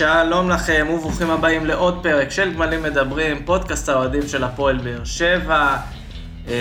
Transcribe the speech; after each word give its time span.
שלום 0.00 0.50
לכם 0.50 0.86
וברוכים 0.90 1.30
הבאים 1.30 1.66
לעוד 1.66 2.02
פרק 2.02 2.30
של 2.30 2.54
גמלים 2.54 2.82
מדברים, 2.82 3.44
פודקאסט 3.44 3.88
האוהדים 3.88 4.28
של 4.28 4.44
הפועל 4.44 4.78
באר 4.78 5.04
שבע. 5.04 5.76
אה, 6.48 6.54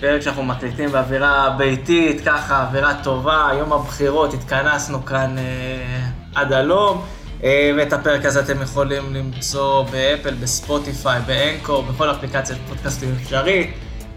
פרק 0.00 0.20
שאנחנו 0.20 0.42
מקליטים 0.42 0.92
באווירה 0.92 1.54
ביתית, 1.58 2.20
ככה 2.26 2.62
אווירה 2.62 2.94
טובה, 3.02 3.50
יום 3.58 3.72
הבחירות, 3.72 4.34
התכנסנו 4.34 5.04
כאן 5.04 5.38
אה, 5.38 6.00
עד 6.34 6.52
הלום. 6.52 7.04
אה, 7.44 7.70
ואת 7.76 7.92
הפרק 7.92 8.24
הזה 8.24 8.40
אתם 8.40 8.62
יכולים 8.62 9.14
למצוא 9.14 9.82
באפל, 9.82 10.34
בספוטיפיי, 10.34 11.20
באנקור, 11.26 11.82
בכל 11.82 12.10
אפליקציית 12.10 12.58
פודקאסטים 12.68 13.14
אפשרית. 13.22 13.70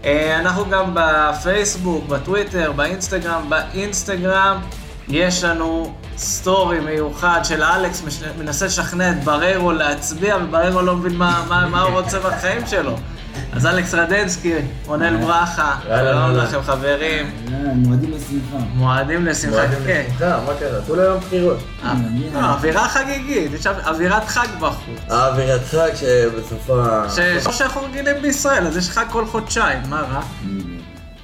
אה, 0.04 0.40
אנחנו 0.40 0.70
גם 0.70 0.90
בפייסבוק, 0.94 2.04
בטוויטר, 2.04 2.72
באינסטגרם. 2.72 3.50
באינסטגרם 3.50 4.60
יש 5.10 5.44
לנו 5.44 5.94
סטורי 6.16 6.80
מיוחד 6.80 7.40
של 7.44 7.62
אלכס 7.62 8.02
מנסה 8.38 8.66
לשכנע 8.66 9.10
את 9.10 9.24
בררו 9.24 9.72
להצביע, 9.72 10.36
ובררו 10.36 10.82
לא 10.82 10.96
מבין 10.96 11.16
מה, 11.16 11.44
מה, 11.48 11.68
מה 11.68 11.80
הוא 11.80 12.00
רוצה 12.00 12.18
בחיים 12.18 12.66
שלו. 12.66 12.96
אז 13.52 13.66
אלכס 13.66 13.94
רדנסקי, 13.94 14.54
רונל 14.86 15.16
ברכה, 15.16 15.76
שלום 15.82 16.36
לכם 16.36 16.62
חברים. 16.62 17.30
מועדים 17.74 18.10
לשמחה. 18.10 18.64
מועדים 18.74 19.26
לשמחה, 19.26 19.62
כן. 19.86 20.04
מה 20.18 20.52
קרה? 20.58 20.80
כולה 20.86 21.02
יום 21.02 21.20
בחירות. 21.20 21.58
אה, 21.84 21.94
לא, 22.34 22.38
אווירה 22.38 22.88
חגיגית, 22.88 23.52
יש 23.52 23.66
אווירת 23.66 24.24
חג 24.24 24.46
בחוץ. 24.60 24.98
אווירת 25.10 25.60
חג 25.70 25.90
שבסופה... 25.94 27.02
כמו 27.44 27.52
שאנחנו 27.52 27.82
רגילים 27.82 28.22
בישראל, 28.22 28.66
אז 28.66 28.76
יש 28.76 28.90
חג 28.90 29.04
כל 29.10 29.26
חודשיים, 29.26 29.78
מה 29.88 30.00
רע? 30.00 30.20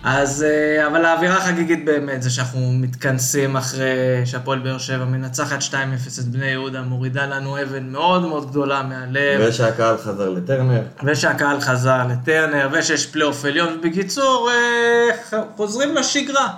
אז, 0.08 0.42
אה, 0.42 0.86
אבל 0.86 1.04
האווירה 1.04 1.36
החגיגית 1.36 1.84
באמת 1.84 2.22
זה 2.22 2.30
שאנחנו 2.30 2.72
מתכנסים 2.72 3.56
אחרי 3.56 4.22
שהפועל 4.24 4.58
באר 4.58 4.78
שבע 4.78 5.04
מנצחת 5.04 5.62
2-0 5.62 5.72
את 6.20 6.24
בני 6.24 6.46
יהודה, 6.46 6.82
מורידה 6.82 7.26
לנו 7.26 7.62
אבן 7.62 7.88
מאוד 7.88 8.22
מאוד 8.22 8.50
גדולה 8.50 8.82
מהלב. 8.82 9.40
ושהקהל 9.48 9.96
חזר 9.96 10.30
לטרנר. 10.30 10.82
ושהקהל 11.04 11.60
חזר 11.60 12.06
לטרנר, 12.10 12.68
ושיש 12.72 13.06
פלייאוף 13.06 13.44
עליון, 13.44 13.68
ובקיצור, 13.78 14.50
אה, 14.50 15.38
חוזרים 15.56 15.94
לשגרה. 15.94 16.48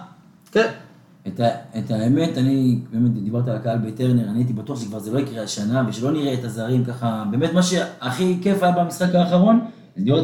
כן. 0.53 0.69
את, 1.27 1.41
ה, 1.41 1.49
את 1.79 1.91
האמת, 1.91 2.39
אני 2.39 2.79
באמת 2.93 3.13
דיברת 3.13 3.49
על 3.49 3.57
הקהל 3.57 3.79
בטרנר, 3.79 4.29
אני 4.29 4.39
הייתי 4.39 4.53
בטוח 4.53 4.81
שכבר 4.81 4.99
זה 4.99 5.13
לא 5.13 5.19
יקרה 5.19 5.43
השנה, 5.43 5.85
ושלא 5.89 6.11
נראה 6.11 6.35
את 6.35 6.45
הזרים 6.45 6.85
ככה, 6.85 7.25
באמת 7.31 7.53
מה 7.53 7.63
שהכי 7.63 8.39
כיף 8.43 8.63
היה 8.63 8.73
במשחק 8.73 9.15
האחרון, 9.15 9.61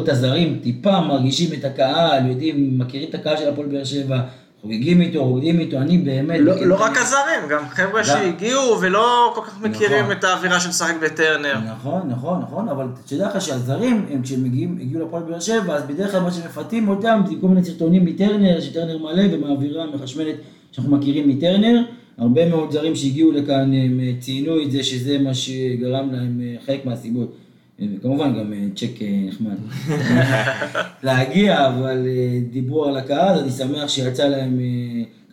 את 0.03 0.09
הזרים 0.09 0.59
טיפה 0.63 0.99
מרגישים 0.99 1.49
את 1.59 1.65
הקהל, 1.65 2.27
יודעים, 2.27 2.79
מכירים 2.79 3.09
את 3.09 3.15
הקהל 3.15 3.37
של 3.37 3.49
הפועל 3.49 3.67
באר 3.67 3.83
שבע, 3.83 4.21
חוגגים 4.61 5.01
איתו, 5.01 5.25
רוקדים 5.25 5.59
איתו, 5.59 5.77
אני 5.77 5.97
באמת... 5.97 6.39
לא, 6.39 6.65
לא 6.65 6.75
רק 6.75 6.97
הזרים, 6.97 7.49
גם 7.49 7.67
חבר'ה 7.69 8.03
שהגיעו 8.03 8.81
ולא 8.81 9.31
כל 9.35 9.41
כך 9.41 9.61
מכירים 9.61 9.99
נכון. 9.99 10.11
את 10.11 10.23
האווירה 10.23 10.59
של 10.59 10.69
לשחק 10.69 10.93
בטרנר. 11.01 11.53
נכון, 11.71 12.01
נכון, 12.09 12.41
נכון, 12.41 12.69
אבל 12.69 12.87
תדע 13.05 13.27
לך 13.27 13.41
שהזרים, 13.41 14.05
הם 14.11 14.21
כשהם 14.21 14.45
הגיעו 14.81 15.07
לפועל 15.07 15.23
באר 15.23 15.39
שבע, 15.39 15.75
אז 15.75 15.83
בדרך 15.83 16.11
כלל 16.11 16.21
מה 16.21 16.31
שמפתים 16.31 16.89
אותם 16.89 17.21
זה 17.29 17.33
כל 17.41 17.47
מיני 17.47 17.65
סרטונים 17.65 18.05
מטרנר, 18.05 18.61
שטרנר 18.61 18.97
מלא 18.97 19.23
ומהאווירה 19.31 19.83
המחשמלת 19.83 20.35
שאנחנו 20.71 20.97
מכירים 20.97 21.29
מטרנר. 21.29 21.81
הרבה 22.17 22.49
מאוד 22.49 22.71
זרים 22.71 22.95
שהגיעו 22.95 23.31
לכאן, 23.31 23.73
הם 23.73 23.99
ציינו 24.19 24.61
את 24.61 24.71
זה 24.71 24.83
שזה 24.83 25.17
מה 25.17 25.33
שגרם 25.33 26.09
להם 26.11 26.41
חלק 26.65 26.85
מהסיבות. 26.85 27.35
וכמובן 27.79 28.39
גם 28.39 28.53
אה, 28.53 28.67
צ'ק 28.75 29.01
אה, 29.01 29.07
נחמד. 29.27 29.57
להגיע, 31.03 31.67
אבל 31.67 32.07
אה, 32.07 32.39
דיברו 32.51 32.85
על 32.85 32.97
הקהל, 32.97 33.39
אני 33.39 33.51
שמח 33.51 33.87
שיצא 33.89 34.27
להם 34.27 34.59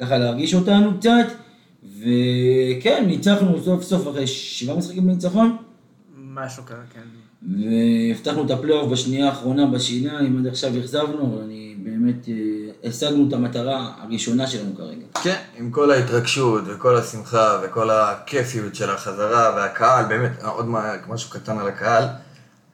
ככה 0.00 0.18
להרגיש 0.18 0.54
אותנו 0.54 0.98
קצת. 0.98 1.26
וכן, 1.98 3.04
ניצחנו 3.06 3.62
סוף 3.64 3.82
סוף 3.82 4.08
אחרי 4.08 4.26
שבעה 4.26 4.76
משחקים 4.76 5.06
בניצחון. 5.06 5.56
משהו 6.16 6.62
כזה, 6.64 6.76
כן. 6.94 7.00
והבטחנו 7.42 8.44
את 8.46 8.50
הפלייאוף 8.50 8.92
בשנייה 8.92 9.26
האחרונה 9.26 9.66
בשיניים, 9.66 10.38
עד 10.38 10.46
עכשיו 10.46 10.78
אכזבנו, 10.78 11.34
אבל 11.34 11.42
אני 11.42 11.74
באמת, 11.78 12.28
השגנו 12.84 13.28
את 13.28 13.32
המטרה 13.32 13.92
הראשונה 14.02 14.46
שלנו 14.46 14.76
כרגע. 14.76 15.06
כן, 15.22 15.36
עם 15.58 15.70
כל 15.70 15.90
ההתרגשות 15.90 16.64
וכל 16.66 16.96
השמחה 16.96 17.60
וכל 17.64 17.90
הכיפיות 17.90 18.74
של 18.74 18.90
החזרה 18.90 19.52
והקהל, 19.56 20.04
באמת, 20.04 20.42
עוד 20.42 20.66
משהו 21.08 21.30
קטן 21.30 21.58
על 21.58 21.68
הקהל. 21.68 22.04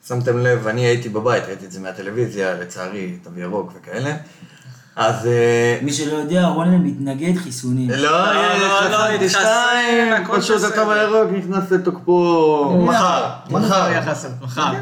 שמתם 0.06 0.38
לב, 0.38 0.66
אני 0.66 0.80
הייתי 0.80 1.08
בבית, 1.08 1.44
ראיתי 1.44 1.66
את 1.66 1.72
זה 1.72 1.80
מהטלוויזיה, 1.80 2.54
לצערי, 2.54 3.18
תו 3.22 3.30
ירוק 3.36 3.72
וכאלה. 3.76 4.16
אז... 4.96 5.26
אה, 5.26 5.78
מי 5.82 5.92
שלא 5.92 6.16
יודע, 6.16 6.46
רונן 6.46 6.82
מתנגד 6.82 7.36
חיסונים. 7.36 7.90
לא, 7.90 8.34
לא, 8.34 8.90
לא, 8.90 9.08
התחסן, 9.08 10.24
פשוט 10.36 10.64
התו 10.64 10.92
הירוק 10.92 11.30
נכנס 11.32 11.70
לתוקפו 11.70 12.82
מחר. 12.86 13.28
מחר. 13.50 13.92
מחר. 14.42 14.72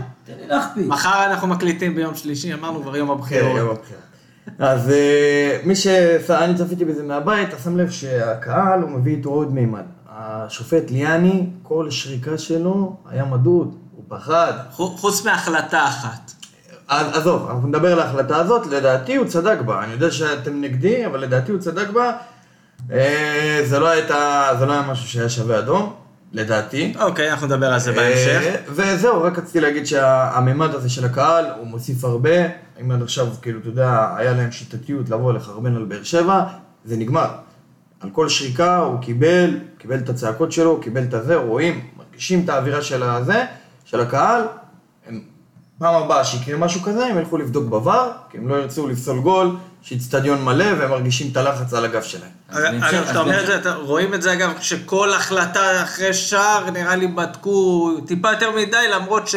מחר 0.76 1.24
אנחנו 1.26 1.48
מקליטים 1.48 1.94
ביום 1.94 2.14
שלישי, 2.14 2.54
אמרנו 2.54 2.82
כבר 2.82 2.96
יום 2.96 3.10
הבחירות. 3.10 3.52
כן, 3.52 3.58
יום 3.58 3.70
הבחירות. 3.70 4.00
אז 4.58 4.90
אה, 4.90 5.58
מי 5.64 5.76
ש... 5.76 5.86
אני 6.30 6.54
צפיתי 6.54 6.84
בזה 6.84 7.02
מהבית, 7.02 7.48
אתה 7.48 7.58
שם 7.58 7.76
לב 7.76 7.90
שהקהל, 7.90 8.82
הוא 8.82 8.90
מביא 8.90 9.16
איתו 9.16 9.28
עוד 9.28 9.54
מימד. 9.54 9.84
השופט 10.08 10.90
ליאני, 10.90 11.46
כל 11.62 11.90
שריקה 11.90 12.38
שלו 12.38 12.96
היה 13.08 13.24
מדוד. 13.24 13.74
פחד. 14.08 14.52
חוץ 14.70 15.24
מהחלטה 15.24 15.84
אחת. 15.84 16.32
אז 16.88 17.06
עזוב, 17.16 17.50
אנחנו 17.50 17.68
נדבר 17.68 17.92
על 17.92 18.00
ההחלטה 18.00 18.36
הזאת, 18.36 18.66
לדעתי 18.66 19.16
הוא 19.16 19.26
צדק 19.26 19.58
בה. 19.60 19.84
אני 19.84 19.92
יודע 19.92 20.10
שאתם 20.10 20.60
נגדי, 20.60 21.06
אבל 21.06 21.20
לדעתי 21.20 21.52
הוא 21.52 21.60
צדק 21.60 21.88
בה. 21.88 22.12
אה, 22.92 23.60
זה 23.64 23.78
לא 23.78 23.88
הייתה, 23.88 24.48
זה 24.58 24.66
לא 24.66 24.72
היה 24.72 24.82
משהו 24.82 25.08
שהיה 25.08 25.28
שווה 25.28 25.58
אדום, 25.58 25.94
לדעתי. 26.32 26.94
אוקיי, 27.00 27.30
אנחנו 27.30 27.46
נדבר 27.46 27.72
על 27.72 27.78
זה 27.78 27.92
בהמשך. 27.92 28.42
אה, 28.44 28.56
וזהו, 28.68 29.22
רק 29.22 29.38
רציתי 29.38 29.60
להגיד 29.60 29.86
שהממד 29.86 30.74
הזה 30.74 30.88
של 30.90 31.04
הקהל, 31.04 31.44
הוא 31.58 31.66
מוסיף 31.66 32.04
הרבה. 32.04 32.30
אם 32.80 32.90
עד 32.90 33.02
עכשיו, 33.02 33.26
כאילו, 33.42 33.60
אתה 33.60 33.68
יודע, 33.68 34.08
היה 34.16 34.32
להם 34.32 34.52
שיטתיות 34.52 35.10
לבוא 35.10 35.32
לחרבן 35.32 35.76
על 35.76 35.84
באר 35.84 36.02
שבע, 36.02 36.44
זה 36.84 36.96
נגמר. 36.96 37.28
על 38.00 38.10
כל 38.10 38.28
שריקה 38.28 38.78
הוא 38.78 39.00
קיבל, 39.00 39.58
קיבל 39.78 39.98
את 39.98 40.08
הצעקות 40.08 40.52
שלו, 40.52 40.80
קיבל 40.80 41.02
את 41.02 41.14
הזה, 41.14 41.36
רואים, 41.36 41.80
מרגישים 41.96 42.44
את 42.44 42.48
האווירה 42.48 42.82
של 42.82 43.02
הזה. 43.02 43.44
של 43.86 44.00
הקהל, 44.00 44.42
הם 45.06 45.20
פעם 45.78 46.02
הבאה 46.02 46.24
שיקרה 46.24 46.58
משהו 46.58 46.80
כזה, 46.80 47.06
הם 47.06 47.18
ילכו 47.18 47.38
לבדוק 47.38 47.72
בVAR, 47.72 48.30
כי 48.30 48.38
הם 48.38 48.48
לא 48.48 48.54
ירצו 48.54 48.88
לפסול 48.88 49.20
גול, 49.20 49.56
שאיצטדיון 49.82 50.44
מלא 50.44 50.64
והם 50.78 50.90
מרגישים 50.90 51.28
את 51.32 51.36
הלחץ 51.36 51.74
על 51.74 51.84
הגב 51.84 52.02
שלהם. 52.02 52.30
אגב, 52.48 53.04
אתה 53.10 53.20
אומר 53.20 53.56
את 53.56 53.62
זה, 53.62 53.74
רואים 53.74 54.14
את 54.14 54.22
זה 54.22 54.32
אגב, 54.32 54.50
שכל 54.60 55.12
החלטה 55.12 55.82
אחרי 55.82 56.14
שער, 56.14 56.70
נראה 56.70 56.96
לי 56.96 57.06
בדקו 57.06 57.90
טיפה 58.06 58.32
יותר 58.32 58.50
מדי, 58.50 58.76
למרות 58.94 59.28
ש... 59.28 59.34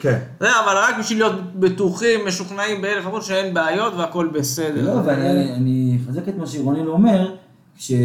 כן. 0.00 0.18
זה, 0.40 0.48
אבל 0.64 0.76
רק 0.76 0.98
בשביל 0.98 1.18
להיות 1.18 1.54
בטוחים, 1.54 2.20
משוכנעים 2.26 2.82
באלף, 2.82 3.06
אמרו 3.06 3.22
שאין 3.22 3.54
בעיות 3.54 3.94
והכל 3.94 4.28
בסדר. 4.32 4.94
לא, 4.94 5.00
ואני 5.04 5.98
אחזק 6.04 6.28
את 6.28 6.36
מה 6.38 6.46
שרונן 6.46 6.86
אומר. 6.86 7.32
כשאני 7.78 8.00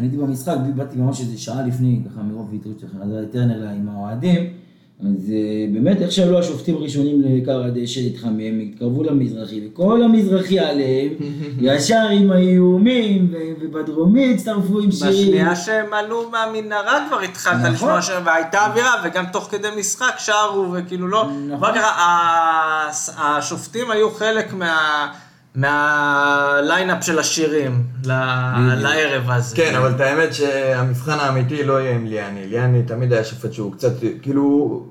הייתי 0.00 0.16
במשחק, 0.16 0.54
באתי 0.76 0.96
ממש 0.96 1.20
איזה 1.20 1.38
שעה 1.38 1.62
לפני, 1.66 2.00
ככה 2.06 2.22
מרוב 2.22 2.48
ויתרות 2.50 2.80
של 2.80 2.86
טרנר 3.32 3.68
עם 3.68 3.88
האוהדים, 3.88 4.61
אז 5.04 5.30
אה, 5.32 5.66
באמת 5.72 6.02
איך 6.02 6.12
שעלו 6.12 6.38
השופטים 6.38 6.76
הראשונים 6.76 7.22
לכר 7.24 7.64
הדשא 7.64 8.00
להתחמם, 8.00 8.60
התקרבו 8.60 9.02
למזרחי, 9.02 9.68
וכל 9.68 10.02
המזרחי 10.02 10.58
עליהם, 10.58 11.08
ישר 11.60 12.06
עם 12.12 12.30
האיומים, 12.30 13.34
ובדרומי 13.60 14.34
הצטרפו 14.34 14.80
עם 14.80 14.92
שירים. 14.92 15.12
בשנייה 15.12 15.56
שהם 15.56 15.92
עלו 15.92 16.30
מהמנהרה 16.30 17.06
כבר 17.08 17.20
התחלת 17.20 17.56
נכון. 17.56 17.72
לשמוע 17.72 18.02
שם, 18.02 18.22
והייתה 18.24 18.66
אווירה, 18.66 18.94
וגם 19.04 19.24
תוך 19.32 19.48
כדי 19.50 19.68
משחק 19.78 20.14
שרו, 20.18 20.72
וכאילו 20.72 21.08
לא, 21.08 21.24
נכון. 21.24 21.60
מה 21.60 21.72
קרה, 21.72 22.88
השופטים 23.18 23.90
היו 23.90 24.10
חלק 24.10 24.52
מה... 24.52 25.06
מהליינאפ 25.54 27.04
של 27.04 27.18
השירים 27.18 27.84
לערב 28.04 29.30
הזה. 29.30 29.56
כן, 29.56 29.74
אבל 29.74 29.90
את 29.90 30.00
האמת 30.00 30.34
שהמבחן 30.34 31.18
האמיתי 31.18 31.64
לא 31.64 31.80
יהיה 31.80 31.94
עם 31.94 32.06
ליאני. 32.06 32.46
ליאני 32.46 32.82
תמיד 32.82 33.12
היה 33.12 33.24
שופט 33.24 33.52
שהוא 33.52 33.72
קצת, 33.72 33.92
כאילו, 34.22 34.86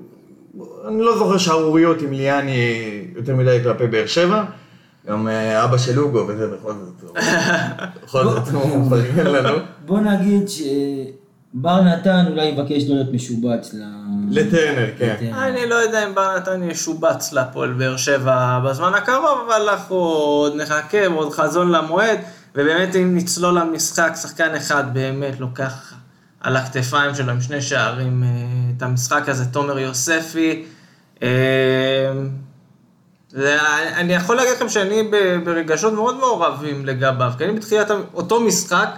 אני 0.88 1.02
לא 1.02 1.18
זוכר 1.18 1.38
שערוריות 1.38 2.02
עם 2.02 2.12
ליאני 2.12 3.04
יותר 3.16 3.36
מדי 3.36 3.58
כלפי 3.62 3.86
באר 3.86 4.06
שבע. 4.06 4.44
גם 5.06 5.28
אה, 5.28 5.64
אבא 5.64 5.78
של 5.78 6.00
אוגו 6.00 6.24
וזה 6.28 6.46
בכל 6.46 6.72
זאת, 6.72 7.14
בכל 8.04 8.24
זאת 8.24 8.48
הוא 8.48 8.86
מפרגן 8.86 9.26
לנו. 9.26 9.58
בוא 9.86 10.00
נגיד 10.00 10.48
שבר 10.48 11.80
נתן 11.80 12.24
אולי 12.30 12.44
יבקש 12.44 12.88
לא 12.88 12.94
להיות 12.94 13.12
משובץ 13.12 13.74
ל... 13.74 13.82
לטרנר, 14.30 14.90
כן. 14.98 15.32
אני 15.34 15.68
לא 15.68 15.74
יודע 15.74 16.06
אם 16.06 16.14
בר 16.14 16.36
נתן 16.36 16.62
ישובץ 16.62 17.32
להפועל 17.32 17.72
באר 17.72 17.96
שבע 17.96 18.60
בזמן 18.64 18.92
הקרוב, 18.94 19.46
אבל 19.46 19.68
אנחנו 19.68 19.96
עוד 19.96 20.56
נחכה, 20.56 21.06
עוד 21.06 21.32
חזון 21.32 21.70
למועד, 21.72 22.18
ובאמת 22.54 22.96
אם 22.96 23.16
נצלול 23.16 23.58
למשחק, 23.58 24.12
שחקן 24.22 24.54
אחד 24.54 24.84
באמת 24.94 25.40
לוקח 25.40 25.91
על 26.42 26.56
הכתפיים 26.56 27.14
שלו 27.14 27.32
עם 27.32 27.40
שני 27.40 27.62
שערים 27.62 28.22
אה, 28.22 28.28
את 28.76 28.82
המשחק 28.82 29.28
הזה, 29.28 29.44
תומר 29.44 29.78
יוספי. 29.78 30.64
אה, 31.22 32.12
אני 33.96 34.14
יכול 34.14 34.36
להגיד 34.36 34.52
לכם 34.52 34.68
שאני 34.68 35.10
ברגשות 35.44 35.92
מאוד 35.92 36.16
מעורבים 36.16 36.86
לגביו, 36.86 37.32
כי 37.38 37.44
אני 37.44 37.52
בתחילת 37.52 37.90
אותו 38.14 38.40
משחק, 38.40 38.88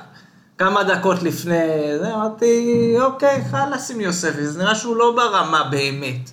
כמה 0.58 0.84
דקות 0.84 1.22
לפני 1.22 1.98
זה, 1.98 2.14
אמרתי, 2.14 2.94
אוקיי, 3.00 3.44
חלאס 3.50 3.90
עם 3.90 4.00
יוספי, 4.00 4.46
זה 4.46 4.58
נראה 4.62 4.74
שהוא 4.74 4.96
לא 4.96 5.12
ברמה 5.16 5.64
באמת. 5.70 6.30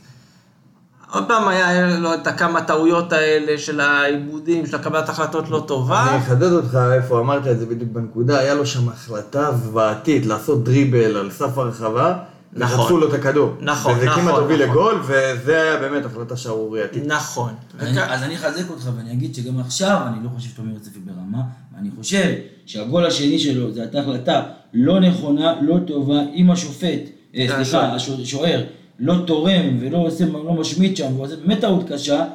עוד 1.11 1.23
פעם 1.27 1.47
היה 1.47 1.97
לו 1.97 2.13
את 2.13 2.27
הכמה 2.27 2.61
טעויות 2.61 3.13
האלה 3.13 3.57
של 3.57 3.79
העיבודים, 3.79 4.67
של 4.67 4.75
הקבלת 4.75 5.09
החלטות 5.09 5.49
לא 5.49 5.63
טובה. 5.67 6.07
אני 6.09 6.17
אחדד 6.17 6.51
אותך 6.51 6.77
איפה 6.93 7.19
אמרת 7.19 7.47
את 7.47 7.59
זה 7.59 7.65
בדיוק 7.65 7.89
בנקודה, 7.91 8.39
היה 8.39 8.53
לו 8.53 8.65
שם 8.65 8.89
החלטה 8.89 9.51
זוועתית 9.51 10.25
לעשות 10.25 10.63
דריבל 10.63 11.17
על 11.17 11.31
סף 11.31 11.57
הרחבה, 11.57 12.17
נכון. 12.53 12.79
וחטפו 12.79 12.97
לו 12.97 13.07
את 13.09 13.13
הכדור. 13.13 13.53
נכון, 13.61 13.93
וזה 13.95 14.05
נכון, 14.05 14.21
כמעט 14.23 14.35
הוביל 14.35 14.65
נכון. 14.65 14.69
לגול, 14.75 15.01
וזה 15.03 15.61
היה 15.61 15.77
באמת 15.77 16.05
החלטה 16.05 16.37
שערורייתית. 16.37 17.03
נכון. 17.07 17.53
אני- 17.79 18.03
אז 18.03 18.23
אני 18.23 18.35
אחזק 18.35 18.69
אותך 18.69 18.89
ואני 18.97 19.11
אגיד 19.13 19.35
שגם 19.35 19.59
עכשיו 19.59 19.97
אני 20.07 20.23
לא 20.23 20.29
חושב 20.35 20.49
שתומר 20.49 20.73
יוספי 20.73 20.99
ברמה, 20.99 21.41
ואני 21.75 21.89
חושב 21.97 22.31
שהגול 22.65 23.05
השני 23.05 23.39
שלו 23.39 23.71
זו 23.71 23.81
הייתה 23.81 23.99
החלטה 23.99 24.41
לא 24.73 24.99
נכונה, 24.99 25.53
לא 25.61 25.75
טובה, 25.87 26.19
אם 26.35 26.51
השופט, 26.51 26.99
אה. 27.35 27.45
סליחה, 27.55 27.93
השוער- 27.95 28.21
השוער 28.21 28.61
לא 29.01 29.15
תורם 29.27 29.77
ולא 29.79 29.97
עושה, 29.97 30.25
לא 30.25 30.53
משמיט 30.53 30.97
שם, 30.97 31.19
ועושה 31.19 31.35
באמת 31.35 31.61
טעות 31.61 31.89
קשה, 31.89 32.25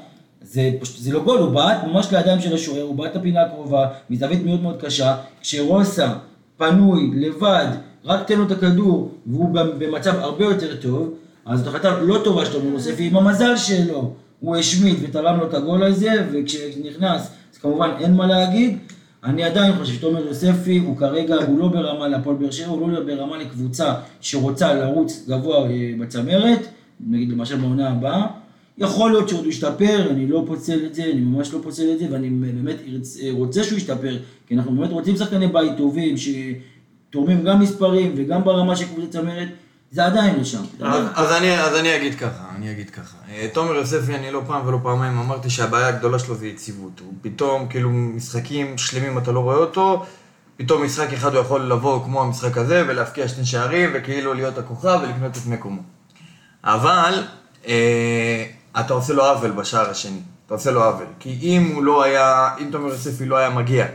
זה 0.42 0.70
פשוט, 0.80 0.96
זה 0.98 1.12
לא 1.12 1.20
גול, 1.24 1.38
הוא 1.38 1.50
בעט 1.50 1.84
ממש 1.84 2.12
לידיים 2.12 2.40
של 2.40 2.54
השוער, 2.54 2.82
הוא 2.82 2.94
בעט 2.94 3.10
את 3.10 3.16
הפינה 3.16 3.42
הקרובה, 3.42 3.88
מזווית 4.10 4.44
מאוד 4.44 4.62
מאוד 4.62 4.76
קשה, 4.80 5.16
כשרוסה 5.40 6.12
פנוי, 6.56 7.10
לבד, 7.14 7.66
רק 8.04 8.26
תן 8.26 8.38
לו 8.38 8.46
את 8.46 8.50
הכדור, 8.50 9.10
והוא 9.26 9.48
במצב 9.78 10.14
הרבה 10.18 10.44
יותר 10.44 10.76
טוב, 10.76 11.14
אז 11.46 11.60
זו 11.60 11.70
החלטה 11.70 12.00
לא 12.00 12.20
טובה 12.24 12.44
של 12.44 12.52
תומר 12.52 12.72
יוספי, 12.72 13.06
עם 13.06 13.16
המזל 13.16 13.56
שלו, 13.56 14.12
הוא 14.40 14.56
השמיט 14.56 14.98
ותרם 15.02 15.40
לו 15.40 15.46
את 15.46 15.54
הגול 15.54 15.82
הזה, 15.82 16.12
וכשנכנס, 16.32 17.30
אז 17.52 17.58
כמובן 17.58 17.90
אין 18.00 18.14
מה 18.14 18.26
להגיד. 18.26 18.78
אני 19.24 19.44
עדיין 19.44 19.72
חושב 19.72 19.94
שתומר 19.94 20.26
יוספי 20.26 20.78
הוא 20.78 20.96
כרגע, 20.96 21.34
הוא 21.34 21.58
לא 21.58 21.68
ברמה 21.68 22.08
להפועל 22.08 22.36
באר 22.36 22.50
שבע, 22.50 22.68
הוא 22.68 22.90
לא 22.90 23.00
ברמה 23.00 23.38
לקבוצה 23.38 23.94
שרוצה 24.20 24.74
לרוץ 24.74 25.24
גבוה 25.28 25.70
אה, 25.70 25.92
בצמרת, 25.98 26.66
נגיד 27.06 27.28
למשל 27.28 27.56
בעונה 27.56 27.90
הבאה. 27.90 28.26
יכול 28.78 29.10
להיות 29.10 29.28
שעוד 29.28 29.44
הוא 29.44 29.50
ישתפר, 29.50 30.10
אני 30.10 30.26
לא 30.26 30.44
פוצל 30.46 30.86
את 30.86 30.94
זה, 30.94 31.04
אני 31.04 31.20
ממש 31.20 31.54
לא 31.54 31.58
פוצל 31.62 31.92
את 31.92 31.98
זה, 31.98 32.06
ואני 32.10 32.30
באמת 32.30 32.76
אה, 33.22 33.28
רוצה 33.32 33.64
שהוא 33.64 33.78
ישתפר, 33.78 34.16
כי 34.46 34.54
אנחנו 34.54 34.76
באמת 34.76 34.90
רוצים 34.90 35.16
שחקני 35.16 35.46
בית 35.46 35.76
טובים, 35.76 36.14
שתורמים 36.16 37.42
גם 37.42 37.60
מספרים 37.60 38.12
וגם 38.16 38.44
ברמה 38.44 38.76
של 38.76 38.84
קבוצת 38.84 39.10
צמרת, 39.10 39.48
זה 39.96 40.06
עדיין 40.06 40.36
לא 40.36 40.44
שם. 40.44 40.62
אז, 41.14 41.32
אני, 41.32 41.60
אז 41.60 41.76
אני 41.76 41.96
אגיד 41.96 42.14
ככה, 42.14 42.44
אני 42.56 42.70
אגיד 42.70 42.90
ככה. 42.90 43.16
אה, 43.30 43.48
תומר 43.52 43.74
יוספי, 43.74 44.14
אני 44.14 44.30
לא 44.30 44.42
פעם 44.46 44.66
ולא 44.66 44.78
פעמיים 44.82 45.18
אמרתי 45.18 45.50
שהבעיה 45.50 45.88
הגדולה 45.88 46.18
שלו 46.18 46.34
זה 46.34 46.46
יציבות. 46.46 47.00
הוא 47.00 47.12
פתאום, 47.22 47.68
כאילו, 47.68 47.90
משחקים 47.90 48.78
שלמים 48.78 49.18
אתה 49.18 49.32
לא 49.32 49.40
רואה 49.40 49.56
אותו, 49.56 50.06
פתאום 50.56 50.84
משחק 50.84 51.12
אחד 51.12 51.34
הוא 51.34 51.40
יכול 51.40 51.60
לבוא 51.60 52.04
כמו 52.04 52.22
המשחק 52.22 52.58
הזה 52.58 52.84
ולהבקיע 52.88 53.28
שני 53.28 53.44
שערים 53.44 53.90
וכאילו 53.94 54.34
להיות 54.34 54.58
הכוכב 54.58 54.98
ולקנות 55.02 55.36
את 55.36 55.46
מקומו. 55.46 55.82
אבל 56.64 57.22
אה, 57.66 58.44
אתה 58.80 58.94
עושה 58.94 59.12
לו 59.12 59.24
עוול 59.24 59.50
בשער 59.50 59.90
השני, 59.90 60.20
אתה 60.46 60.54
עושה 60.54 60.70
לו 60.70 60.84
עוול. 60.84 61.06
כי 61.18 61.38
אם 61.42 61.72
הוא 61.74 61.84
לא 61.84 62.02
היה, 62.02 62.48
אם 62.58 62.68
תומר 62.72 62.88
יוספי 62.88 63.26
לא 63.26 63.36
היה 63.36 63.50
מגיע 63.50 63.86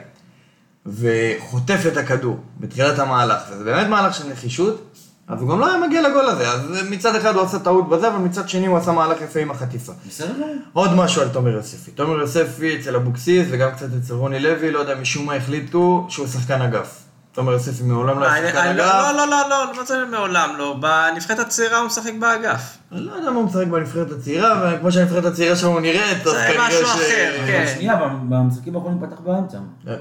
וחוטף 0.86 1.83
את 1.88 1.98
הכדור 1.98 2.39
בתחילת 2.59 3.00
המהלך, 3.00 3.42
וזה 3.51 3.63
באמת 3.63 3.88
מהלך 3.88 4.13
של 4.13 4.30
נחישות, 4.30 4.91
אז 5.31 5.42
הוא 5.42 5.50
גם 5.50 5.60
לא 5.60 5.68
היה 5.68 5.88
מגיע 5.88 6.10
לגול 6.10 6.25
הזה. 6.25 6.50
אז 6.50 6.62
מצד 6.89 7.16
אחד 7.16 7.36
הוא 7.36 7.44
עשה 7.44 7.60
טעות 7.60 7.89
בזה, 7.89 8.07
אבל 8.07 8.18
מצד 8.18 8.50
שני 8.50 8.68
הוא 8.68 8.78
עשה 8.78 8.92
מהלך 8.92 9.22
יפה 9.22 9.39
עם 9.39 9.51
החטיפה. 9.51 9.94
בסדר. 10.07 10.45
עוד 10.74 10.94
משהו 10.94 11.22
על 11.22 11.30
תומר 11.30 11.51
יוספי. 11.51 11.92
תומר 11.92 12.19
יוספי 12.19 12.80
אצל 12.80 12.95
אבוקסיס 12.95 13.48
וגם 13.51 13.72
קצת 13.72 13.88
אצל 14.04 14.13
רוני 14.13 14.39
לוי, 14.39 14.72
לא 14.72 14.80
יודע, 14.80 14.95
משום 14.95 15.25
מה 15.25 15.33
החליטו 15.36 16.06
שהוא 16.10 16.28
שחקן 16.28 16.62
אגף. 16.62 16.98
תומר 17.31 17.51
יוספי 17.51 17.83
מעולם 17.83 18.19
לא 18.19 18.31
היה 18.31 18.48
שחקן 18.48 18.68
אגף. 18.68 18.78
לא, 18.78 19.12
לא, 19.12 19.28
לא, 19.28 19.50
לא, 19.50 19.66
לא 19.78 19.83
זה 19.83 20.06
מעולם 20.12 20.50
לא. 20.57 20.78
בנבחרת 20.80 21.39
הצעירה 21.39 21.80
הוא 21.80 21.88
משחק 21.88 22.13
באגף. 22.19 22.77
אני 22.92 23.01
לא 23.01 23.12
יודע 23.12 23.31
מה 23.31 23.38
הוא 23.39 23.45
משחק 23.45 23.68
בנבחרת 23.68 24.12
הצעירה, 24.12 24.74
וכמו 24.77 24.92
שהנבחרת 24.92 25.25
הצעירה 25.25 25.56
שלנו 25.56 25.80
נראית, 25.80 26.27
אז 26.27 26.34
זה 26.34 26.56
משהו. 26.60 26.84
אחר, 26.84 27.34
כן. 27.48 27.66
שנייה, 27.75 27.95
במשחקים 28.30 28.75
האחרונים 28.75 29.00
פתח 29.07 29.19
באמצע. 29.19 29.57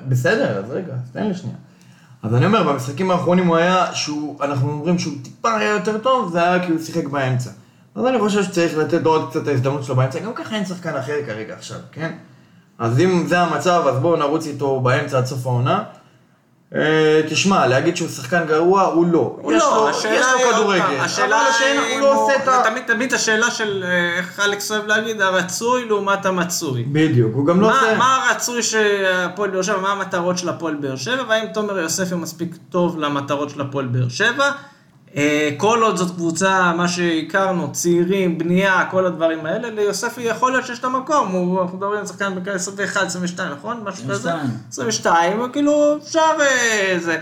בסדר, 0.08 0.58
אז 0.58 0.70
רגע, 0.70 0.92
תן 1.12 1.26
לי 1.26 1.34
שנייה. 1.34 1.56
אז 2.22 2.34
אני 2.34 2.46
אומר, 2.46 2.72
במשחקים 2.72 3.10
האחרונים 3.10 3.46
הוא 3.46 3.56
היה, 3.56 3.94
שהוא, 3.94 4.44
אנחנו 4.44 4.70
אומרים 4.70 4.98
שהוא 4.98 5.14
טיפה 5.22 5.56
היה 5.56 5.70
יותר 5.70 5.98
טוב, 5.98 6.32
זה 6.32 6.42
היה 6.42 6.66
כי 6.66 6.72
הוא 6.72 6.80
שיחק 6.80 7.06
באמצע. 7.06 7.50
אז 7.94 8.06
אני 8.06 8.18
חושב 8.18 8.42
שצריך 8.42 8.76
לתת 8.78 9.06
עוד 9.06 9.30
קצת 9.30 9.48
ההזדמנות 9.48 9.84
שלו 9.84 9.96
באמצע, 9.96 10.18
גם 10.18 10.32
ככה 10.34 10.56
אין 10.56 10.64
שחקן 10.64 10.96
אחר 10.96 11.14
כרגע 11.26 11.54
עכשיו, 11.54 11.78
כן? 11.92 12.12
אז 12.78 13.00
אם 13.00 13.24
זה 13.26 13.40
המצב, 13.40 13.84
אז 13.88 13.98
בואו 13.98 14.16
נרוץ 14.16 14.46
איתו 14.46 14.80
באמצע 14.80 15.18
עד 15.18 15.26
סוף 15.26 15.46
העונה. 15.46 15.82
אה, 16.74 17.20
תשמע, 17.30 17.66
להגיד 17.66 17.96
שהוא 17.96 18.08
שחקן 18.08 18.46
גרוע, 18.46 18.82
הוא 18.82 19.06
לא. 19.06 19.36
הוא 19.42 19.52
לא, 19.52 19.90
יש 20.10 20.26
לו 20.32 20.52
כדורגל. 20.52 20.82
השאלה 21.00 21.42
היא 21.60 21.92
הוא 21.92 22.00
לא 22.00 22.24
עושה 22.24 22.36
את 22.36 22.48
ה... 22.48 22.62
תמיד 22.70 22.82
תמיד 22.86 23.14
השאלה 23.14 23.50
של 23.50 23.84
אה, 23.86 24.18
איך 24.18 24.40
אלכס 24.40 24.72
אוהב 24.72 24.86
להגיד, 24.86 25.20
הרצוי 25.20 25.84
לעומת 25.84 26.26
המצוי. 26.26 26.82
בדיוק, 26.92 27.34
הוא 27.34 27.46
גם 27.46 27.60
לא 27.60 27.68
מה- 27.68 27.80
עושה... 27.80 27.96
מה 27.96 28.16
הרצוי 28.28 28.62
שהפועל 28.62 29.50
באר 29.50 29.62
שבע, 29.62 29.78
מה 29.78 29.92
המטרות 29.92 30.38
של 30.38 30.48
הפועל 30.48 30.74
באר 30.74 30.96
שבע, 30.96 31.22
והאם 31.28 31.46
תומר 31.54 31.78
יוספי 31.78 32.14
מספיק 32.14 32.56
טוב 32.70 32.98
למטרות 32.98 33.50
של 33.50 33.60
הפועל 33.60 33.86
באר 33.86 34.08
שבע. 34.08 34.50
אה, 35.16 35.50
כל 35.56 35.82
עוד 35.82 35.96
זאת 35.96 36.10
קבוצה, 36.16 36.72
מה 36.76 36.88
שהכרנו, 36.88 37.72
צעירים, 37.72 38.38
בנייה, 38.38 38.84
כל 38.90 39.06
הדברים 39.06 39.46
האלה, 39.46 39.70
ליוספי 39.70 40.22
יכול 40.22 40.52
להיות 40.52 40.66
שיש 40.66 40.78
את 40.78 40.84
המקום, 40.84 41.28
הוא, 41.28 41.62
אנחנו 41.62 41.76
מדברים 41.76 42.00
על 42.00 42.06
שחקן 42.06 42.34
בגיל 42.34 42.52
21, 42.52 43.02
22, 43.06 43.52
נכון? 43.52 43.80
משהו 43.84 44.04
כזה? 44.08 44.30
22. 44.32 44.50
22, 44.70 45.52
כאילו 45.52 45.96
אפשר 45.96 46.20
אה, 46.40 46.96
זה. 46.98 47.18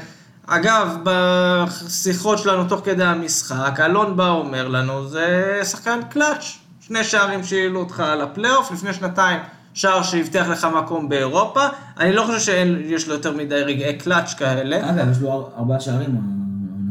אגב, 0.47 0.97
בשיחות 1.03 2.39
שלנו 2.39 2.65
תוך 2.65 2.81
כדי 2.85 3.05
המשחק, 3.05 3.81
אלון 3.85 4.17
בא 4.17 4.29
אומר 4.29 4.69
לנו, 4.69 5.09
זה 5.09 5.61
שחקן 5.65 6.01
קלאץ', 6.11 6.45
שני 6.81 7.05
שערים 7.05 7.45
שהעלו 7.45 7.81
אותך 7.81 8.01
על 8.01 8.21
הפלייאוף, 8.21 8.73
לפני 8.73 8.95
שנתיים 8.95 9.41
שער 9.75 10.03
שהבטיח 10.03 10.49
לך 10.49 10.69
מקום 10.77 11.09
באירופה, 11.09 11.67
אני 12.01 12.13
לא 12.13 12.23
חושב 12.23 12.39
שיש 12.39 13.09
לו 13.09 13.15
יותר 13.15 13.33
מדי 13.33 13.55
רגעי 13.63 13.99
קלאץ' 13.99 14.35
כאלה. 14.35 14.91
אגב, 14.91 15.11
יש 15.13 15.19
לו 15.21 15.33
אר- 15.33 15.49
ארבעה 15.59 15.81
שערים. 15.81 16.39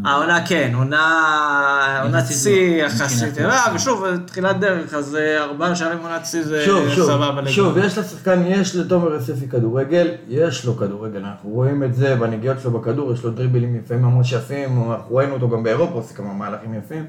העונה. 0.07 0.48
כן, 0.48 0.71
עונה 0.75 2.01
עונת 2.04 2.24
יחסית 2.24 2.38
שיא 2.38 2.81
לא, 2.81 2.88
יחסית, 2.88 3.38
אה. 3.38 3.65
ושוב, 3.75 4.06
תחילת 4.25 4.59
דרך, 4.59 4.94
אז 4.94 5.15
אה, 5.15 5.44
ארבעה 5.44 5.75
שערים 5.75 6.00
עונת 6.04 6.25
שיא 6.25 6.44
זה 6.44 6.65
שוב, 6.65 6.89
שוב, 6.89 7.06
סבבה 7.06 7.31
לגמרי. 7.31 7.51
שוב, 7.51 7.77
יש 7.77 7.98
לשחקן, 7.98 8.44
יש 8.48 8.75
לתומר 8.75 9.13
יוספי 9.13 9.48
כדורגל, 9.50 10.07
יש 10.27 10.65
לו 10.65 10.77
כדורגל, 10.77 11.19
אנחנו 11.19 11.49
רואים 11.49 11.83
את 11.83 11.95
זה 11.95 12.16
בנגיעות 12.16 12.57
שלו 12.59 12.71
בכדור, 12.71 13.14
יש 13.14 13.23
לו 13.23 13.31
דריבלים 13.31 13.76
יפים 13.76 14.02
ממש 14.02 14.33
יפים, 14.33 14.92
אנחנו 14.92 15.16
ראינו 15.16 15.33
אותו 15.33 15.49
גם 15.49 15.64
באירופה, 15.64 15.94
עושה 15.94 16.14
כמה 16.14 16.33
מהלכים 16.33 16.73
יפים. 16.73 17.06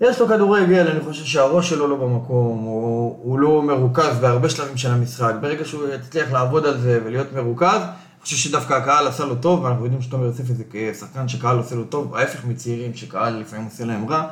יש 0.00 0.20
לו 0.20 0.28
כדורגל, 0.28 0.86
אני 0.88 1.00
חושב 1.00 1.24
שהראש 1.24 1.70
שלו 1.70 1.88
לא 1.88 1.96
במקום, 1.96 2.58
הוא, 2.58 3.18
הוא 3.22 3.38
לא 3.38 3.62
מרוכז 3.62 4.18
בהרבה 4.20 4.48
שלבים 4.48 4.76
של 4.76 4.90
המשחק. 4.90 5.34
ברגע 5.40 5.64
שהוא 5.64 5.82
יצליח 5.94 6.32
לעבוד 6.32 6.66
על 6.66 6.78
זה 6.78 7.00
ולהיות 7.04 7.32
מרוכז, 7.32 7.80
חושב 8.26 8.36
שדווקא 8.36 8.74
הקהל 8.74 9.06
עשה 9.06 9.24
לו 9.24 9.34
טוב, 9.34 9.64
ואנחנו 9.64 9.84
יודעים 9.84 10.02
שתומר 10.02 10.24
יוספי 10.24 10.54
זה 10.54 10.64
שחקן 11.00 11.28
שקהל 11.28 11.58
עושה 11.58 11.74
לו 11.74 11.84
טוב, 11.84 12.16
ההפך 12.16 12.44
מצעירים 12.44 12.94
שקהל 12.94 13.40
לפעמים 13.40 13.64
עושה 13.64 13.84
להם 13.84 14.08
רע. 14.08 14.22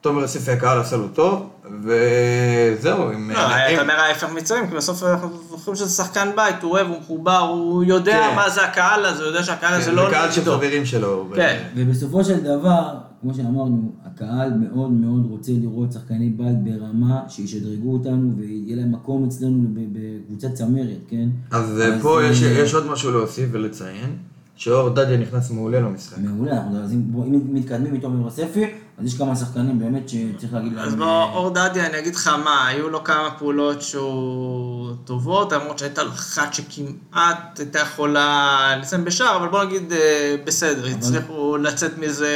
תומר 0.00 0.20
יוספי 0.20 0.50
הקהל 0.50 0.80
עשה 0.80 0.96
לו 0.96 1.08
טוב, 1.08 1.50
וזהו, 1.82 3.12
אם... 3.12 3.30
לא, 3.30 3.38
אתה 3.38 3.82
אומר 3.82 3.94
ההפך 3.94 4.28
מצוין, 4.30 4.66
כי 4.68 4.74
בסוף 4.74 5.02
אנחנו 5.02 5.38
זוכרים 5.50 5.76
שזה 5.76 5.90
שחקן 5.90 6.30
בית, 6.36 6.62
הוא 6.62 6.70
אוהב, 6.72 6.86
הוא 6.86 6.98
מחובר, 6.98 7.38
הוא 7.38 7.84
יודע 7.84 8.28
כן. 8.30 8.36
מה 8.36 8.50
זה 8.50 8.64
הקהל 8.64 9.06
הזה, 9.06 9.22
הוא 9.22 9.28
יודע 9.28 9.42
שהקהל 9.42 9.74
הזה 9.74 9.90
כן, 9.90 9.96
לא 9.96 10.04
זה 10.04 10.10
קהל 10.10 10.32
של. 10.32 10.44
חברים 10.44 10.86
שלו. 10.86 11.28
כן. 11.34 11.62
ובסופו 11.76 12.24
של 12.24 12.40
דבר, 12.40 12.94
כמו 13.22 13.34
שאמרנו, 13.34 13.92
הקהל 14.04 14.52
מאוד 14.54 14.90
מאוד 14.90 15.26
רוצה 15.26 15.52
לראות 15.52 15.92
שחקני 15.92 16.30
בית 16.30 16.64
ברמה 16.64 17.20
שישדרגו 17.28 17.92
אותנו 17.92 18.32
ויהיה 18.36 18.76
להם 18.76 18.92
מקום 18.92 19.24
אצלנו 19.24 19.68
בקבוצת 19.92 20.54
צמרת, 20.54 20.98
כן? 21.08 21.28
אז 21.50 21.80
אה, 21.80 22.00
פה 22.02 22.20
אה, 22.20 22.30
יש, 22.30 22.42
יש 22.42 22.74
עוד 22.74 22.86
משהו 22.86 23.10
להוסיף 23.10 23.48
ולציין, 23.52 24.10
שאור 24.56 24.88
דדיה 24.88 25.16
נכנס 25.16 25.50
מעולה 25.50 25.80
למשחק. 25.80 26.18
מעולה, 26.18 26.56
אז 26.84 26.92
אם 26.92 27.02
אם 27.16 27.40
מתקדמים 27.54 27.94
איתו 27.94 28.10
מרספי, 28.10 28.66
אז 28.98 29.06
יש 29.06 29.18
כמה 29.18 29.36
שחקנים 29.36 29.78
באמת 29.78 30.08
שצריך 30.08 30.54
להגיד 30.54 30.72
להם... 30.72 30.86
אז 30.86 30.94
בוא, 30.94 31.22
אור 31.22 31.50
דדיה, 31.50 31.86
אני 31.86 31.98
אגיד 31.98 32.14
לך 32.14 32.30
מה, 32.44 32.66
היו 32.66 32.88
לו 32.88 33.04
כמה 33.04 33.28
פעולות 33.38 33.82
שהוא 33.82 34.90
טובות, 35.04 35.52
למרות 35.52 35.78
שהייתה 35.78 36.02
לו 36.02 36.10
אחת 36.10 36.54
שכמעט 36.54 37.58
הייתה 37.58 37.78
יכולה 37.78 38.76
לסיים 38.80 39.04
בשער, 39.04 39.36
אבל 39.36 39.48
בוא 39.48 39.64
נגיד 39.64 39.92
אה, 39.92 40.36
בסדר, 40.44 40.86
הצליחו 40.86 41.56
לצאת 41.56 41.98
מזה... 41.98 42.30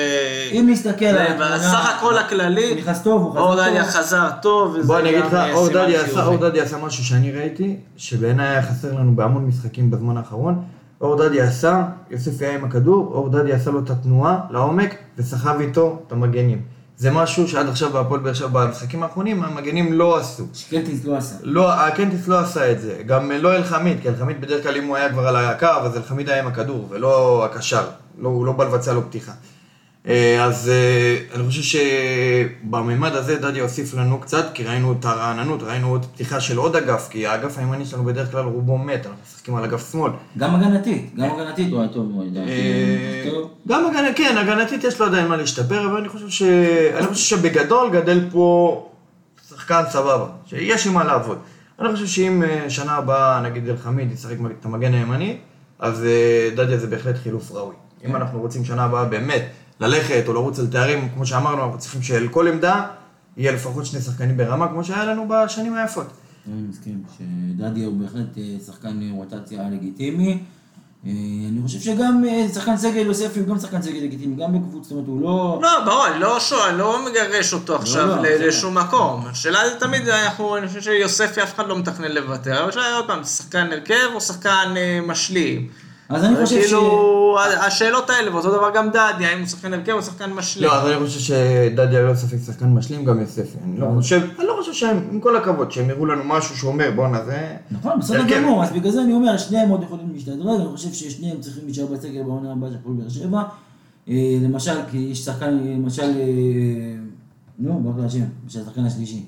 אם 0.53 0.67
נסתכל 0.71 1.05
על 1.05 1.15
זה 1.17 1.23
התמונה... 1.25 1.57
בסך 1.57 1.95
הכל 1.97 2.19
הכללי, 2.19 2.69
הוא 2.71 2.79
נכנס 2.79 3.03
טוב, 3.03 3.23
הוא 3.23 3.33
חזר 3.33 3.41
אור. 3.41 3.55
דדיה 3.55 3.85
חזר 3.85 4.29
טוב, 4.43 4.75
וזה 4.75 4.87
בוא 4.87 4.99
אני 4.99 5.11
אגיד 5.11 5.25
לך, 5.25 5.35
אה. 5.35 5.53
אור 6.25 6.37
דדיה 6.37 6.63
עשה 6.63 6.79
משהו 6.79 7.05
שאני 7.05 7.33
ראיתי, 7.33 7.77
שבעיניי 7.97 8.49
היה 8.49 8.63
חסר 8.63 8.93
לנו 8.95 9.17
בהמון 9.17 9.47
משחקים 9.47 9.91
בזמן 9.91 10.17
האחרון. 10.17 10.63
אור 11.01 11.17
דדיה 11.17 11.45
עשה, 11.45 11.85
יוסף 12.11 12.43
היה 12.43 12.55
עם 12.55 12.65
הכדור, 12.65 13.11
אור 13.15 13.29
דדיה 13.29 13.57
עשה 13.57 13.71
לו 13.71 13.81
את 13.85 13.91
התנועה 13.91 14.41
לעומק, 14.51 14.95
וסחב 15.19 15.61
איתו 15.61 16.03
את 16.07 16.13
המגנים. 16.13 16.63
זה 16.99 17.11
משהו 17.11 17.49
שעד 17.49 17.69
עכשיו 17.69 17.91
בהפועל 17.91 18.21
באר 18.21 18.35
שבע, 18.35 18.67
במשחקים 18.67 19.03
האחרונים, 19.03 19.43
המגנים 19.43 19.93
לא 19.93 20.19
עשו. 20.19 20.45
שקלטיס 20.55 21.05
לא 21.05 21.17
עשה. 21.17 21.37
לא, 21.43 21.73
הקנטיס 21.73 22.29
לא 22.29 22.41
עשה 22.41 22.73
את 22.73 22.81
זה. 22.81 23.03
גם 23.07 23.31
לא 23.31 23.57
אלחמיד, 23.57 24.01
כי 24.03 24.09
אלחמיד 24.09 24.41
בדרך 24.41 24.63
כלל 24.63 24.77
אם 24.77 24.87
הוא 24.87 24.97
היה 24.97 25.13
כבר 25.13 25.27
על 25.27 25.37
הקו, 25.37 25.67
אז 25.67 25.97
אלחמיד 25.97 26.29
היה 26.29 26.43
עם 26.43 26.47
הכדור, 26.47 26.87
ולא 26.91 27.45
הקשר. 27.45 27.85
לא, 28.19 28.29
הוא 28.29 28.47
לא 28.47 28.53
בא 28.53 28.65
לבצע 28.65 28.93
לו 28.93 29.03
פתיחה. 29.03 29.33
אה, 30.09 30.45
אז 30.45 30.69
אה, 30.69 31.19
אני 31.35 31.47
חושב 31.47 31.63
שבממד 31.63 33.13
הזה 33.13 33.39
דדיה 33.39 33.63
הוסיף 33.63 33.95
לנו 33.95 34.21
קצת, 34.21 34.47
כי 34.55 34.65
ראינו 34.65 34.93
את 34.93 35.05
הרעננות, 35.05 35.63
ראינו 35.63 35.89
עוד 35.89 36.05
פתיחה 36.05 36.41
של 36.41 36.57
עוד 36.57 36.77
אגף, 36.77 37.09
כי 37.11 37.27
האגף 37.27 37.59
הימני 37.59 37.87
שלנו 37.87 38.05
בדרך 38.05 38.31
כלל 38.31 38.45
רובו 38.45 38.79
מת, 38.79 39.07
אנחנו 39.07 39.21
משחקים 39.27 39.57
על 39.57 39.65
אגף 39.65 39.93
שמאל. 39.93 40.13
גם 40.39 40.55
הגנתית, 40.55 41.15
גם 41.17 41.31
הגנתית 41.31 41.73
הוא 41.73 41.81
היה 41.81 41.89
טוב 41.89 42.13
מאוד. 42.13 42.37
אה. 42.37 43.31
גם 43.69 43.87
הגנתית, 43.87 44.17
כן, 44.17 44.39
הגנתית 44.39 44.85
יש 44.85 45.01
לו 45.01 45.07
עדיין 45.07 45.27
מה 45.29 45.37
להשתפר, 45.37 45.87
אבל 45.87 45.97
אני 45.97 46.09
חושב, 46.09 46.29
ש... 46.29 46.43
אני 46.97 47.07
חושב 47.07 47.37
שבגדול 47.37 47.91
גדל 47.91 48.29
פה 48.31 48.89
שחקן 49.49 49.83
סבבה, 49.91 50.27
שיש 50.47 50.87
עם 50.87 50.95
מה 50.95 51.05
לעבוד. 51.05 51.39
אני 51.81 51.93
חושב 51.93 52.07
שאם 52.07 52.43
שנה 52.69 52.93
הבאה, 52.93 53.41
נגיד 53.41 53.69
אלחמיד 53.69 54.13
ישחק 54.13 54.37
את 54.61 54.65
המגן 54.65 54.95
הימני, 54.95 55.37
אז 55.79 56.07
דדיה 56.57 56.79
זה 56.79 56.87
בהחלט 56.87 57.17
חילוף 57.23 57.53
ראוי. 57.53 57.75
אם 58.05 58.17
אנחנו 58.17 58.41
רוצים 58.41 58.65
שנה 58.65 58.85
הבאה 58.85 59.05
באמת 59.05 59.43
ללכת 59.81 60.25
או 60.29 60.33
לרוץ 60.33 60.59
על 60.59 60.67
תארים, 60.67 61.09
כמו 61.15 61.27
שאמרנו, 61.27 61.65
אנחנו 61.65 61.79
צריכים 61.79 62.03
שעל 62.03 62.29
כל 62.29 62.49
עמדה 62.49 62.87
יהיה 63.37 63.53
לפחות 63.53 63.87
שני 63.87 64.01
שחקנים 64.01 64.37
ברמה, 64.37 64.69
כמו 64.69 64.85
שהיה 64.85 65.05
לנו 65.05 65.29
בשנים 65.29 65.75
היפות. 65.75 66.07
אני 66.53 66.63
מסכים 66.71 67.03
שדדיה 67.19 67.87
הוא 67.87 67.97
בהחלט 68.01 68.39
אה, 68.39 68.43
שחקן 68.67 69.11
רוטציה 69.13 69.71
לגיטימי. 69.71 70.39
אה, 71.07 71.11
אני 71.49 71.63
חושב 71.63 71.81
שגם 71.81 72.25
אה, 72.29 72.47
שחקן 72.55 72.77
סגל 72.77 73.07
יוספי 73.07 73.41
הוא 73.41 73.49
גם 73.49 73.59
שחקן 73.59 73.83
סגל 73.83 73.99
לגיטימי, 74.03 74.43
גם 74.43 74.53
בקבוצה, 74.53 74.89
זאת 74.89 74.93
אומרת 74.93 75.07
הוא 75.07 75.23
לא... 75.23 75.59
לא, 75.63 75.85
ברור, 75.85 76.07
אני 76.07 76.21
לא, 76.21 76.41
שואל, 76.41 76.69
אני 76.69 76.79
לא 76.79 77.07
מגרש 77.07 77.53
אותו 77.53 77.77
עכשיו 77.77 78.07
לא, 78.07 78.17
בסדר. 78.17 78.49
לשום 78.49 78.79
מקום. 78.79 79.27
השאלה 79.27 79.69
זה 79.69 79.81
תמיד, 79.81 80.09
אנחנו, 80.09 80.57
אני 80.57 80.69
חושב 80.69 80.81
שיוספי 80.81 81.43
אף 81.43 81.55
אחד 81.55 81.67
לא 81.67 81.79
מתכנן 81.79 82.13
לוותר, 82.13 82.61
אבל 82.61 82.69
השאלה 82.69 82.87
היא 82.87 82.95
עוד 82.95 83.07
פעם, 83.07 83.25
שחקן 83.25 83.73
הרכב 83.73 84.09
או 84.15 84.21
שחקן 84.21 84.75
משלים? 85.07 85.69
אז 86.09 86.25
אני 86.25 86.37
חושב 86.45 86.57
ש... 86.63 86.65
כאילו, 86.65 87.37
ה- 87.39 87.67
השאלות 87.67 88.11
האלה, 88.11 88.35
ואותו 88.35 88.51
דבר 88.51 88.71
גם 88.75 88.89
דדיה, 88.89 89.29
האם 89.31 89.39
הוא 89.39 89.47
שחקן 89.47 89.75
הרכב 89.75 89.93
או 89.93 90.03
שחקן 90.03 90.33
משלים. 90.33 90.69
לא, 90.69 90.75
אז 90.83 90.87
אני 90.89 91.07
חושב 91.07 91.21
שדדיה 91.21 92.03
לא 92.03 92.15
ספק 92.15 92.37
שחקן 92.47 92.67
משלים, 92.67 93.05
גם 93.05 93.21
יוספי. 93.21 93.59
אני 93.65 93.81
לא 93.81 93.87
חושב, 93.97 94.21
אני 94.39 94.47
לא 94.47 94.57
חושב 94.61 94.73
שהם, 94.73 95.09
עם 95.13 95.21
כל 95.21 95.37
הכבוד, 95.37 95.73
שהם 95.73 95.91
יראו 95.91 96.07
לנו 96.07 96.25
משהו 96.25 96.57
שאומר, 96.57 96.91
בואנה 96.97 97.25
זה... 97.25 97.57
נכון, 97.71 97.99
בסדר 98.01 98.21
הרכב. 98.21 98.35
גמור, 98.37 98.63
אז 98.65 98.73
בגלל 98.73 98.91
זה 98.93 99.03
אני 99.03 99.13
אומר, 99.13 99.37
שניהם 99.37 99.69
עוד 99.69 99.83
יכולים 99.83 100.09
להשתדרג, 100.15 100.61
אני 100.61 100.69
חושב 100.69 100.93
ששניהם 100.93 101.41
צריכים 101.41 101.63
להישאר 101.65 101.87
בסגל 101.87 102.23
בעונה 102.23 102.53
הבאה 102.53 102.71
של 102.71 102.77
הפועל 102.81 102.95
באר 102.97 103.09
שבע. 103.09 103.43
אה, 104.09 104.15
למשל, 104.43 104.77
כי 104.91 104.99
יש 104.99 105.25
שחקן, 105.25 105.59
למשל, 105.65 106.03
אה, 106.03 106.97
נו, 107.59 107.81
ברוך 107.83 108.07
השם, 108.07 108.21
של 108.49 108.61
השחקן 108.61 108.85
השלישי. 108.87 109.23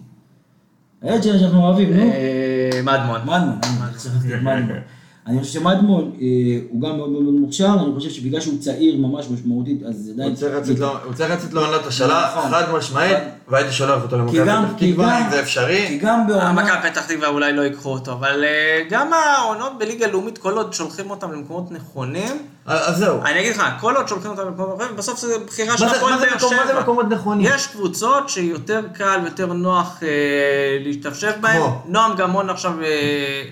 הילד 1.03 1.23
שאנחנו 1.23 1.65
אוהבים, 1.65 1.97
נו. 1.97 2.03
אה, 2.03 2.81
מדמון. 2.85 3.21
מדמון, 3.21 3.59
מדמון. 4.33 4.69
אני 5.29 5.41
חושב 5.41 5.53
שמדמון 5.53 6.13
אה, 6.21 6.27
הוא 6.71 6.81
גם 6.81 6.97
מאוד 6.97 7.11
מאוד 7.11 7.23
מאוד 7.23 7.35
מוכשר, 7.35 7.69
אני 7.85 7.95
חושב 7.95 8.11
שבגלל 8.11 8.41
שהוא 8.41 8.59
צעיר 8.61 8.97
ממש 8.97 9.27
משמעותית, 9.31 9.83
אז 9.83 10.11
עדיין... 10.15 10.29
הוא 10.29 10.37
צריך 11.15 11.31
לצאת 11.31 11.53
לו- 11.53 11.67
עונת 11.67 11.87
השאלה, 11.87 12.31
נכון. 12.37 12.51
חד 12.51 12.65
משמעית, 12.79 13.19
והייתי 13.49 13.73
שולח 13.73 14.03
אותו 14.03 14.19
למכבי 14.19 14.39
גם- 14.47 14.65
פתח 14.67 14.79
כי 14.79 14.93
תקווה, 14.93 15.07
גם- 15.11 15.25
אם 15.25 15.31
זה 15.31 15.37
כי 15.37 15.43
אפשרי. 15.43 15.99
גם 16.03 16.27
בעונה... 16.27 16.53
מכבי 16.53 16.91
פתח 16.91 17.07
תקווה 17.07 17.29
אולי 17.29 17.53
לא 17.53 17.63
ייקחו 17.63 17.89
אותו, 17.93 18.13
אבל 18.13 18.45
אה, 18.45 18.83
גם 18.91 19.11
העונות 19.13 19.73
בליגה 19.79 20.07
לאומית, 20.07 20.39
כל 20.39 20.53
עוד 20.57 20.73
שולחים 20.73 21.11
אותם 21.11 21.33
למקומות 21.33 21.71
נכונים, 21.73 22.33
אז 22.69 22.97
זהו. 22.99 23.23
אני 23.25 23.41
אגיד 23.41 23.57
לך, 23.57 23.63
כל 23.81 23.97
עוד 23.97 24.09
שולחים 24.09 24.31
אותם 24.31 24.43
למקומות 24.47 24.75
נכונים, 24.79 24.97
בסוף 24.97 25.19
זה 25.21 25.35
בחירה 25.47 25.79
של 25.79 25.85
הפועל 25.85 26.19
באר 26.19 26.37
מקום- 26.37 26.55
מה 26.57 26.67
זה 26.67 26.73
שבע. 26.73 26.81
מקומות 26.81 27.07
נכונים? 27.11 27.47
יש 27.55 27.67
קבוצות 27.67 28.29
שיותר 28.29 28.81
קל 28.95 29.21
ויותר 29.23 29.47
נוח 29.53 29.99
אה, 30.03 30.09
להשתפשף 30.85 31.33
בהן. 31.41 31.63
נועם 31.87 32.17
גמון 32.17 32.51
עכשיו, 32.51 32.73
אה, 32.83 32.87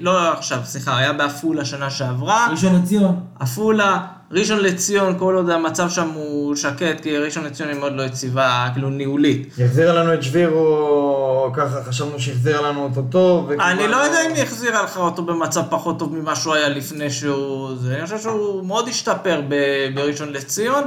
לא 0.01 0.33
עכשיו, 0.33 0.59
סליחה, 0.65 0.97
היה 0.99 1.13
בעפולה 1.13 1.65
שנה 1.65 1.91
שעברה. 1.91 2.47
ראשון 2.51 2.83
לציון. 2.83 3.21
עפולה, 3.41 3.99
ראשון 4.33 4.59
לציון, 4.61 5.19
כל 5.19 5.35
עוד 5.35 5.51
המצב 5.51 5.91
שם 5.91 6.09
הוא 6.09 6.57
שקט, 6.57 7.01
כי 7.03 7.19
ראשון 7.19 7.45
לציון 7.45 7.69
היא 7.69 7.79
מאוד 7.79 7.93
לא 7.97 8.03
יציבה, 8.03 8.69
כאילו 8.73 8.91
ניהולית. 8.91 9.55
יחזיר 9.59 9.93
לנו 10.01 10.15
את 10.15 10.23
שבירו, 10.23 11.51
ככה 11.57 11.85
חשבנו 11.85 12.21
שהחזיר 12.21 12.61
לנו 12.61 12.85
אותו 12.85 13.03
טוב. 13.11 13.51
אני 13.51 13.89
לא 13.89 13.97
יודע 13.97 14.27
אם 14.27 14.35
היא 14.35 14.43
החזירה 14.43 14.83
לך 14.83 14.97
אותו 14.97 15.23
במצב 15.23 15.63
פחות 15.71 15.99
טוב 15.99 16.17
ממה 16.17 16.37
שהוא 16.37 16.55
היה 16.55 16.69
לפני 16.69 17.11
שהוא... 17.11 17.77
זה. 17.77 17.97
אני 17.97 18.05
חושב 18.05 18.19
שהוא 18.19 18.67
מאוד 18.67 18.89
השתפר 18.89 19.41
ב- 19.49 19.95
בראשון 19.95 20.33
לציון, 20.33 20.85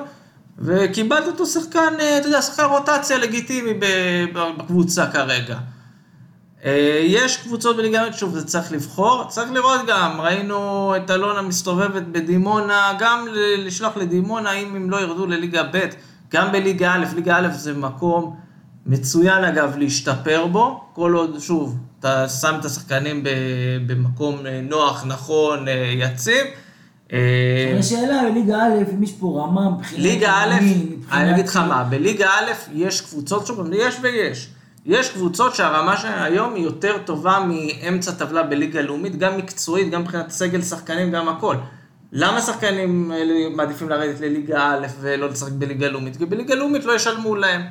וקיבלת 0.60 1.28
אותו 1.28 1.46
שחקן, 1.46 1.94
אה, 2.00 2.18
אתה 2.18 2.28
יודע, 2.28 2.42
שחקן 2.42 2.64
רוטציה 2.64 3.18
לגיטימי 3.18 3.74
בקבוצה 4.58 5.06
כרגע. 5.08 5.58
אה, 6.66 7.02
יש 7.04 7.38
קבוצות 7.38 7.78
בליגה 7.78 8.14
שוב, 8.14 8.34
זה 8.34 8.46
צריך 8.46 8.72
לבחור. 8.72 9.24
צריך 9.28 9.52
לראות 9.52 9.82
גם, 9.88 10.22
ראינו 10.22 10.94
את 10.98 11.12
אלונה 11.12 11.42
מסתובבת 11.42 12.04
בדימונה, 12.04 12.94
גם 13.00 13.28
לשלוח 13.58 13.98
לדימונה, 13.98 14.54
אם 14.54 14.76
הם 14.76 14.90
לא 14.90 15.02
ירדו 15.02 15.26
לליגה 15.26 15.64
ב', 15.64 15.80
גם 16.34 16.52
בליגה 16.52 16.94
א', 16.94 17.06
ליגה 17.16 17.38
א' 17.38 17.48
זה 17.52 17.74
מקום 17.74 18.36
מצוין 18.86 19.44
אגב 19.44 19.78
להשתפר 19.78 20.48
בו, 20.48 20.82
כל 20.94 21.14
עוד, 21.14 21.40
שוב, 21.40 21.78
אתה 22.00 22.30
שם 22.30 22.56
את 22.60 22.66
השחקנים 22.66 23.24
במקום 23.88 24.46
אה, 24.46 24.62
נוח, 24.62 25.06
נכון, 25.08 25.68
אה, 25.68 25.94
יציב. 25.98 26.46
השאלה 27.80 28.22
בליגה 28.30 28.58
א', 28.58 28.94
אם 28.94 29.04
יש 29.04 29.12
פה 29.12 29.44
רמה 29.44 29.70
מבחינת... 29.70 30.02
ליגה 30.02 30.32
א', 30.32 30.54
אני 31.12 31.34
אגיד 31.34 31.48
לך 31.48 31.58
מה, 31.58 31.84
בליגה 31.84 32.30
א' 32.30 32.52
יש 32.74 33.02
קבוצות, 33.02 33.48
שוב, 33.48 33.74
יש 33.74 33.96
ויש. 34.02 34.50
יש 34.86 35.10
קבוצות 35.10 35.56
שהרמה 35.56 35.98
שלהן 35.98 36.34
היום 36.34 36.56
היא 36.56 36.64
יותר 36.64 36.98
טובה 37.06 37.40
מאמצע 37.48 38.12
טבלה 38.12 38.44
בליגה 38.44 38.82
לאומית, 38.82 39.20
גם 39.20 39.38
מקצועית, 39.38 39.90
גם 39.90 40.02
מבחינת 40.02 40.30
סגל 40.30 40.62
שחקנים, 40.62 41.12
גם 41.12 41.30
הכל. 41.30 41.56
למה 42.12 42.42
שחקנים 42.42 43.12
האלה 43.12 43.34
מעדיפים 43.56 43.90
לרדת 43.90 44.20
לליגה 44.20 44.74
א' 44.74 44.88
ולא 45.02 45.30
לשחק 45.30 45.52
בליגה 45.52 45.88
לאומית? 45.88 46.18
כי 46.18 46.26
בליגה 46.26 46.56
לאומית 46.56 46.86
לא 46.86 46.94
ישלמו 46.94 47.36
להם 47.36 47.62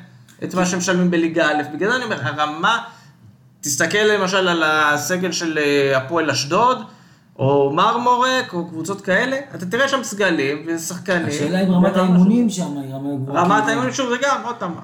את 0.44 0.54
מה 0.54 0.66
שהם 0.66 0.78
משלמים 0.78 1.10
בליגה 1.10 1.50
א'. 1.50 1.62
בגלל 1.74 1.90
זה 1.90 1.96
אני 1.96 2.04
אומר, 2.04 2.18
הרמה, 2.22 2.78
תסתכל 3.60 3.98
למשל 3.98 4.48
על 4.48 4.62
הסגל 4.66 5.32
של 5.32 5.58
אה, 5.58 5.96
הפועל 5.96 6.30
אשדוד, 6.30 6.78
או 7.38 7.72
מרמורק, 7.74 8.52
או 8.52 8.68
קבוצות 8.68 9.00
כאלה, 9.00 9.36
אתה 9.54 9.66
תראה 9.66 9.88
שם 9.88 10.02
סגלים 10.02 10.62
ושחקנים. 10.66 11.26
השאלה 11.26 11.60
אם 11.60 11.72
רמת 11.72 11.96
האימונים 11.96 12.50
שם 12.50 12.78
היא 12.78 12.94
רמה 12.94 13.16
גבוהה. 13.16 13.42
רמת. 13.42 13.68
האימון, 13.68 13.92
שוב, 13.92 14.10
זה 14.10 14.16
גם, 14.22 14.40
עוד 14.44 14.56
פעם, 14.56 14.74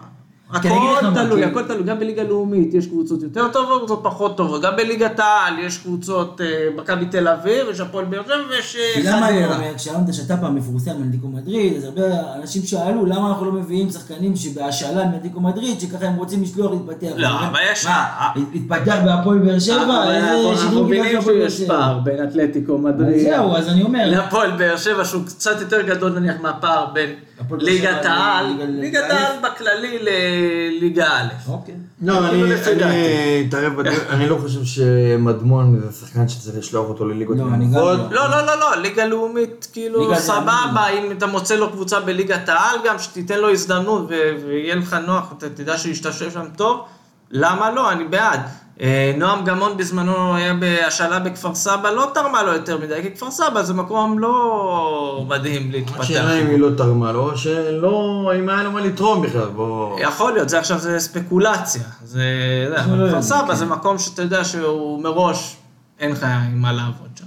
הכל 0.54 0.68
תלוי, 1.14 1.44
הכל 1.44 1.62
תלוי, 1.62 1.82
גם 1.82 1.98
בליגה 1.98 2.22
לאומית 2.22 2.74
יש 2.74 2.86
קבוצות 2.86 3.22
יותר 3.22 3.48
טובות, 3.52 3.78
קבוצות 3.78 4.00
פחות 4.02 4.36
טובות, 4.36 4.62
גם 4.62 4.72
בליגת 4.76 5.18
העל 5.20 5.58
יש 5.58 5.78
קבוצות, 5.78 6.40
אה, 6.40 6.46
מכבי 6.76 7.06
תל 7.06 7.28
אביב, 7.28 7.66
יש 7.70 7.80
הפועל 7.80 8.04
באר 8.04 8.22
שבע 8.22 8.34
ויש 8.50 8.76
אה, 8.76 8.90
כי 8.94 9.02
למה 9.02 9.28
אני 9.28 9.44
חדרה. 9.44 9.56
אומר, 9.56 9.74
כשאמרת 9.76 10.08
השת"פ 10.08 10.38
המפורסם 10.44 10.90
מאנטיקו 11.00 11.28
מדריד, 11.28 11.76
אז 11.76 11.84
הרבה 11.84 12.02
אנשים 12.42 12.62
שאלו 12.62 13.06
למה 13.06 13.28
אנחנו 13.28 13.44
לא 13.46 13.52
מביאים 13.52 13.90
שחקנים 13.90 14.36
שבהשאלה 14.36 15.04
מאנטיקו 15.04 15.40
מדריד, 15.40 15.80
שככה 15.80 16.06
הם 16.06 16.16
רוצים 16.16 16.42
לשלוח 16.42 16.70
להתפתח. 16.72 17.12
לא, 17.16 17.28
אבל 17.28 17.58
יש- 17.72 17.86
מה, 17.86 18.04
להתפתח 18.52 18.96
בהפועל 19.04 19.38
באר 19.38 19.58
שבע? 19.58 20.04
אנחנו 20.52 20.84
מבינים 20.84 21.22
שיש? 21.22 21.60
פער 21.62 21.98
בין 21.98 22.28
אתלטיקו 22.28 22.78
מדריד 22.78 23.18
זהו, 23.28 23.56
אז 23.56 23.68
אני 23.68 23.82
אומר, 23.82 24.02
להפועל 24.06 24.50
באר 24.50 24.76
שבע, 24.76 25.04
שהוא 25.04 25.22
קצת 25.26 25.60
יותר 25.60 25.80
גדול 25.82 26.18
נניח 26.18 26.34
מהפער 26.42 26.86
בין 26.92 27.10
ליגת 27.58 28.04
העל, 28.04 28.46
ליגת 28.68 29.10
העל 29.10 29.36
בכללי 29.42 29.98
לליגה 30.00 31.06
א'. 31.06 31.50
אוקיי. 31.50 31.74
לא, 32.02 32.20
כאילו 32.30 32.46
אני 32.82 33.46
אתערב 33.48 33.80
לא 34.30 34.38
חושב 34.40 34.64
שמדמון 34.64 35.80
זה 35.80 36.06
שחקן 36.06 36.28
שצריך 36.28 36.58
לשלוח 36.58 36.88
אותו 36.88 37.04
לליגות 37.04 37.36
לא, 37.38 37.44
נמוכות. 37.44 37.98
לא. 37.98 38.10
לא, 38.10 38.30
לא, 38.30 38.46
לא, 38.46 38.60
לא, 38.60 38.76
ליגה 38.76 39.06
לאומית, 39.06 39.68
כאילו, 39.72 40.16
סבבה. 40.16 40.88
אם 40.88 41.12
אתה 41.12 41.26
מוצא 41.26 41.54
לו 41.56 41.70
קבוצה 41.70 42.00
בליגת 42.00 42.48
העל, 42.48 42.76
גם 42.84 42.98
שתיתן 42.98 43.38
לו 43.38 43.50
הזדמנות 43.50 44.08
ויהיה 44.46 44.74
לך 44.74 44.96
נוח, 45.06 45.34
אתה 45.38 45.48
תדע 45.48 45.78
שישתשב 45.78 46.30
שם 46.30 46.46
טוב, 46.56 46.84
למה 47.30 47.70
לא? 47.70 47.92
אני 47.92 48.04
בעד. 48.04 48.40
אה, 48.80 49.12
נועם 49.16 49.44
גמון 49.44 49.76
בזמנו 49.76 50.36
היה 50.36 50.54
בהשאלה 50.54 51.18
בכפר 51.18 51.54
סבא, 51.54 51.90
לא 51.90 52.10
תרמה 52.14 52.42
לו 52.42 52.52
יותר 52.52 52.78
מדי, 52.78 53.02
כי 53.02 53.10
כפר 53.10 53.30
סבא 53.30 53.62
זה 53.62 53.74
מקום 53.74 54.18
לא 54.18 55.24
מדהים 55.28 55.70
להתפתח. 55.72 56.00
השאלה 56.00 56.40
אם 56.40 56.46
היא 56.46 56.58
לא 56.58 56.70
תרמה 56.76 57.12
לו, 57.12 57.30
או 57.30 57.36
שלא, 57.36 58.32
אם 58.38 58.48
היה 58.48 58.62
לו 58.62 58.72
מה 58.72 58.80
לתרום 58.80 59.22
בכלל, 59.22 59.48
בוא... 59.48 60.00
יכול 60.00 60.32
להיות, 60.32 60.48
זה 60.48 60.58
עכשיו 60.58 60.78
זה 60.78 60.98
ספקולציה. 60.98 61.82
זה, 62.04 62.24
לא 62.70 63.08
כפר 63.08 63.22
סבא 63.22 63.46
כן. 63.48 63.54
זה 63.54 63.66
מקום 63.66 63.98
שאתה 63.98 64.22
יודע 64.22 64.44
שהוא 64.44 65.02
מראש, 65.02 65.56
אין 66.00 66.10
לך 66.10 66.24
עם 66.24 66.62
מה 66.62 66.72
לעבוד 66.72 67.08
שם. 67.18 67.24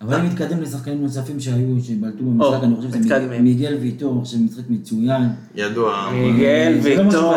אבל 0.00 0.14
אם 0.16 0.26
נתקדם 0.26 0.62
לשחקנים 0.62 1.02
נוספים 1.02 1.40
שהיו, 1.40 1.76
שבלטו 1.82 2.24
במשחק, 2.24 2.62
אני 2.62 2.76
חושב 2.76 2.88
שזה. 2.88 3.38
מיגל 3.40 3.76
ויטור, 3.80 4.20
חושב 4.24 4.36
משחק 4.38 4.62
מצוין. 4.68 5.22
ידוע. 5.54 6.10
מיגל 6.12 6.78
זה 6.80 6.94
לא 6.94 7.02
ויטור, 7.02 7.34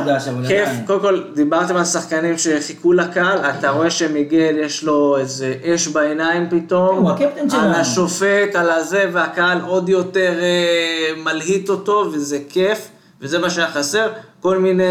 כיף. 0.48 0.70
קודם 0.86 1.00
כל 1.00 1.24
דיברתם 1.36 1.76
על 1.76 1.86
שחקנים 1.86 2.38
שחיכו 2.38 2.94
לקהל, 2.94 3.38
אתה 3.38 3.70
רואה 3.70 3.90
שמיגל 3.92 4.56
יש 4.60 4.84
לו 4.84 5.18
איזה 5.18 5.56
אש 5.64 5.88
בעיניים 5.88 6.50
פתאום, 6.50 6.98
הוא 6.98 7.10
הקפטן 7.10 7.42
על 7.42 7.50
שלנו. 7.50 7.76
השופט, 7.76 8.56
על 8.56 8.70
הזה, 8.70 9.10
והקהל 9.14 9.62
עוד 9.62 9.90
יותר 9.90 10.34
אה, 10.42 11.24
מלהיט 11.24 11.70
אותו, 11.70 12.10
וזה 12.14 12.40
כיף, 12.50 12.90
וזה 13.22 13.40
מה 13.40 13.50
שהיה 13.50 13.68
חסר. 13.68 14.08
כל 14.40 14.58
מיני 14.58 14.84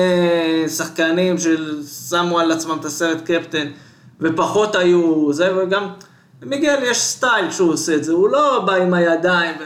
שחקנים 0.69 1.37
ששמו 1.39 2.39
על 2.39 2.53
עצמם 2.53 2.77
את 2.81 2.85
הסרט 2.85 3.31
קפטן, 3.31 3.67
ופחות 4.21 4.75
היו, 4.75 5.33
זה, 5.33 5.57
וגם 5.57 5.87
מיגל 6.47 6.79
יש 6.83 6.99
סטייל 6.99 7.49
כשהוא 7.49 7.73
עושה 7.73 7.97
את 7.97 8.05
זה, 8.05 8.13
הוא 8.13 8.29
לא 8.29 8.65
בא 8.67 8.75
עם 8.75 8.95
הידיים 8.95 9.57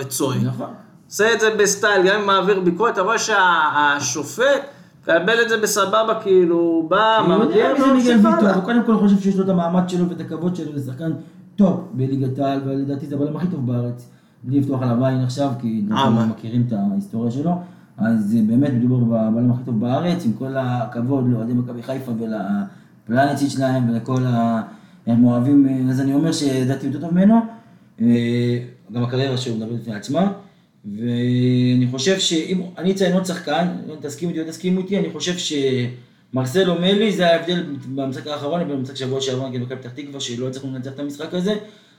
וצועק. 0.00 0.38
נכון. 0.42 0.68
עושה 1.06 1.34
את 1.34 1.40
זה 1.40 1.50
בסטייל, 1.58 2.06
גם 2.06 2.20
אם 2.20 2.26
מעביר 2.26 2.60
ביקורת, 2.60 2.92
אתה 2.92 3.02
רואה 3.02 3.18
שהשופט 3.18 4.62
מקבל 5.02 5.42
את 5.42 5.48
זה 5.48 5.60
בסבבה, 5.60 6.20
כאילו, 6.22 6.56
הוא 6.56 6.90
בא, 6.90 7.18
הוא 7.18 7.28
מרגיע 7.28 7.68
מיגל 7.94 8.16
ויטור, 8.16 8.30
הלאה. 8.32 8.54
הוא 8.54 8.64
קודם 8.64 8.82
כל 8.86 8.96
חושב 8.96 9.20
שיש 9.20 9.36
לו 9.36 9.44
את 9.44 9.48
המעמד 9.48 9.88
שלו 9.88 10.08
ואת 10.08 10.20
הכבוד 10.20 10.56
שלו, 10.56 10.78
זה 10.78 10.92
שחקן 10.92 11.12
טוב 11.56 11.88
בליגת 11.92 12.38
העל, 12.38 12.60
ולדעתי 12.64 13.06
זה 13.06 13.14
הבלם 13.14 13.36
הכי 13.36 13.46
טוב 13.46 13.66
בארץ, 13.66 14.08
בלי 14.42 14.60
לפתוח 14.60 14.82
עליו 14.82 15.04
עין 15.04 15.20
עכשיו, 15.20 15.50
כי 15.60 15.84
אה, 15.92 16.04
אנחנו? 16.04 16.26
מכירים 16.26 16.64
את 16.68 16.72
ההיסטוריה 16.72 17.30
שלו, 17.30 17.50
אז 17.98 18.36
אה, 18.36 18.42
באמת 18.46 18.70
מדובר 18.72 18.96
בבלם 18.96 19.50
הכי 19.50 19.62
טוב 19.64 19.80
בארץ, 19.80 20.24
עם 20.24 20.32
כל 20.32 20.56
הכבוד 20.56 21.24
לאוהדי 21.30 21.52
מכבי 21.52 21.82
חיפה 21.82 22.12
ולפלנצ'יט 22.18 23.50
שלהם 23.50 23.90
ולכל 23.90 24.22
ה... 24.26 24.62
הם 25.06 25.24
אוהבים, 25.24 25.68
אה, 25.68 25.90
אז 25.90 26.00
אני 26.00 26.14
אומר 26.14 26.32
שלדעתי 26.32 26.86
יותר 26.86 27.00
טוב 27.00 27.14
ממנו, 27.14 27.34
אה, 28.00 28.58
גם 28.92 29.02
הקריירה 29.02 29.36
שלו 29.36 29.54
מדברת 29.54 29.80
בפני 29.80 29.94
עצמה, 29.94 30.32
ואני 30.96 31.86
חושב 31.90 32.18
שאם 32.18 32.62
אני 32.78 32.92
אציין 32.92 33.12
עוד 33.12 33.26
שחקן, 33.26 33.66
אם 33.88 33.94
תסכימו 34.00 34.30
איתי 34.30 34.40
או 34.40 34.46
תסכימו 34.46 34.80
איתי, 34.80 34.98
אני 34.98 35.10
חושב 35.10 35.56
שמרסלו 36.32 36.74
מלי 36.74 37.12
זה 37.12 37.26
ההבדל 37.26 37.64
במשחק 37.94 38.26
האחרון 38.26 38.60
לבין 38.60 38.76
המשחק 38.76 38.96
שבוע 38.96 39.20
שעבר 39.20 39.48
נגד 39.48 39.60
מכבי 39.60 39.76
פתח 39.76 39.90
תקווה, 39.90 40.20
שלא 40.20 40.48
הצלחנו 40.48 40.74
לנצח 40.74 40.90
את 40.90 40.98
המשחק 40.98 41.34
הזה. 41.34 41.54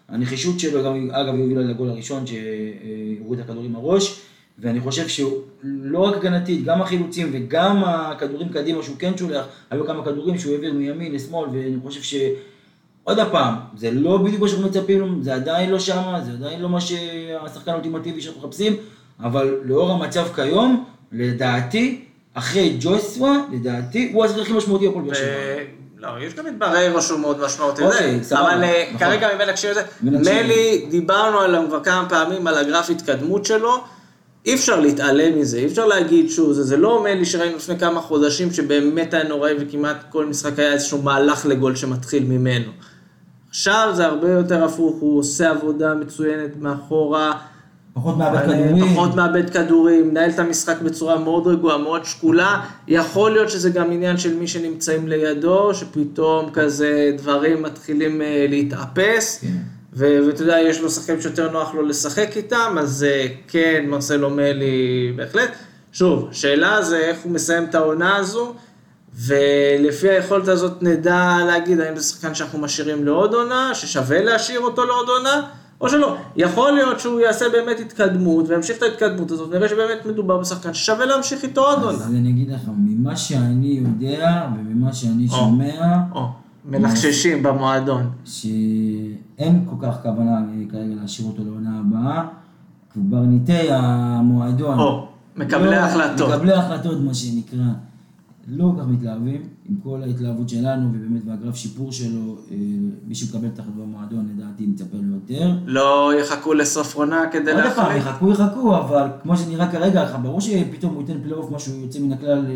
הנחישות 0.10 0.60
שלו, 0.60 0.84
גם, 0.84 1.10
אגב, 1.12 1.34
היא 1.34 1.44
הובילה 1.44 1.62
לגול 1.62 1.90
הראשון 1.90 2.28
שהראו 2.28 3.34
את 3.34 3.40
הכדור 3.40 3.64
עם 3.64 3.76
הראש, 3.76 4.22
ואני 4.60 4.80
חושב 4.80 5.08
שהוא 5.08 5.34
לא 5.64 6.00
רק 6.00 6.16
הגנתית, 6.16 6.64
גם 6.64 6.82
החילוצים 6.82 7.30
וגם 7.34 7.84
הכדורים 7.84 8.50
קדימה 8.50 8.84
שהוא 8.84 8.96
כן 9.00 9.18
שולח, 9.18 9.46
היו 9.70 9.88
כמה 9.88 10.06
כדורים 10.06 10.38
שהוא 10.38 10.54
העביר 10.54 10.74
מימין 10.74 11.12
לשמאל, 11.12 11.50
ואני 11.54 11.76
חושב 11.84 12.02
ש... 12.02 12.16
עוד 13.04 13.18
פעם, 13.32 13.56
זה 13.78 13.92
לא 13.92 14.18
בדיוק 14.18 14.42
מה 14.42 14.48
שאנחנו 14.48 14.68
מצפים 14.68 15.20
זה 15.22 15.36
עדיין 15.36 15.70
לא 15.70 15.80
שמה, 15.80 16.22
זה 16.26 16.32
עדיין 16.32 16.62
לא 16.62 16.70
מה 16.70 16.82
שהשחקן 16.82 17.72
האולטימטיבי 17.72 18.22
שאנחנו 18.22 18.42
מחפשים, 18.42 18.76
אבל 19.20 19.56
לאור 19.64 19.92
המצב 19.92 20.28
כיום, 20.36 20.86
לדעתי, 21.12 22.06
אחרי 22.34 22.78
ג'ויסווה, 22.80 23.38
לדעתי, 23.52 24.12
הוא 24.14 24.26
השחקן 24.26 24.42
הכי 24.42 24.54
משמעותי 24.54 24.88
בפועל 24.88 25.06
באר 25.06 25.14
שבע. 25.14 25.26
ו- 25.26 25.82
לא, 26.02 26.10
יש 26.22 26.34
גם 26.34 26.48
את 26.48 26.58
בריירו 26.58 27.02
שהוא 27.02 27.20
מאוד 27.20 27.40
משמעותי, 27.40 27.84
אוקיי, 27.84 28.20
סבבה, 28.24 28.54
אבל 28.54 28.64
אה, 28.64 28.84
נכון. 28.94 29.08
כרגע 29.08 29.36
מבין 29.36 29.48
להקשיב 29.48 29.72
לזה. 29.72 29.82
מלי, 30.04 30.86
דיברנו 30.90 31.40
עליו 31.40 31.64
כבר 31.68 31.84
כמה 31.84 32.10
פעמים, 32.10 32.48
על 32.48 32.58
הגרף 32.58 32.90
התקדמות 32.90 33.46
שלו, 33.46 33.84
אי 34.46 34.54
אפשר 34.54 34.80
להתעלם 34.80 35.40
מזה, 35.40 35.58
אי 35.58 35.66
אפשר 35.66 35.86
להגיד 35.86 36.30
שהוא 36.30 36.54
זה, 36.54 36.64
זה 36.64 36.78
לא 36.78 37.04
מלי 37.04 37.26
שראינו 37.26 37.56
לפני 37.56 37.80
כמה 37.80 38.02
חודשים 38.02 38.54
שבאמת 38.54 39.14
היה 39.14 39.24
נוראי 39.24 39.54
וכמעט 39.60 40.04
כל 40.10 40.26
משחק 40.26 40.60
היה 40.60 40.74
איזשהו 40.74 41.02
מהלך 41.02 41.46
לגול 41.46 41.76
שמתחיל 41.76 42.24
ממנו. 42.24 42.72
עכשיו 43.52 43.92
זה 43.94 44.06
הרבה 44.06 44.32
יותר 44.32 44.64
הפוך, 44.64 44.96
הוא 45.00 45.20
עושה 45.20 45.50
עבודה 45.50 45.94
מצוינת 45.94 46.52
מאחורה, 46.60 47.34
פחות 47.94 48.18
מאבד 48.18 48.38
אה, 48.38 48.44
כדורים. 48.46 48.94
פחות 48.94 49.16
מאבד 49.16 49.50
כדורים, 49.50 50.10
מנהל 50.10 50.30
את 50.30 50.40
המשחק 50.40 50.82
בצורה 50.82 51.20
מאוד 51.20 51.48
רגועה, 51.48 51.78
מאוד 51.78 52.06
שקולה. 52.06 52.62
יכול 52.88 53.32
להיות 53.32 53.50
שזה 53.50 53.70
גם 53.70 53.92
עניין 53.92 54.18
של 54.18 54.36
מי 54.38 54.48
שנמצאים 54.48 55.08
לידו, 55.08 55.74
שפתאום 55.74 56.50
כזה 56.54 57.12
דברים 57.18 57.62
מתחילים 57.62 58.22
אה, 58.22 58.46
להתאפס. 58.50 59.40
כן. 59.42 59.48
ואתה 59.94 60.42
יודע, 60.42 60.60
יש 60.60 60.82
לו 60.82 60.90
שחקנים 60.90 61.22
שיותר 61.22 61.52
נוח 61.52 61.74
לו 61.74 61.82
לשחק 61.82 62.30
איתם, 62.36 62.76
אז 62.80 63.06
אה, 63.10 63.28
כן, 63.48 63.86
מרסלו 63.88 64.30
מלי 64.30 65.14
בהחלט. 65.16 65.52
שוב, 65.92 66.30
שאלה 66.32 66.82
זה 66.82 66.98
איך 66.98 67.18
הוא 67.24 67.32
מסיים 67.32 67.64
את 67.64 67.76
העונה 67.76 68.16
הזו, 68.16 68.54
ולפי 69.16 70.10
היכולת 70.10 70.48
הזאת 70.48 70.84
נדע 70.84 71.38
להגיד 71.48 71.80
האם 71.80 71.96
זה 71.98 72.04
שחקן 72.04 72.36
שאנחנו 72.36 72.60
משאירים 72.60 73.06
לעוד 73.06 73.34
עונה, 73.34 73.76
ששווה 73.76 74.22
להשאיר 74.24 74.60
אותו 74.60 74.86
לעוד 74.86 75.08
עונה, 75.18 75.42
או 75.82 75.90
שלא. 75.90 76.16
יכול 76.36 76.72
להיות 76.72 77.00
שהוא 77.00 77.20
יעשה 77.20 77.46
באמת 77.52 77.80
התקדמות, 77.80 78.46
וימשיך 78.50 78.78
את 78.78 78.84
ההתקדמות 78.84 79.32
הזאת, 79.32 79.50
ונראה 79.52 79.70
שבאמת 79.70 80.06
מדובר 80.06 80.38
בשחקן 80.38 80.74
ששווה 80.74 81.06
להמשיך 81.06 81.44
איתו 81.44 81.62
עוד 81.68 81.80
עונה. 81.84 81.98
אז 81.98 82.08
אני 82.12 82.30
אגיד 82.30 82.52
לך, 82.52 82.62
ממה 82.78 83.16
שאני 83.16 83.84
יודע 83.86 84.48
וממה 84.58 84.94
שאני 84.94 85.28
או. 85.32 85.36
שומע, 85.36 85.98
או, 86.16 86.28
מלחששים 86.66 87.44
במועדון. 87.44 88.10
שאין 88.26 89.66
כל 89.70 89.86
כך 89.88 89.96
כוונה 90.04 90.40
כרגע 90.72 90.96
להשאיר 91.02 91.28
אותו 91.28 91.44
לעונה 91.46 91.80
הבאה. 91.80 92.24
קברניטי 92.94 93.68
המועדון, 93.72 94.80
או, 94.80 95.08
מקבלי 95.36 95.66
לא- 95.72 95.76
ההחלטות. 95.76 96.30
מקבלי 96.30 96.54
ההחלטות, 96.54 96.98
מה 97.02 97.14
שנקרא, 97.14 97.64
לא 98.48 98.72
כל 98.76 98.82
כך 98.82 98.88
מתלהבים, 98.88 99.42
עם 99.70 99.76
כל 99.84 100.04
ההתלהבות 100.04 100.50
שלנו, 100.50 100.90
ובאמת 100.94 101.22
והגרף 101.26 101.56
שיפור 101.56 101.92
שלו, 101.92 102.38
אה, 102.52 102.56
מי 103.08 103.16
שמקבל 103.16 103.48
את 103.48 103.60
ההחלטות 103.60 103.82
במועדון, 103.82 104.28
לדעתי 104.36 104.66
מצפה 104.66 104.98
לו 105.02 105.16
יותר. 105.16 105.52
לא 105.66 106.12
יחכו 106.20 106.54
לסוף 106.54 106.96
עונה 106.96 107.24
כדי 107.32 107.52
עוד 107.52 107.64
פעם, 107.76 107.86
להחליט. 107.86 108.04
יחכו 108.04 108.32
יחכו, 108.32 108.78
אבל 108.78 109.08
כמו 109.24 109.38
שנראה 109.38 109.72
כרגע, 109.72 110.18
ברור 110.22 110.42
שפתאום 110.42 110.94
הוא 110.94 111.02
ייתן 111.02 111.22
פלייאוף 111.24 111.52
משהו 111.52 111.74
יוצא 111.82 112.00
מן 112.00 112.12
הכלל 112.12 112.46
אה, 112.50 112.52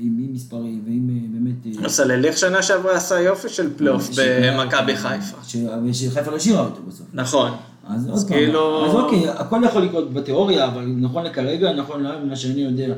עם 0.00 0.28
מספרים 0.32 0.82
ועם 0.86 1.10
אה, 1.10 1.28
באמת... 1.32 1.82
אה, 1.84 1.88
סלליך 1.88 2.36
שנה 2.36 2.62
שעברה 2.62 2.96
עשה 2.96 3.20
יופי 3.20 3.48
של 3.48 3.76
פלייאוף 3.76 4.10
במכבי 4.18 4.96
חיפה. 4.96 5.36
ושחיפה 5.84 6.30
לא 6.30 6.36
השאירה 6.36 6.64
אותו 6.64 6.80
בסוף. 6.88 7.06
נכון. 7.14 7.50
אז 7.88 8.08
עוד 8.08 8.18
פעם, 8.18 8.28
כאילו- 8.28 8.86
אז 8.86 8.94
אוקיי, 8.94 9.28
הכל 9.28 9.62
יכול 9.64 9.82
לקרות 9.82 10.12
בתיאוריה, 10.12 10.64
אבל 10.66 10.86
נכון 10.96 11.24
לכרגע, 11.24 11.72
נכון 11.72 12.02
להיום, 12.02 12.22
ממה 12.24 12.36
שאני 12.36 12.60
יודע, 12.60 12.94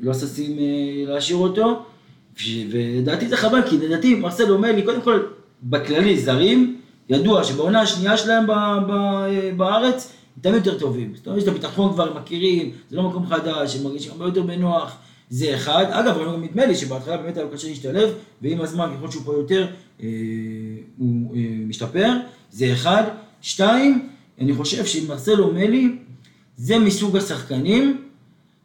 לא 0.00 0.14
ששים 0.14 0.58
אה, 0.58 1.12
להשאיר 1.12 1.38
אותו, 1.38 1.82
ולדעתי 2.70 3.28
זה 3.28 3.36
חבל, 3.36 3.60
כי 3.70 3.78
לדעתי 3.78 4.14
מרסל 4.14 4.50
אומר 4.50 4.72
לי, 4.72 4.82
קודם 4.82 5.00
כל, 5.00 5.20
בכללי, 5.62 6.20
זרים, 6.20 6.80
ידוע 7.08 7.44
שבעונה 7.44 7.80
השנייה 7.80 8.16
שלהם 8.16 8.46
ב- 8.46 9.50
בארץ, 9.56 10.12
הם 10.36 10.42
תמיד 10.42 10.66
יותר 10.66 10.78
טובים. 10.78 11.12
זאת 11.14 11.26
אומרת, 11.26 11.38
יש 11.38 11.44
את 11.44 11.48
הביטחון 11.48 11.92
כבר, 11.92 12.10
הם 12.10 12.16
מכירים, 12.16 12.70
זה 12.90 12.96
לא 12.96 13.02
מקום 13.02 13.26
חדש, 13.26 13.76
הם 13.76 13.84
מרגישים 13.84 14.12
הרבה 14.12 14.24
יותר 14.24 14.42
בנוח, 14.42 14.96
זה 15.30 15.54
אחד. 15.54 15.84
אגב, 15.90 16.16
ראינו 16.16 16.32
גם 16.32 16.44
נדמה 16.44 16.66
לי 16.66 16.74
שבהתחלה 16.74 17.16
באמת 17.16 17.36
היה 17.36 17.46
קשה 17.52 17.68
להשתלב, 17.68 18.10
ועם 18.42 18.60
הזמן, 18.60 18.90
ככל 18.98 19.10
שהוא 19.10 19.22
פה 19.24 19.32
יותר, 19.32 19.66
אה, 20.02 20.08
הוא 20.98 21.36
אה, 21.36 21.40
משתפר, 21.66 22.10
זה 22.50 22.72
אחד. 22.72 23.02
שתיים, 23.40 24.08
אני 24.40 24.54
חושב 24.54 24.86
שמרסלו 24.86 25.52
מלי, 25.52 25.96
זה 26.56 26.78
מסוג 26.78 27.16
השחקנים, 27.16 28.01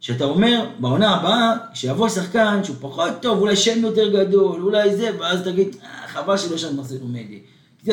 שאתה 0.00 0.24
אומר, 0.24 0.66
בעונה 0.78 1.14
הבאה, 1.14 1.56
כשיבוא 1.72 2.08
שחקן 2.08 2.64
שהוא 2.64 2.76
פחות 2.80 3.12
טוב, 3.20 3.38
אולי 3.38 3.56
שם 3.56 3.78
יותר 3.82 4.08
גדול, 4.08 4.62
אולי 4.62 4.96
זה, 4.96 5.10
ואז 5.18 5.42
תגיד, 5.42 5.76
אה, 5.82 6.08
חבל 6.08 6.36
שלא 6.36 6.72
מרסלו 6.72 7.06
מלי. 7.06 7.22
כי 7.26 7.40
זה 7.84 7.92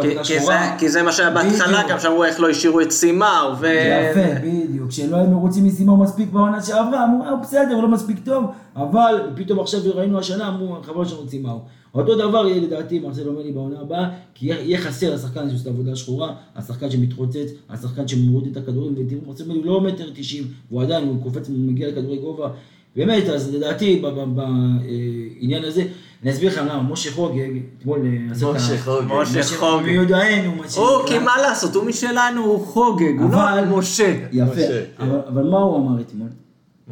עבודה 0.00 0.22
כי 0.24 0.34
זה- 0.34 0.40
שחורה. 0.40 0.76
כי 0.78 0.88
זה 0.88 1.02
מה 1.02 1.12
שהיה 1.12 1.30
בהתחלה. 1.30 1.82
גם 1.90 2.00
שאמרו 2.00 2.24
איך 2.24 2.40
לא 2.40 2.48
השאירו 2.50 2.80
את 2.80 2.90
סימאו, 2.90 3.26
ו... 3.60 3.66
יפה, 3.66 4.40
בדיוק. 4.42 4.88
כשלא 4.88 5.16
היו 5.16 5.26
מרוצים 5.30 5.64
מסימאו 5.64 5.96
מספיק 5.96 6.30
בעונה 6.30 6.62
שעברה, 6.62 7.04
אמרו, 7.04 7.24
אה, 7.24 7.36
בסדר, 7.36 7.74
הוא 7.74 7.82
לא 7.82 7.88
מספיק 7.88 8.18
טוב, 8.24 8.44
אבל 8.76 9.14
פתאום 9.36 9.60
עכשיו 9.60 9.80
ראינו 9.94 10.18
השנה, 10.18 10.48
אמרו, 10.48 10.76
חבל 10.82 11.04
שלנו 11.04 11.28
סימאו. 11.28 11.60
אותו 11.94 12.14
דבר 12.14 12.46
יהיה 12.48 12.60
לדעתי 12.62 12.98
מרסל 12.98 13.28
אומר 13.28 13.42
לי 13.42 13.52
בעונה 13.52 13.80
הבאה, 13.80 14.08
כי 14.34 14.46
יהיה- 14.46 14.78
חסר 14.78 15.14
השחקן 15.14 15.40
הזה 15.40 15.50
שעושה 15.50 15.70
עבודה 15.70 15.96
שחורה, 15.96 16.34
השחקן 16.56 16.90
שמתרוצץ, 16.90 17.48
השחקן 17.70 18.08
שמוריד 18.08 18.50
את 18.50 18.62
הכדורים, 18.62 18.94
ותראו, 18.98 19.34
לי, 19.48 19.54
הוא 19.58 19.66
לא 19.66 19.80
מטר 19.80 20.10
תשעים, 20.14 20.44
והוא 20.70 20.82
עדיין, 20.82 21.08
הוא 21.08 21.22
קופץ, 21.22 21.48
הוא 21.48 21.56
מגיע 21.58 21.88
לכדורי 21.88 22.16
גובה. 22.16 22.48
באמת, 22.96 23.28
אז 23.28 23.54
לדעתי, 23.54 24.02
בעניין 24.34 25.64
הזה, 25.64 25.82
אני 26.22 26.30
אסביר 26.30 26.48
לך 26.52 26.58
למה, 26.58 26.82
משה 26.82 27.10
חוגג, 27.12 27.48
אתמול 27.78 27.98
אה, 28.06 28.32
עשה 28.32 28.50
את 28.50 28.54
ה... 28.54 28.58
משה 28.58 28.78
חוגג. 28.78 29.12
משה 29.38 29.42
חוגג. 29.56 29.86
מיודענו, 29.86 30.50
מה 30.54 30.62
הוא, 30.62 30.66
שנקרא. 30.68 31.06
כי 31.08 31.24
מה 31.24 31.32
לעשות, 31.42 31.74
הוא 31.74 31.84
משלנו, 31.84 32.44
הוא 32.44 32.66
חוגג, 32.66 33.18
הוא 33.18 33.26
אבל- 33.26 33.64
לא 33.70 33.76
משה. 33.78 34.16
יפה, 34.32 34.52
משה, 34.52 34.82
אבל, 35.28 35.42
מה 35.42 35.58
הוא 35.58 35.76
אמר 35.76 36.00
אתמול? 36.00 36.28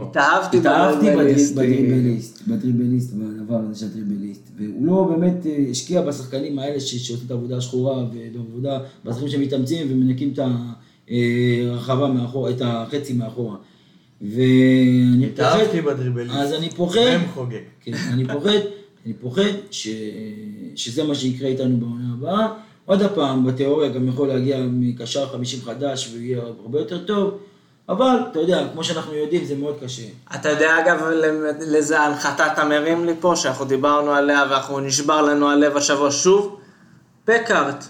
התאהבתי 0.01 0.59
התאהבתי 0.59 1.07
בדריבליסט. 1.11 1.55
בדריבליסט, 2.49 3.13
בדבר 3.15 3.57
הזה 3.71 3.81
של 3.81 3.87
הדריבליסט. 3.87 4.43
והוא 4.59 4.87
לא 4.87 5.05
באמת 5.17 5.47
אה, 5.47 5.65
השקיע 5.71 6.03
בשחקנים 6.03 6.59
האלה 6.59 6.81
שעושים 6.81 7.17
את 7.27 7.31
העבודה 7.31 7.57
השחורה, 7.57 8.05
ובעבודה, 8.05 8.79
בשחקנים 9.05 9.29
שמתאמצים 9.31 9.87
ומנקים 9.91 10.33
את 10.33 10.39
הרחבה 11.09 12.09
מאחורה, 12.09 12.51
את 12.51 12.63
החצי 12.65 13.13
מאחורה. 13.13 13.57
ואני 14.23 15.27
פוחד, 15.37 15.49
התאהבתי 15.57 15.81
בדריבליסט. 15.81 16.35
אז 16.35 16.53
אני 16.53 16.71
פוחד, 16.71 17.01
מ"ם 17.01 17.29
חוגג. 17.35 17.57
כן, 17.81 17.93
אני 18.13 18.25
פוחד, 18.29 18.59
אני 19.07 19.15
פוחד 19.15 19.43
ש... 19.71 19.89
שזה 20.77 21.05
מה 21.05 21.15
שיקרה 21.15 21.49
איתנו 21.49 21.77
בעונה 21.77 22.15
הבאה. 22.19 22.49
עוד 22.87 23.03
פעם, 23.15 23.47
בתיאוריה 23.47 23.89
גם 23.89 24.09
יכול 24.09 24.29
להגיע 24.29 24.59
מקשר 24.71 25.27
50 25.27 25.61
חדש 25.65 26.11
ויהיה 26.13 26.43
הרבה 26.43 26.79
יותר 26.79 27.05
טוב, 27.05 27.39
אבל 27.89 28.17
אתה 28.31 28.41
יודע, 28.41 28.69
כמו 28.73 28.85
שאנחנו 28.85 29.15
יודעים, 29.15 29.45
זה 29.45 29.57
מאוד 29.57 29.77
קשה. 29.85 30.03
אתה 30.35 30.49
יודע 30.49 30.79
אגב 30.81 31.03
לזה 31.61 32.01
ההנחתה 32.01 32.53
אתה 32.53 32.65
מרים 32.65 33.05
לי 33.05 33.13
פה, 33.21 33.37
שאנחנו 33.37 33.65
דיברנו 33.65 34.11
עליה 34.11 34.45
ואנחנו 34.51 34.81
נשבר 34.81 35.23
לנו 35.23 35.49
הלב 35.51 35.77
השבוע 35.77 36.11
שוב? 36.11 36.61
פקארט, 37.25 37.85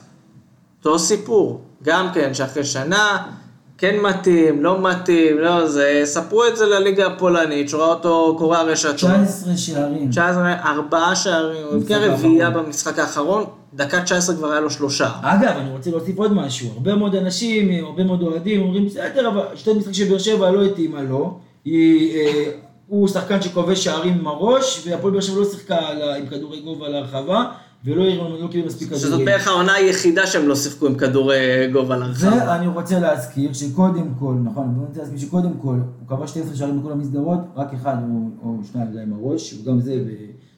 אותו 0.79 0.98
סיפור, 0.98 1.61
גם 1.83 2.09
כן 2.14 2.35
שאחרי 2.35 2.64
שנה 2.64 3.33
כן 3.79 4.01
מתאים, 4.03 4.62
לא 4.62 4.83
מתאים, 4.83 5.39
לא 5.39 5.69
זה, 5.69 6.03
ספרו 6.05 6.47
את 6.47 6.57
זה 6.57 6.67
לליגה 6.67 7.07
הפולנית, 7.07 7.69
שראה 7.69 7.89
אותו 7.89 8.35
קורע 8.39 8.62
רשתות. 8.62 8.95
19 8.95 9.57
שערים. 9.57 10.11
19, 10.11 10.53
ארבעה 10.53 11.17
שערים, 11.17 11.67
הוא 11.67 11.77
הבקיע 11.77 11.99
במשחק 11.99 12.25
רביעייה. 12.25 12.51
במשחק 12.51 12.99
האחרון, 12.99 13.45
דקה 13.75 14.03
19 14.03 14.37
כבר 14.37 14.51
היה 14.51 14.61
לו 14.61 14.71
שלושה. 14.71 15.11
אגב, 15.23 15.57
אני 15.57 15.71
רוצה 15.71 15.91
להוסיף 15.91 16.19
עוד 16.19 16.33
משהו. 16.33 16.69
הרבה 16.75 16.95
מאוד 16.95 17.15
אנשים, 17.15 17.85
הרבה 17.85 18.05
מאוד 18.05 18.23
אוהדים 18.23 18.62
אומרים, 18.62 18.87
בסדר, 18.87 19.29
אבל 19.29 19.43
שתי 19.55 19.73
משחק 19.73 19.93
של 19.93 20.09
באר 20.09 20.19
שבע 20.19 20.51
לא 20.51 20.65
התאימה 20.65 21.03
לו. 21.03 21.39
היא, 21.65 22.17
אה, 22.17 22.51
הוא 22.87 23.09
שחקן 23.09 23.43
שכובש 23.43 23.85
שערים 23.85 24.15
עם 24.15 24.27
הראש, 24.27 24.87
והפועל 24.87 25.12
באר 25.12 25.21
שבע 25.21 25.39
לא 25.39 25.45
שיחקה 25.45 25.79
עם 26.19 26.27
כדורי 26.27 26.61
גובה 26.61 26.89
להרחבה, 26.89 27.45
ולא 27.87 28.40
לא 28.40 28.49
קיבל 28.51 28.66
מספיק 28.66 28.88
שזאת 28.88 29.07
כדורים. 29.07 29.27
בערך 29.27 29.49
העונה 29.49 29.75
היחידה 29.75 30.27
שהם 30.27 30.49
לא 30.49 30.57
שיחקו 30.57 30.87
עם 30.87 30.94
כדורי 30.94 31.68
גובה 31.72 31.96
להרחבה. 31.96 32.44
ואני 32.49 32.66
רוצה 32.66 33.01
להזכיר 33.01 33.53
שקודם 33.53 34.09
כל, 34.18 34.35
נכון, 34.44 34.75
אני 34.77 34.87
רוצה 34.87 35.01
להזכיר 35.01 35.18
שקודם 35.18 35.53
כל, 35.62 35.77
הוא 36.01 36.09
כבש 36.09 36.31
12 36.31 36.57
שערים 36.57 36.81
בכל 36.81 36.92
המסגרות, 36.92 37.38
רק 37.57 37.75
אחד 37.75 37.96
או, 38.03 38.29
או 38.42 38.59
שניים 38.72 38.92
זה 38.92 39.03
עם 39.03 39.12
הראש, 39.12 39.55
וגם 39.55 39.81
זה 39.81 40.05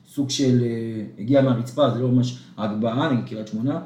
בסוג 0.06 0.30
של, 0.30 0.62
אה, 0.62 1.04
הגיע 1.18 1.42
מהרצפה, 1.42 1.90
זה 1.90 1.98
לא 1.98 2.08
ממש 2.08 2.38
הגבהה, 2.58 3.12
נגיד 3.12 3.24
קריית 3.28 3.48
שמונה. 3.48 3.80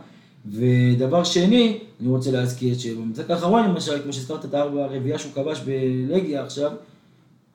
ודבר 0.47 1.25
שני, 1.25 1.79
אני 2.01 2.09
רוצה 2.09 2.31
להזכיר 2.31 2.79
שבמשחק 2.79 3.31
האחרון 3.31 3.65
למשל, 3.65 4.03
כמו 4.03 4.13
שהזכרת 4.13 4.45
את 4.45 4.55
הארבע 4.55 4.85
הרביעייה 4.85 5.19
שהוא 5.19 5.33
כבש 5.33 5.61
בלגיה 5.61 6.45
עכשיו, 6.45 6.73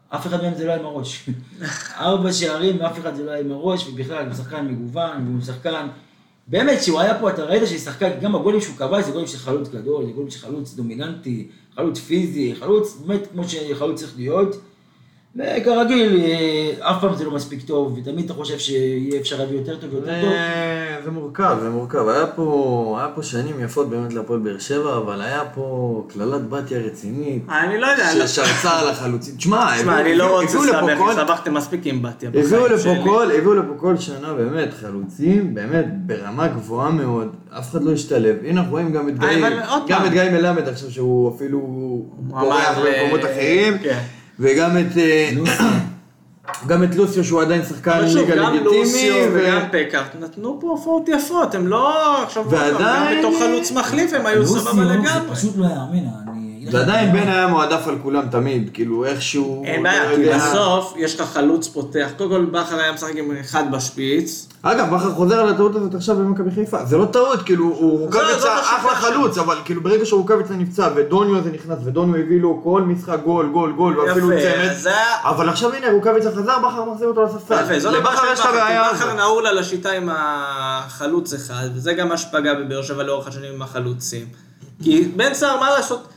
אף 0.09 0.27
אחד 0.27 0.41
מהם 0.41 0.55
זה 0.55 0.65
לא 0.65 0.71
היה 0.71 0.79
עם 0.79 0.85
הראש. 0.85 1.29
ארבע 1.99 2.33
שערים 2.33 2.77
ואף 2.79 2.99
אחד 2.99 3.15
זה 3.15 3.23
לא 3.23 3.31
היה 3.31 3.39
עם 3.39 3.51
הראש, 3.51 3.87
ובכלל 3.87 4.25
הוא 4.25 4.33
שחקן 4.33 4.67
מגוון, 4.67 5.27
והוא 5.27 5.41
שחקן... 5.41 5.87
באמת, 6.47 6.83
שהוא 6.83 6.99
היה 6.99 7.19
פה, 7.19 7.29
אתה 7.29 7.43
ראית 7.43 7.67
ששחקן, 7.67 8.09
גם 8.21 8.35
הגולים 8.35 8.61
שהוא 8.61 8.75
כבש 8.75 9.05
זה 9.05 9.11
גולים 9.11 9.27
של 9.27 9.37
חלוץ 9.37 9.69
גדול, 9.69 10.05
זה 10.05 10.11
גולים 10.11 10.29
של 10.29 10.39
חלוץ 10.39 10.73
דומיננטי, 10.73 11.47
חלוץ 11.75 11.99
פיזי, 11.99 12.55
חלוץ 12.59 12.97
באמת 13.05 13.27
כמו 13.31 13.43
שחלוץ 13.43 13.99
צריך 13.99 14.13
להיות. 14.17 14.55
וכרגיל, 15.35 16.21
אה, 16.25 16.91
אף 16.91 17.01
פעם 17.01 17.15
זה 17.15 17.25
לא 17.25 17.31
מספיק 17.31 17.61
טוב, 17.61 17.97
ותמיד 17.97 18.25
אתה 18.25 18.33
חושב 18.33 18.57
שיהיה 18.59 19.19
אפשר 19.21 19.37
להביא 19.37 19.57
יותר 19.57 19.75
טוב 19.75 19.93
ויותר 19.93 20.21
טוב. 20.21 20.29
זה- 21.05 21.11
מורכב, 21.11 21.57
זה 21.61 21.69
מורכב. 21.69 22.07
היה 22.07 22.27
פה, 22.27 22.95
היה 22.99 23.09
פה 23.15 23.23
שנים 23.23 23.55
יפות 23.63 23.89
באמת 23.89 24.13
להפועל 24.13 24.39
באר 24.39 24.59
שבע, 24.59 24.97
אבל 24.97 25.21
היה 25.21 25.41
פה 25.55 26.03
קללת 26.13 26.49
בתיה 26.49 26.79
רצינית, 26.79 27.43
אני 27.49 27.77
לא 27.81 27.87
יודע, 27.87 28.27
ששרצה 28.27 28.79
על 28.79 28.89
החלוצים. 28.89 29.35
תשמע, 29.37 29.77
תשמע, 29.77 30.01
אני 30.01 30.15
לא 30.15 30.39
רוצה 30.41 30.57
לסבך, 30.57 31.11
סבכתם 31.15 31.53
מספיק 31.53 31.81
עם 31.83 32.01
בתיה 32.01 32.29
הביאו 32.29 32.43
בחיים 32.45 32.65
לפה 32.65 32.77
שלי. 32.79 33.03
כל, 33.03 33.31
הביאו 33.31 33.53
לפה 33.53 33.73
כל 33.77 33.97
שנה 33.97 34.33
באמת 34.33 34.73
חלוצים, 34.81 35.53
באמת 35.53 35.85
ברמה 36.05 36.47
גבוהה 36.47 36.89
מאוד, 36.91 37.27
אף 37.59 37.71
אחד 37.71 37.83
לא 37.83 37.91
השתלב. 37.91 38.35
הנה 38.45 38.59
אנחנו 38.59 38.71
רואים 38.71 38.91
גם 38.91 39.09
את 39.09 39.13
אה, 39.23 39.29
גיא, 39.35 39.47
גם. 39.87 40.05
את 40.05 40.11
גיא 40.11 40.23
מלמד 40.31 40.67
עכשיו 40.67 40.91
שהוא 40.91 41.35
אפילו 41.35 41.59
אמר 42.31 42.39
בורח 42.43 42.77
במקומות 42.77 43.25
אחרים, 43.25 43.77
כן. 43.77 43.99
וגם 44.39 44.77
את... 44.77 44.97
אה. 44.97 45.29
גם 46.67 46.83
את 46.83 46.95
לוסיו 46.95 47.23
שהוא 47.23 47.41
עדיין 47.41 47.63
שחקן 47.63 47.99
ליגה 48.05 48.35
גם 48.35 48.53
לגיטימי, 48.53 48.77
לוסיו 48.79 49.13
ו- 49.33 49.39
וגם 49.47 49.59
פקארט 49.71 50.15
נתנו 50.19 50.57
פה 50.61 50.67
הופעות 50.67 51.09
יפות, 51.09 51.55
הם 51.55 51.67
לא 51.67 51.93
עכשיו, 52.23 52.49
ועדיין- 52.49 52.75
גם 52.79 53.19
בתור 53.19 53.39
חלוץ 53.39 53.71
מחליף 53.71 54.13
הם 54.13 54.25
היו 54.25 54.45
סבבה 54.47 54.73
זה 54.73 54.81
לגמרי. 54.83 55.31
פשוט 55.35 55.57
לא 55.57 55.65
יאמן, 55.65 56.07
אני... 56.27 56.46
ועדיין 56.71 57.11
בן 57.11 57.27
היה 57.27 57.47
מועדף 57.47 57.87
על 57.87 57.95
כולם 58.03 58.27
תמיד, 58.31 58.69
כאילו 58.73 59.05
איכשהו... 59.05 59.63
אין 59.65 59.83
לא 59.83 59.89
בעיה, 59.89 60.15
כי 60.15 60.21
יודע. 60.21 60.37
בסוף 60.37 60.93
יש 60.97 61.19
לך 61.19 61.27
חלוץ 61.33 61.67
פותח, 61.67 62.09
קודם 62.17 62.29
כל 62.29 62.45
בכר 62.45 62.79
היה 62.79 62.91
משחק 62.91 63.15
עם 63.15 63.37
אחד 63.41 63.71
בשפיץ, 63.71 64.47
אגב, 64.61 64.95
בכר 64.95 65.11
חוזר 65.11 65.39
על 65.39 65.49
הטעות 65.49 65.75
הזאת 65.75 65.95
עכשיו 65.95 66.15
במכבי 66.15 66.51
חיפה. 66.51 66.85
זה 66.85 66.97
לא 66.97 67.05
טעות, 67.05 67.41
כאילו, 67.41 67.65
הוא 67.65 67.99
רוקאביצה 67.99 68.55
השיטה 68.55 68.77
אחלה. 68.77 68.95
חלוץ, 68.95 69.37
אבל 69.37 69.57
כאילו 69.65 69.83
ברגע 69.83 70.05
שרוקאביצה 70.05 70.53
נפצע 70.53 70.89
ודוניו 70.95 71.43
זה 71.43 71.51
נכנס, 71.51 71.77
ודוניו 71.83 72.15
הביא 72.15 72.41
לו 72.41 72.61
כל 72.63 72.81
משחק 72.81 73.17
גול, 73.23 73.49
גול, 73.53 73.71
גול, 73.71 73.99
ואפילו 73.99 74.29
צמד. 74.29 74.91
אבל 75.23 75.49
עכשיו 75.49 75.73
הנה, 75.73 75.91
רוקאביצה 75.91 76.31
חזר, 76.31 76.59
בכר 76.59 76.83
מחזיר 76.83 77.07
אותו 77.07 77.23
לספסל. 77.23 77.89
לא 77.91 77.97
לבכר 77.97 78.33
יש 78.33 78.39
את 78.39 78.45
הבעיה 78.45 78.89
כי 78.89 78.95
בכר 78.95 79.05
הזאת. 79.05 79.17
נעול 79.17 79.47
על 79.47 79.57
השיטה 79.57 79.91
עם 79.91 80.09
החלוץ 80.11 81.33
אחד, 81.33 81.69
וזה 81.75 81.93
גם 81.93 82.09
מה 82.09 82.17
שפגע 82.17 82.53
בבאר 82.53 82.81
שבע 82.81 83.03
לאורך 83.03 83.27
השנים 83.27 83.53
עם 83.53 83.61
החלוצים. 83.61 84.25
כי 84.83 85.11
בן 85.15 85.33
סער, 85.33 85.59
מה 85.59 85.69
לעשות? 85.69 86.07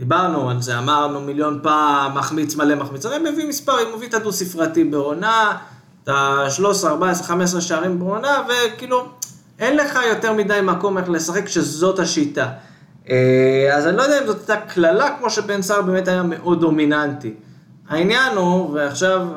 דיברנו 0.00 0.50
על 0.50 0.62
זה, 0.62 0.78
אמרנו 0.78 1.20
מיליון 1.20 1.60
פעם, 1.62 2.14
מחמיץ 2.14 2.56
מלא 2.56 2.74
מחמיץ, 2.74 3.06
הרי 3.06 3.18
מביא 3.18 3.48
מספרים, 3.48 3.86
מביא 3.96 4.08
את 4.08 4.14
הדו 4.14 4.32
ספרתי 4.32 4.84
בעונה, 4.84 5.58
את 6.04 6.08
ה-13, 6.08 6.86
14, 6.86 7.26
15 7.26 7.60
שערים 7.60 7.98
בעונה, 7.98 8.42
וכאילו, 8.48 9.08
אין 9.58 9.76
לך 9.76 9.98
יותר 10.08 10.32
מדי 10.32 10.60
מקום 10.62 10.98
איך 10.98 11.08
לשחק 11.08 11.46
כשזאת 11.46 11.98
השיטה. 11.98 12.48
אה, 13.10 13.70
אז 13.76 13.86
אני 13.86 13.96
לא 13.96 14.02
יודע 14.02 14.20
אם 14.20 14.26
זאת 14.26 14.50
הייתה 14.50 14.66
קללה, 14.66 15.16
כמו 15.18 15.30
שבן 15.30 15.62
סער 15.62 15.82
באמת 15.82 16.08
היה 16.08 16.22
מאוד 16.22 16.60
דומיננטי. 16.60 17.34
העניין 17.88 18.36
הוא, 18.36 18.74
ועכשיו 18.74 19.28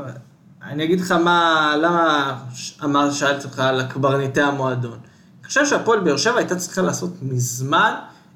אני 0.64 0.84
אגיד 0.84 1.02
לך 1.02 1.12
מה, 1.12 1.74
למה 1.82 2.36
אמר, 2.84 3.12
שאלתי 3.12 3.46
אותך 3.46 3.60
על 3.60 3.80
הקברניטי 3.80 4.42
המועדון. 4.42 4.98
אני 5.40 5.48
חושב 5.48 5.66
שהפועל 5.66 6.00
באר 6.00 6.18
שבע 6.18 6.38
הייתה 6.38 6.56
צריכה 6.56 6.82
לעשות 6.82 7.14
מזמן 7.22 7.94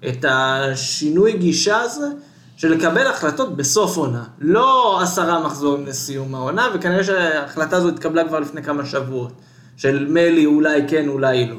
את 0.09 0.25
השינוי 0.29 1.33
גישה 1.37 1.81
הזה 1.81 2.07
של 2.57 2.71
לקבל 2.71 3.07
החלטות 3.07 3.57
בסוף 3.57 3.97
עונה. 3.97 4.23
לא 4.39 4.99
עשרה 5.01 5.39
מחזורים 5.39 5.85
לסיום 5.85 6.35
העונה, 6.35 6.67
וכנראה 6.73 7.03
שההחלטה 7.03 7.77
הזו 7.77 7.89
התקבלה 7.89 8.27
כבר 8.27 8.39
לפני 8.39 8.63
כמה 8.63 8.85
שבועות. 8.85 9.31
של 9.77 10.07
מלי 10.09 10.45
אולי 10.45 10.81
כן, 10.87 11.07
אולי 11.07 11.49
לא. 11.49 11.55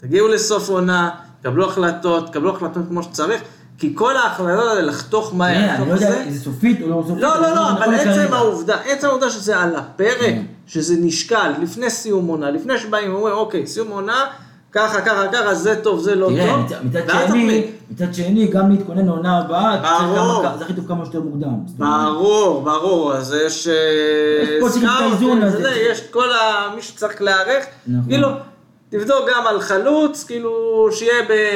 תגיעו 0.00 0.28
לסוף 0.28 0.68
עונה, 0.68 1.10
קבלו 1.42 1.68
החלטות, 1.68 2.30
קבלו 2.30 2.56
החלטות 2.56 2.82
כמו 2.88 3.02
שצריך, 3.02 3.42
כי 3.78 3.92
כל 3.94 4.16
ההחלטות 4.16 4.68
האלה 4.68 4.82
לחתוך 4.82 5.34
מהר, 5.34 5.74
אני 5.74 5.88
לא 5.88 5.94
יודע 5.94 6.10
זה, 6.10 6.24
אם 6.24 6.30
זה 6.30 6.40
סופית 6.40 6.82
או 6.82 6.88
לא 6.88 7.04
סופית. 7.06 7.22
לא, 7.22 7.40
לא, 7.40 7.54
לא, 7.54 7.70
אבל 7.70 7.94
נכון 7.94 7.94
עצם. 7.94 8.32
העובדה, 8.34 8.76
עצם 8.76 9.06
העובדה 9.06 9.30
שזה 9.30 9.58
על 9.58 9.76
הפרק, 9.76 10.18
כן. 10.20 10.42
שזה 10.66 10.94
נשקל 10.98 11.52
לפני 11.62 11.90
סיום 11.90 12.26
עונה, 12.26 12.50
לפני 12.50 12.78
שבאים 12.78 13.14
ואומרים, 13.14 13.34
אוקיי, 13.34 13.66
סיום 13.66 13.88
עונה, 13.88 14.24
ככה, 14.72 15.00
ככה, 15.00 15.28
ככה, 15.32 15.54
זה 15.54 15.76
טוב, 15.82 16.00
זה 16.00 16.14
לא 16.14 16.26
תראה, 16.28 16.46
טוב, 16.46 16.62
מצד- 16.84 17.00
מצד 17.90 18.14
שני, 18.14 18.46
גם 18.46 18.70
להתכונן 18.70 19.06
לעונה 19.06 19.38
הבאה, 19.38 19.76
צריך. 19.82 19.94
כמה- 20.14 20.54
זה 20.58 20.64
הכי 20.64 20.72
טוב 20.74 20.88
כמה 20.88 21.04
שיותר 21.04 21.20
מוקדם. 21.20 21.48
ברור, 21.78 22.62
ברור, 22.62 23.14
אז 23.14 23.36
יש... 23.46 23.68
אה, 23.68 23.74
יש 24.42 24.60
פה 24.60 24.68
צריך 24.70 24.84
את 24.84 24.90
האיזון 25.00 25.42
הזה. 25.42 25.70
יש 25.90 26.00
כל 26.10 26.32
ה... 26.32 26.36
מי 26.76 26.82
שצריך 26.82 27.22
להיערך, 27.22 27.64
נכון. 27.86 28.04
כאילו, 28.08 28.28
תבדוק 28.90 29.18
גם 29.36 29.46
על 29.46 29.60
חלוץ, 29.60 30.24
כאילו, 30.24 30.50
שיהיה 30.92 31.14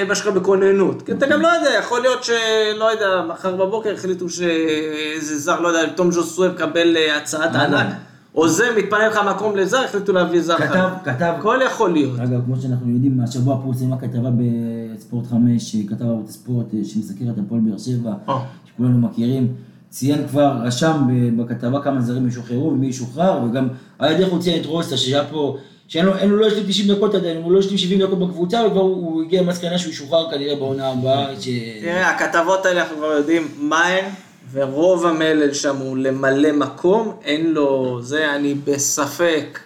מה 0.09 0.15
שנקרא 0.15 0.31
בכוננות. 0.33 1.03
כי 1.03 1.13
אתה 1.13 1.27
גם 1.27 1.41
לא 1.43 1.49
יודע, 1.49 1.71
יכול 1.79 2.01
להיות 2.01 2.25
שלא 2.25 2.85
יודע, 2.93 3.23
מחר 3.29 3.57
בבוקר 3.57 3.95
החליטו 3.95 4.29
שאיזה 4.29 5.39
זר, 5.39 5.61
לא 5.61 5.69
יודע, 5.69 5.87
תום 5.95 6.13
ז'וסוי 6.13 6.49
מקבל 6.49 6.97
אה, 6.97 7.17
הצעת 7.17 7.51
נכון. 7.51 7.61
ענק, 7.75 7.95
או 8.35 8.49
זה, 8.49 8.65
מתפנה 8.79 9.09
לך 9.09 9.21
מקום 9.31 9.57
לזר, 9.57 9.85
החליטו 9.85 10.13
להביא 10.13 10.41
זר 10.41 10.57
כתב. 10.57 10.89
כתב, 11.05 11.35
הכל 11.39 11.59
יכול 11.67 11.93
להיות. 11.93 12.21
אגב, 12.21 12.41
כמו 12.45 12.57
שאנחנו 12.57 12.91
יודעים, 12.91 13.21
השבוע 13.21 13.61
פורסמה 13.63 13.99
כתבה 13.99 14.31
בספורט 14.39 15.27
5, 15.27 15.77
כתב 15.89 16.05
ערוץ 16.05 16.29
הספורט 16.29 16.67
אה, 16.75 16.85
שמסקר 16.85 17.25
את 17.31 17.39
הפועל 17.47 17.61
באר 17.61 17.79
שבע, 17.79 18.13
או. 18.29 18.39
שכולנו 18.65 18.99
מכירים, 18.99 19.55
ציין 19.91 20.29
כבר, 20.29 20.57
רשם 20.63 21.07
בכתבה 21.37 21.83
כמה 21.83 22.01
זרים 22.01 22.29
ישוחררו 22.29 22.69
ומי 22.69 22.87
ישוחרר, 22.87 23.45
וגם 23.45 23.69
על 23.99 24.15
הדרך 24.15 24.29
הוא 24.29 24.41
ציין 24.41 24.61
את 24.61 24.67
רוסה, 24.67 24.97
שהיה 24.97 25.25
פה, 25.25 25.57
שאין 25.89 26.07
לו, 26.07 26.13
לו 26.27 26.37
לא 26.37 26.47
השלים 26.47 26.65
90 26.69 26.97
דקות 26.97 27.15
עדיין, 27.15 27.43
הוא 27.43 27.53
לא 27.53 27.59
השלים 27.59 27.79
70 27.79 28.01
דקות 28.01 28.19
בקבוצה, 28.19 28.67
וכבר 28.67 28.81
הוא 28.81 28.97
הוא 28.97 29.23
הגיע 29.23 29.43
למסקנה 29.43 29.79
שהוא 29.79 29.93
ישוחרר 29.93 30.31
כנראה 30.31 30.57
בעונה 30.57 30.89
הבאה, 30.89 31.41
ש... 31.41 31.49
תראה, 31.81 32.11
הכתבות 32.11 32.67
האלה 32.67 32.83
אנחנו 32.83 32.97
כבר 32.97 33.07
יודעים 33.07 33.49
מה 33.59 33.87
הן, 33.87 34.05
ורוב 34.53 35.07
המלל 35.07 35.53
שם 35.55 35.77
הוא 35.77 35.97
למלא 35.97 36.53
מקום, 36.53 37.13
אין 37.25 37.53
לו, 37.53 37.99
זה 38.03 38.35
אני 38.37 38.55
בספק 38.55 39.59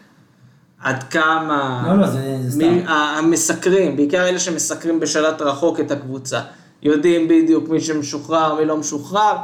עד 0.80 1.02
כמה... 1.02 1.84
לא, 1.88 2.00
לא, 2.00 2.06
זה- 2.06 2.38
זה 2.42 2.50
סתם. 2.50 2.78
המסקרים, 2.88 3.96
בעיקר 3.96 4.28
אלה 4.28 4.38
שמסקרים 4.38 5.00
בשלט 5.00 5.42
רחוק 5.42 5.80
את 5.80 5.90
הקבוצה, 5.90 6.40
יודעים 6.82 7.28
בדיוק 7.28 7.68
מי 7.68 7.80
שמשוחרר, 7.80 8.54
מי 8.54 8.64
לא 8.64 8.76
משוחרר. 8.76 9.36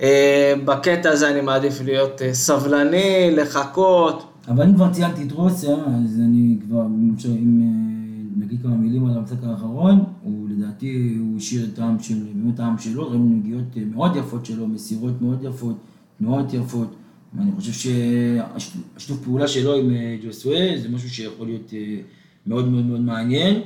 אה, 0.00 0.54
בקטע 0.64 1.10
הזה 1.10 1.30
אני 1.30 1.40
מעדיף 1.40 1.80
להיות 1.84 2.22
אה, 2.22 2.34
סבלני, 2.34 3.30
לחכות. 3.36 4.24
אבל 4.48 4.62
אם 4.64 4.74
כבר 4.74 4.92
ציינתי 4.92 5.22
את 5.22 5.32
רוסיה, 5.32 5.72
אז 5.74 6.20
אני 6.24 6.56
כבר, 6.66 6.80
אם 6.80 7.14
אה, 7.62 8.44
נגיד 8.44 8.62
כמה 8.62 8.74
מילים 8.76 9.06
על 9.06 9.18
המשחק 9.18 9.36
האחרון, 9.50 10.04
הוא 10.22 10.45
לדעתי, 10.56 11.16
הוא 11.20 11.36
השאיר 11.38 11.68
את 11.74 11.78
העם 11.78 11.98
של, 12.00 12.14
באמת 12.34 12.60
העם 12.60 12.78
שלו, 12.78 13.08
ראינו 13.10 13.24
נגיעות 13.24 13.64
אה, 13.76 13.82
מאוד 13.94 14.16
יפות 14.16 14.46
שלו, 14.46 14.68
מסירות 14.68 15.22
מאוד 15.22 15.44
יפות, 15.44 15.76
תנועות 16.18 16.54
יפות, 16.54 16.94
ואני 17.34 17.50
חושב 17.56 17.72
שהשיתוף 17.72 19.18
פעולה 19.24 19.48
שלו 19.48 19.74
עם 19.74 19.90
אה, 19.90 20.16
ג'וסווה 20.26 20.58
זה 20.82 20.88
משהו 20.88 21.10
שיכול 21.10 21.46
להיות 21.46 21.70
אה, 21.72 21.96
מאוד 22.46 22.68
מאוד 22.68 22.84
מאוד 22.84 23.00
מעניין. 23.00 23.60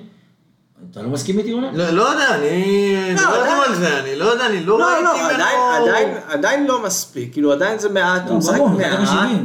אתה 0.91 1.03
לא 1.03 1.09
מסכים 1.11 1.39
איתי 1.39 1.53
רונן? 1.53 1.75
לא 1.75 1.91
לא 1.91 2.03
יודע, 2.03 2.35
אני... 2.35 2.95
לא, 2.95 3.21
דיברתם 3.21 3.41
עדיין- 3.41 3.63
על 3.69 3.75
זה, 3.75 4.01
אני 4.01 4.17
לא 4.19 4.25
יודע, 4.25 4.47
אני 4.47 4.65
לא 4.65 4.79
לא, 4.79 4.85
ראיתי 4.87 5.05
לא, 5.05 5.15
ממנו... 5.15 5.35
עדיין, 5.35 5.83
עדיין, 5.83 6.19
עדיין 6.29 6.67
לא 6.67 6.85
מספיק, 6.87 7.33
כאילו 7.33 7.53
עדיין 7.53 7.79
זה 7.79 7.89
מעט, 7.89 8.23
הוא 8.23 8.31
לא, 8.31 8.39
משחק 8.39 8.59
מעט. 8.79 9.41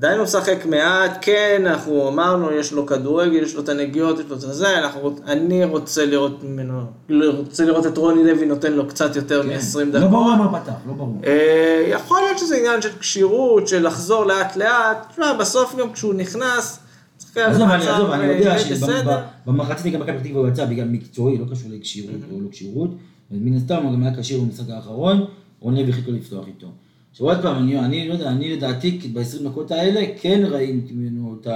מתחת 0.00 0.06
ל-70. 0.06 0.06
עדיין 0.06 0.18
הוא 0.18 0.24
משחק 0.24 0.66
מעט, 0.66 1.18
כן, 1.20 1.62
אנחנו 1.66 2.08
אמרנו, 2.08 2.52
יש 2.52 2.72
לו 2.72 2.86
כדורגל, 2.86 3.42
יש 3.42 3.54
לו 3.54 3.62
את 3.62 3.68
הנגיעות, 3.68 4.18
יש 4.18 4.24
לו 4.28 4.36
את 4.36 4.40
זה, 4.40 4.78
אנחנו, 4.78 5.16
אני 5.26 5.64
רוצה 5.64 6.06
לראות 6.06 6.44
ממנו, 6.44 6.82
לא, 7.08 7.32
רוצה 7.36 7.64
לראות 7.64 7.86
את 7.86 7.98
רוני 7.98 8.24
לוי 8.24 8.46
נותן 8.46 8.72
לו 8.72 8.88
קצת 8.88 9.16
יותר 9.16 9.42
מ-20 9.42 9.78
לא 9.78 9.98
דקות. 9.98 10.10
ברור 10.10 10.34
מה 10.36 10.60
פתח, 10.60 10.72
לא 10.86 10.92
ברור. 10.92 11.20
אה, 11.26 11.86
יכול 11.88 12.20
להיות 12.20 12.38
שזה 12.38 12.56
עניין 12.56 12.82
של 12.82 12.98
כשירות, 12.98 13.68
של 13.68 13.86
לחזור 13.86 14.24
לאט 14.24 14.56
לאט, 14.56 15.06
תשמע, 15.10 15.32
בסוף 15.32 15.76
גם 15.76 15.92
כשהוא 15.92 16.14
נכנס, 16.14 16.78
עזוב, 17.34 17.70
אני 17.70 17.88
עזוב, 17.88 18.10
אני 18.10 18.28
אה, 18.28 18.36
יודע 18.36 18.56
בסדר. 18.70 19.20
שבמחצית 19.44 19.94
גם 19.94 20.00
מכבי 20.00 20.12
פתח 20.18 20.26
תקווה 20.26 20.40
הוא 20.40 20.48
יצא 20.48 20.64
בגלל 20.64 20.88
מקצועי, 20.88 21.38
לא 21.38 21.44
קשור 21.50 21.70
לכשירות 21.70 22.20
או 22.32 22.40
לא 22.40 22.48
כשירות. 22.50 22.90
ומן 23.30 23.56
הסתם 23.56 23.82
הוא 23.82 23.92
גם 23.92 24.02
היה 24.02 24.16
כשיר 24.20 24.40
במשחק 24.40 24.70
האחרון, 24.70 25.24
רון 25.60 25.76
לוי 25.76 25.90
החליט 25.90 26.08
לא 26.08 26.14
לפתוח 26.14 26.46
איתו. 26.46 26.66
עכשיו 27.10 27.26
עוד 27.26 27.42
פעם, 27.42 27.56
אני, 27.56 27.78
אני 27.78 28.08
לא 28.08 28.12
יודע, 28.12 28.28
אני 28.28 28.56
לדעתי 28.56 29.10
ב-20 29.12 29.48
דקות 29.48 29.70
האלה 29.70 30.00
כן 30.20 30.42
ראיתי 30.50 30.92
ממנו 30.92 31.36
את 31.40 31.46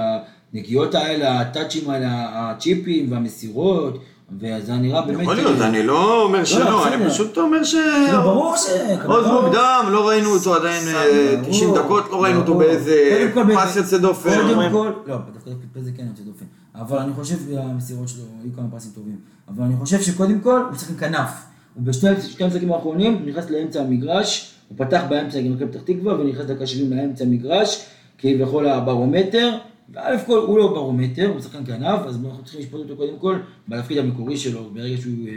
הנגיעות 0.53 0.95
האלה, 0.95 1.39
הטאצ'ים 1.41 1.89
האלה, 1.89 2.27
הצ'יפים 2.33 3.11
והמסירות, 3.11 3.97
וזה 4.39 4.73
נראה 4.73 5.01
באמת... 5.01 5.21
יכול 5.21 5.35
להיות, 5.35 5.61
אני 5.61 5.83
לא 5.83 6.23
אומר 6.23 6.45
שלא, 6.45 6.87
אני. 6.87 7.09
פשוט 7.09 7.37
אומר 7.37 7.63
ש... 7.63 7.75
לא, 8.13 8.21
ברור 8.21 8.55
ש... 8.57 8.65
עוד 9.05 9.27
מוקדם, 9.27 9.85
לא 9.91 10.07
ראינו 10.07 10.29
אותו 10.29 10.55
עדיין 10.55 10.87
אה, 10.87 11.41
90 11.49 11.69
ברור, 11.69 11.83
דקות, 11.83 12.05
לא 12.11 12.23
ראינו 12.23 12.39
אותו. 12.39 12.57
באיזה 12.57 13.31
פס 13.55 13.75
יוצא 13.75 13.97
דופן. 13.97 14.29
קודם 14.29 14.71
כל, 14.71 14.91
לא, 15.05 15.17
דווקא 15.33 15.79
זה 15.81 15.91
כן 15.97 16.07
יוצא 16.07 16.23
דופן. 16.23 16.45
אבל 16.75 16.97
אני 16.97 17.13
חושב 17.13 17.35
שהמסירות 17.49 18.09
שלו, 18.09 18.23
היו 18.43 18.51
כמה 18.55 18.65
פסים 18.75 18.91
טובים. 18.95 19.17
אבל 19.47 19.63
אני 19.63 19.75
חושב 19.75 20.01
שקודם 20.01 20.39
כל, 20.39 20.61
הוא 20.69 20.75
צריך 20.75 20.89
עם 20.89 20.97
כנף. 20.97 21.29
הוא 21.75 21.83
בשתי 21.83 22.07
שתי 22.21 22.43
המשחקים 22.43 22.73
האחרונים, 22.73 23.25
נכנס 23.25 23.49
לאמצע 23.49 23.81
המגרש, 23.81 24.54
הוא 24.67 24.77
פתח 24.77 25.03
באמצע 25.09 25.39
נגד 25.39 25.51
מכבי 25.51 25.67
פתח 25.71 25.81
תקווה, 25.81 26.19
ונכנס 26.19 26.45
דקה 26.45 26.67
70 26.67 26.93
לאמצע 26.93 27.23
המגרש, 27.23 27.85
כביכול 28.17 28.67
הברומטר. 28.67 29.57
וא' 29.93 30.25
כל, 30.25 30.37
הוא 30.37 30.57
לא 30.57 30.67
ברומטר, 30.67 31.27
הוא 31.27 31.41
שחקן 31.41 31.65
כנף, 31.65 31.99
אז 32.05 32.25
אנחנו 32.25 32.43
צריכים 32.43 32.61
לשפוט 32.61 32.81
אותו 32.81 32.95
קודם 32.95 33.19
כל 33.19 33.37
בתפקיד 33.67 33.97
המקורי 33.97 34.37
שלו. 34.37 34.69
ברגע 34.73 34.97
שהוא, 35.01 35.27
אה, 35.27 35.33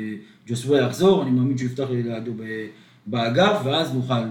ג'וסווה 0.47 0.81
יחזור, 0.81 1.23
אני 1.23 1.31
מאמין 1.31 1.59
שהוא 1.59 1.71
יפתח 1.71 1.87
לידו 1.91 2.33
ב- 2.37 2.67
באגף, 3.07 3.61
ואז 3.65 3.95
נוכל 3.95 4.13
אה, 4.13 4.29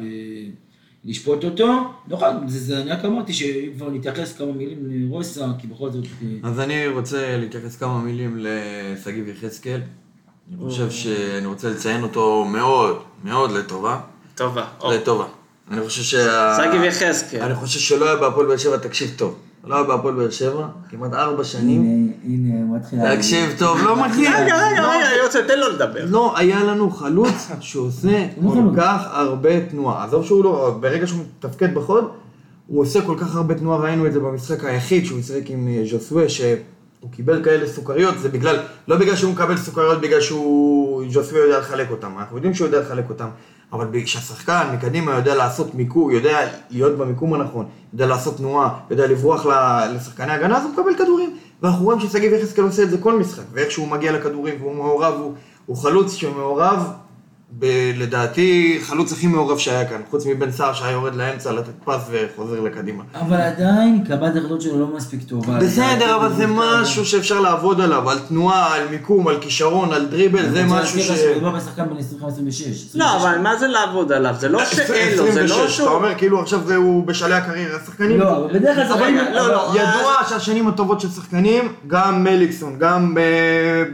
לשפוט 1.05 1.43
אותו. 1.43 1.67
נוכל, 2.07 2.25
זה, 2.47 2.59
זה, 2.59 2.81
אני 2.81 2.91
רק 2.91 3.05
אמרתי 3.05 3.33
שאם 3.33 3.69
כבר 3.77 3.89
נתייחס 3.89 4.37
כמה 4.37 4.51
מילים 4.51 4.77
לרוסה, 4.81 5.47
כי 5.59 5.67
בכל 5.67 5.91
זאת... 5.91 6.05
אה, 6.05 6.49
אז 6.49 6.59
אני 6.59 6.87
רוצה 6.87 7.37
להתייחס 7.37 7.77
כמה 7.77 8.01
מילים 8.01 8.37
לשגיב 8.39 9.27
יחזקאל. 9.27 9.81
אני 10.49 10.57
חושב 10.57 10.91
שאני 10.91 11.45
רוצה 11.45 11.69
לציין 11.69 12.03
אותו 12.03 12.45
מאוד, 12.45 12.97
מאוד 13.23 13.51
לטובה. 13.51 14.01
טובה. 14.37 14.65
או. 14.81 14.91
לטובה. 14.91 15.25
אני 15.71 15.81
חושב 15.81 16.01
שה... 16.01 16.57
שגיב 16.57 16.83
יחזקאל. 16.83 17.41
אני 17.41 17.55
חושב 17.55 17.79
שלא 17.79 18.05
היה 18.05 18.15
בהפועל 18.15 18.45
באר 18.45 18.57
שבע, 18.57 18.77
תקשיב 18.77 19.13
טוב. 19.17 19.35
לא 19.63 19.75
היה 19.75 19.83
בהפועל 19.83 20.15
באר 20.15 20.29
שבע, 20.29 20.67
כמעט 20.89 21.13
ארבע 21.13 21.43
שנים. 21.43 21.81
הנה, 21.81 22.13
הנה, 22.23 22.63
הוא 22.67 22.77
מתחיל... 22.77 23.15
תקשיב 23.15 23.55
טוב, 23.57 23.83
לא 23.83 23.95
מגיע. 23.95 24.31
רגע, 24.31 24.43
רגע, 24.43 24.87
רגע, 24.87 25.09
אני 25.11 25.21
רוצה, 25.25 25.39
תן 25.47 25.59
לו 25.59 25.69
לדבר. 25.69 26.05
לא 26.05 26.37
היה 26.37 26.63
לנו 26.63 26.91
חלוץ 26.91 27.51
שעושה 27.59 28.25
לא 28.41 28.51
כל. 28.51 28.75
כך 28.77 29.01
הרבה 29.11 29.65
תנועה. 29.65 30.03
עזוב 30.03 30.25
שהוא 30.25 30.43
לא, 30.43 30.77
ברגע 30.79 31.07
שהוא 31.07 31.19
מתפקד 31.19 31.73
בחוד, 31.73 32.11
הוא 32.67 32.81
עושה 32.81 33.01
כל 33.01 33.15
כך 33.19 33.35
הרבה 33.35 33.53
תנועה, 33.53 33.79
ראינו 33.79 34.07
את 34.07 34.13
זה 34.13 34.19
במשחק 34.19 34.63
היחיד 34.63 35.05
שהוא 35.05 35.21
שיחק 35.21 35.49
עם 35.49 35.67
אה, 35.67 35.83
ז'וסווה, 35.89 36.29
שהוא 36.29 37.11
קיבל 37.11 37.43
כאלה 37.43 37.67
סוכריות, 37.67 38.19
זה 38.19 38.29
בגלל, 38.29 38.59
לא 38.87 38.97
בגלל 38.97 39.15
שהוא 39.15 39.31
מקבל 39.31 39.57
סוכריות, 39.57 40.01
בגלל 40.01 40.21
שהוא, 40.21 41.03
ז'וסווה 41.09 41.41
יודע 41.41 41.59
לחלק 41.59 41.91
אותם, 41.91 42.11
אנחנו 42.19 42.37
יודעים 42.37 42.53
שהוא 42.53 42.67
יודע 42.67 42.79
לחלק 42.79 43.09
אותם, 43.09 43.27
אבל 43.73 43.87
כשהשחקן 44.03 44.67
מקדימה 44.73 45.15
יודע 45.15 45.35
לעשות 45.35 45.75
מיקום, 45.75 46.11
יודע 46.11 46.49
להיות 46.69 46.97
במיקום 46.97 47.33
הנכון, 47.33 47.65
יודע 47.93 48.05
לעשות 48.05 48.37
תנועה, 48.37 48.79
יודע 48.89 49.07
לברוח 49.07 49.45
לשחקני 49.95 50.31
הגנה, 50.31 50.57
אז 50.57 50.63
הוא 50.63 50.71
מקבל 50.73 50.95
כדורים. 50.95 51.37
ואנחנו 51.61 51.85
רואים 51.85 51.99
ששגיב 51.99 52.33
יחזקאל 52.33 52.63
עושה 52.63 52.83
את 52.83 52.89
זה 52.89 52.97
כל 52.97 53.19
משחק, 53.19 53.43
ואיך 53.53 53.71
שהוא 53.71 53.87
מגיע 53.87 54.11
לכדורים 54.11 54.55
והוא 54.61 54.75
מעורב, 54.75 55.13
הוא, 55.13 55.33
הוא 55.65 55.77
חלוץ 55.77 56.13
שמעורב, 56.13 56.91
ב- 57.59 57.91
לדעתי, 57.97 58.79
חלוץ 58.83 59.11
הכי 59.11 59.27
מעורב 59.27 59.57
שהיה 59.57 59.85
כאן, 59.85 60.01
חוץ 60.09 60.25
מבן 60.25 60.51
סער 60.51 60.73
שהיה 60.73 60.91
יורד 60.91 61.15
לאמצע 61.15 61.51
לתת 61.51 61.71
פס 61.85 62.01
וחוזר 62.11 62.59
לקדימה. 62.61 63.03
אבל 63.21 63.37
עדיין, 63.41 64.03
קבלת 64.07 64.35
החלטות 64.35 64.61
שלו 64.61 64.79
לא 64.79 64.87
מספיק 64.95 65.19
טובה. 65.23 65.53
בסדר, 65.59 66.15
אבל 66.15 66.33
זה 66.33 66.45
משהו 66.47 67.05
שאפשר 67.05 67.39
לעבוד 67.39 67.81
עליו, 67.81 68.09
על 68.09 68.19
תנועה, 68.19 68.75
על 68.75 68.87
מיקום, 68.91 69.27
על 69.27 69.37
כישרון, 69.41 69.93
על 69.93 70.05
דריבל, 70.05 70.49
זה 70.49 70.63
משהו 70.65 70.99
ש... 71.01 71.09
מדובר 71.35 71.49
בשחקן 71.57 71.83
בן 71.89 71.95
25-26. 72.21 72.27
לא, 72.95 73.17
אבל 73.17 73.37
מה 73.37 73.55
זה 73.57 73.67
לעבוד 73.67 74.11
עליו? 74.11 74.35
זה 74.39 74.49
לא 74.49 74.65
שאין 74.65 75.17
לו, 75.17 75.31
זה 75.31 75.43
לא 75.43 75.53
26, 75.55 75.75
שהוא... 75.77 75.87
אתה 75.87 75.95
אומר 75.95 76.13
כאילו 76.17 76.41
עכשיו 76.41 76.71
הוא 76.75 77.05
בשלהי 77.07 77.37
הקריירה, 77.37 77.77
השחקנים... 77.83 78.19
לא, 78.19 78.37
אבל 78.37 78.59
בדרך 78.59 78.75
כלל 78.75 78.87
שחקנים... 78.87 79.17
לא, 79.33 79.47
לא. 79.47 79.73
ידוע 79.75 80.13
שהשנים 80.29 80.67
הטובות 80.67 81.01
של 81.01 81.09
שחקנים, 81.09 81.73
גם 81.87 82.23
מליקסון, 82.23 82.79
גם 82.79 83.17
אה, 83.17 83.23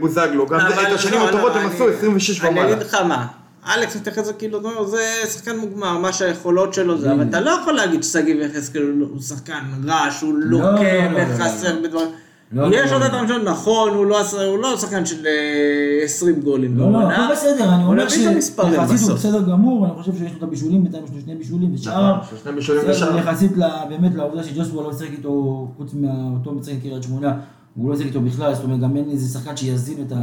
בוזגלו, 0.00 0.46
גם 0.46 0.58
את 0.60 0.92
השנים 0.92 1.20
לא, 1.20 1.28
הטובות 1.28 1.52
הם 1.56 1.66
אני- 1.66 1.74
עשו 1.74 1.88
26 1.88 2.40
אני 2.40 2.48
ומעלה. 2.50 2.72
אגיד 2.72 2.86
לך 2.86 2.94
מה, 2.94 3.26
אלכס 3.66 3.96
מתייחס 3.96 4.18
לזה 4.18 4.32
כאילו, 4.32 4.60
לא, 4.60 4.86
זה 4.86 5.02
שחקן 5.32 5.58
מוגמר, 5.58 5.98
מה 5.98 6.12
שהיכולות 6.12 6.74
שלו 6.74 6.98
זה, 6.98 7.12
אבל 7.12 7.22
אתה 7.28 7.40
לא 7.40 7.50
יכול 7.50 7.72
להגיד 7.72 8.02
ששגיב 8.02 8.40
יחזקאל 8.40 8.82
הוא 8.82 9.08
הוא 9.12 9.20
שחקן 9.20 9.60
רע, 9.84 10.10
שהוא 10.10 10.34
לא, 10.34 10.58
לוקה 10.58 11.08
לא, 11.10 11.18
לא, 11.18 11.34
וחסר 11.34 11.80
בדברים. 11.82 12.08
לא, 12.52 12.66
יש 12.76 12.90
לא, 12.90 12.96
עוד 12.96 13.02
לא. 13.02 13.06
את 13.06 13.12
המשל, 13.12 13.42
נכון, 13.42 13.90
הוא 13.90 14.06
לא 14.06 14.20
לא 14.62 14.76
שחקן 14.76 15.06
של 15.06 15.26
אה, 15.26 16.04
20 16.04 16.40
גולים 16.40 16.78
לא, 16.78 16.92
לא. 16.92 16.98
הכל 16.98 17.32
בסדר, 17.32 17.74
אני 17.74 17.82
הוא 17.82 17.92
אומר 17.92 18.04
מביא 18.04 18.28
את 18.28 18.34
המספרים 18.34 18.72
שיחסית 18.72 19.08
הוא. 19.08 19.16
בסדר 19.16 19.42
גמור, 19.42 19.86
אני 19.86 19.94
חושב 19.94 20.12
שיש 20.12 20.32
לו 20.32 20.38
את 20.38 20.42
הבישולים, 20.42 20.82
בינתיים 20.82 21.04
יש 21.04 21.10
לו 21.14 21.20
שני 21.20 21.34
בישולים 21.34 21.74
ושאר. 21.74 22.16
נכון, 22.16 22.38
שני 22.42 22.52
בישולים 22.52 22.82
ושאר. 22.90 23.18
יחסית 23.18 23.52
באמת 23.88 24.14
לעובדה 24.14 24.42
שג'וסווה 24.42 24.82
לא 24.82 24.90
משחק 24.90 25.10
איתו, 25.12 25.68
חוץ 25.76 25.94
מאותו 25.94 26.52
משחק 26.52 26.72
עם 26.72 26.80
קריית 26.80 27.02
שמונה, 27.02 27.32
הוא 27.74 27.88
לא 27.88 27.94
משחק 27.94 28.06
איתו 28.06 28.20
בכלל, 28.20 28.54
זאת 28.54 28.64
אומרת 28.64 28.80
גם 28.80 28.96
אין 28.96 29.10
איזה 29.10 29.38
שחקן 29.38 29.56
שיזין 29.56 30.06
אה, 30.12 30.18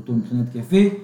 אותו 0.00 0.12
מבחינה 0.12 0.42
התקפית. 0.42 0.94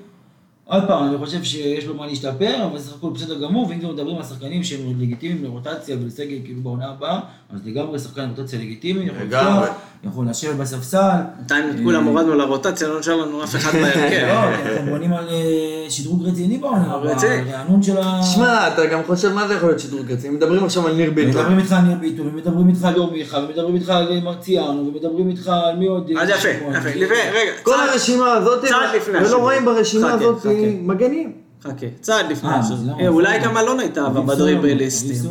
עוד 0.64 0.82
פעם, 0.86 1.08
אני 1.08 1.18
חושב 1.18 1.44
שיש 1.44 1.84
לו 1.84 1.94
מה 1.94 2.06
להשתפר, 2.06 2.64
אבל 2.64 2.78
סך 2.78 2.94
הכל 2.94 3.10
בסדר 3.10 3.40
גמור, 3.40 3.68
ואם 3.68 3.80
כבר 3.80 3.92
מדברים 3.92 4.16
על 4.16 4.22
שחקנים 4.22 4.64
שהם 4.64 5.00
לגיטימיים 5.00 5.44
לרוטציה 5.44 5.96
ולסגל 6.00 6.38
כאילו 6.44 6.60
בעונה 6.60 6.88
הבאה, 6.88 7.20
אז 7.50 7.60
לגמרי 7.66 7.98
שחקן 7.98 8.30
רוטציה 8.36 8.58
לגיטימי, 8.58 9.04
יכול 9.04 9.22
לגמרי. 9.22 9.66
יכול 10.06 10.28
לשבת 10.28 10.56
בספסל. 10.56 10.98
בינתיים 11.36 11.70
את 11.70 11.74
כולם 11.84 12.04
הורדנו 12.04 12.34
לרוטציה, 12.34 12.88
לא 12.88 13.00
נשאר 13.00 13.16
לנו 13.16 13.44
אף 13.44 13.56
אחד 13.56 13.72
בהרכב. 13.72 14.26
לא, 14.26 14.56
כי 14.56 14.74
אתם 14.74 14.90
בונים 14.90 15.12
על 15.12 15.28
אה, 15.28 15.86
שדרוג 15.88 16.26
רציני 16.28 16.58
בעונה 16.58 16.94
הבאה. 16.94 17.14
רענון 17.52 17.82
של 17.82 17.98
ה... 17.98 18.22
שמע, 18.22 18.68
אתה 18.68 18.86
גם 18.86 19.00
חושב 19.06 19.32
מה 19.32 19.48
זה 19.48 19.54
יכול 19.54 19.68
להיות 19.68 19.80
שדרוג 19.80 20.12
רציני, 20.12 20.36
מדברים 20.36 20.64
עכשיו 20.64 20.86
על 20.86 20.94
ניר 20.94 21.10
ביטון. 21.10 21.30
מדברים 21.30 21.58
איתך 21.58 21.72
על 21.72 21.80
ניר 21.80 21.96
ביטון, 22.00 22.26
ומדברים 22.26 22.68
איתך 22.68 22.84
על 22.84 22.94
דור 22.94 23.12
מיכה, 23.12 23.38
ומדברים 23.38 23.74
איתך 23.74 23.88
על 23.88 24.20
מרציאנו, 24.24 24.86
ומדברים 24.86 25.28
איתך 25.28 25.48
על 25.48 25.76
מי 25.76 25.86
עוד... 25.86 26.10
אז 26.20 26.28
יפה, 26.28 26.48
יפה, 26.48 26.88
לפני, 26.88 27.16
רגע, 27.32 27.52
כל 27.62 27.80
הרשימה 27.80 28.32
הזאת, 28.32 28.64
ולא. 29.08 29.36
רואים 29.36 29.64
ברשימה 29.64 30.12
הזאת. 30.12 30.46
מגנים. 30.82 31.43
חכה, 31.64 31.86
צעד 32.00 32.30
לפני 32.30 32.50
אה. 32.50 32.58
אז 32.58 32.88
למה? 32.88 33.00
אה, 33.00 33.08
אולי. 33.08 33.40
גם 33.40 33.56
אלון 33.56 33.80
הייתה 33.80 34.06
אביב 34.06 34.26
בדריבליסטים. 34.26 35.30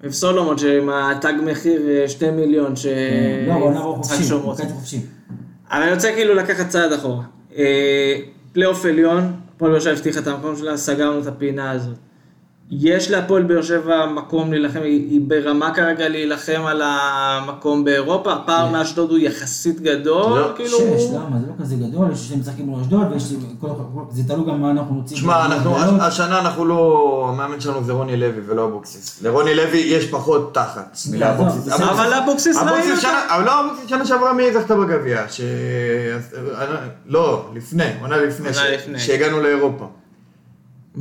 אביב 0.00 0.12
סולומון. 0.12 0.58
שעם 0.58 0.88
התג 0.88 1.32
מחיר 1.42 1.82
אה, 1.88 2.08
שתי 2.08 2.30
מיליון 2.30 2.76
ש... 2.76 2.86
לא, 3.46 3.52
הוא 3.52 3.64
עונה 3.64 3.80
חופשי. 3.80 4.32
הוא 4.32 4.54
קצת 4.54 4.70
חופשי. 4.70 5.00
אבל 5.70 5.82
אני 5.82 5.92
רוצה 5.92 6.12
כאילו 6.12 6.34
לקחת 6.34 6.68
צעד 6.68 6.92
אחורה. 6.92 7.24
אה, 7.56 8.20
פלייאוף 8.52 8.84
עליון, 8.84 9.32
הפועל 9.56 9.70
באר 9.72 9.80
שבע 9.80 9.92
הבטיחה 9.92 10.20
את 10.20 10.26
המקום 10.26 10.56
שלה, 10.56 10.76
סגרנו 10.76 11.20
את 11.20 11.26
הפינה 11.26 11.70
הזאת. 11.70 11.96
יש 12.72 13.10
להפועל 13.10 13.42
באר 13.42 13.62
שבע 13.62 14.06
מקום 14.06 14.50
להילחם, 14.52 14.82
היא, 14.82 15.10
היא 15.10 15.20
ברמה 15.26 15.74
כרגע 15.74 16.08
להילחם 16.08 16.62
על 16.66 16.82
המקום 16.84 17.84
באירופה, 17.84 18.32
הפער 18.32 18.68
מאשדוד 18.70 19.10
הוא 19.10 19.18
יחסית 19.18 19.80
גדול, 19.80 20.38
לא, 20.40 20.52
כאילו... 20.56 20.78
שש, 20.78 21.10
למה? 21.14 21.36
זה 21.40 21.46
לא 21.48 21.52
כזה 21.60 21.76
גדול, 21.76 22.12
יש 22.12 22.18
שני 22.18 22.36
משחקים 22.36 22.66
מול 22.66 22.80
אשדוד, 22.80 23.12
ויש... 23.12 23.32
כל- 23.60 23.66
כל- 23.66 24.00
זה 24.10 24.22
תלוי 24.28 24.46
גם 24.46 24.60
מה 24.62 24.70
אנחנו 24.70 24.94
נוציא. 24.94 25.16
שמע. 25.16 25.36
השנה 26.00 26.38
אנחנו 26.40 26.64
לא, 26.64 27.26
המאמן 27.28 27.60
שלנו 27.60 27.84
זה 27.84 27.92
רוני 27.92 28.16
לוי 28.16 28.40
ולא 28.46 28.64
אבוקסיס. 28.64 29.22
לרוני 29.22 29.54
לוי 29.54 29.78
יש 29.78 30.06
פחות 30.10 30.54
תחת 30.54 30.90
שנייה, 30.94 31.34
מלאבוקסיס. 31.34 31.68
אבל 31.80 32.12
אבוקסיס 32.14 32.56
ראינו 32.56 32.70
אבוקסיס 32.70 32.90
אותו. 32.90 33.00
שנה, 33.00 33.36
אבל 33.36 33.44
לא 33.44 33.60
אבוקסיס 33.60 33.88
שנה 33.88 34.06
שעברה 34.06 34.32
מי 34.32 34.52
זכתה 34.52 34.76
בגביע? 34.76 35.28
ש... 35.28 35.40
לא, 37.06 37.44
לפני, 37.54 37.84
עונה 38.00 38.16
לפני. 38.16 38.98
שהגענו 38.98 39.40
לאירופה. 39.40 39.86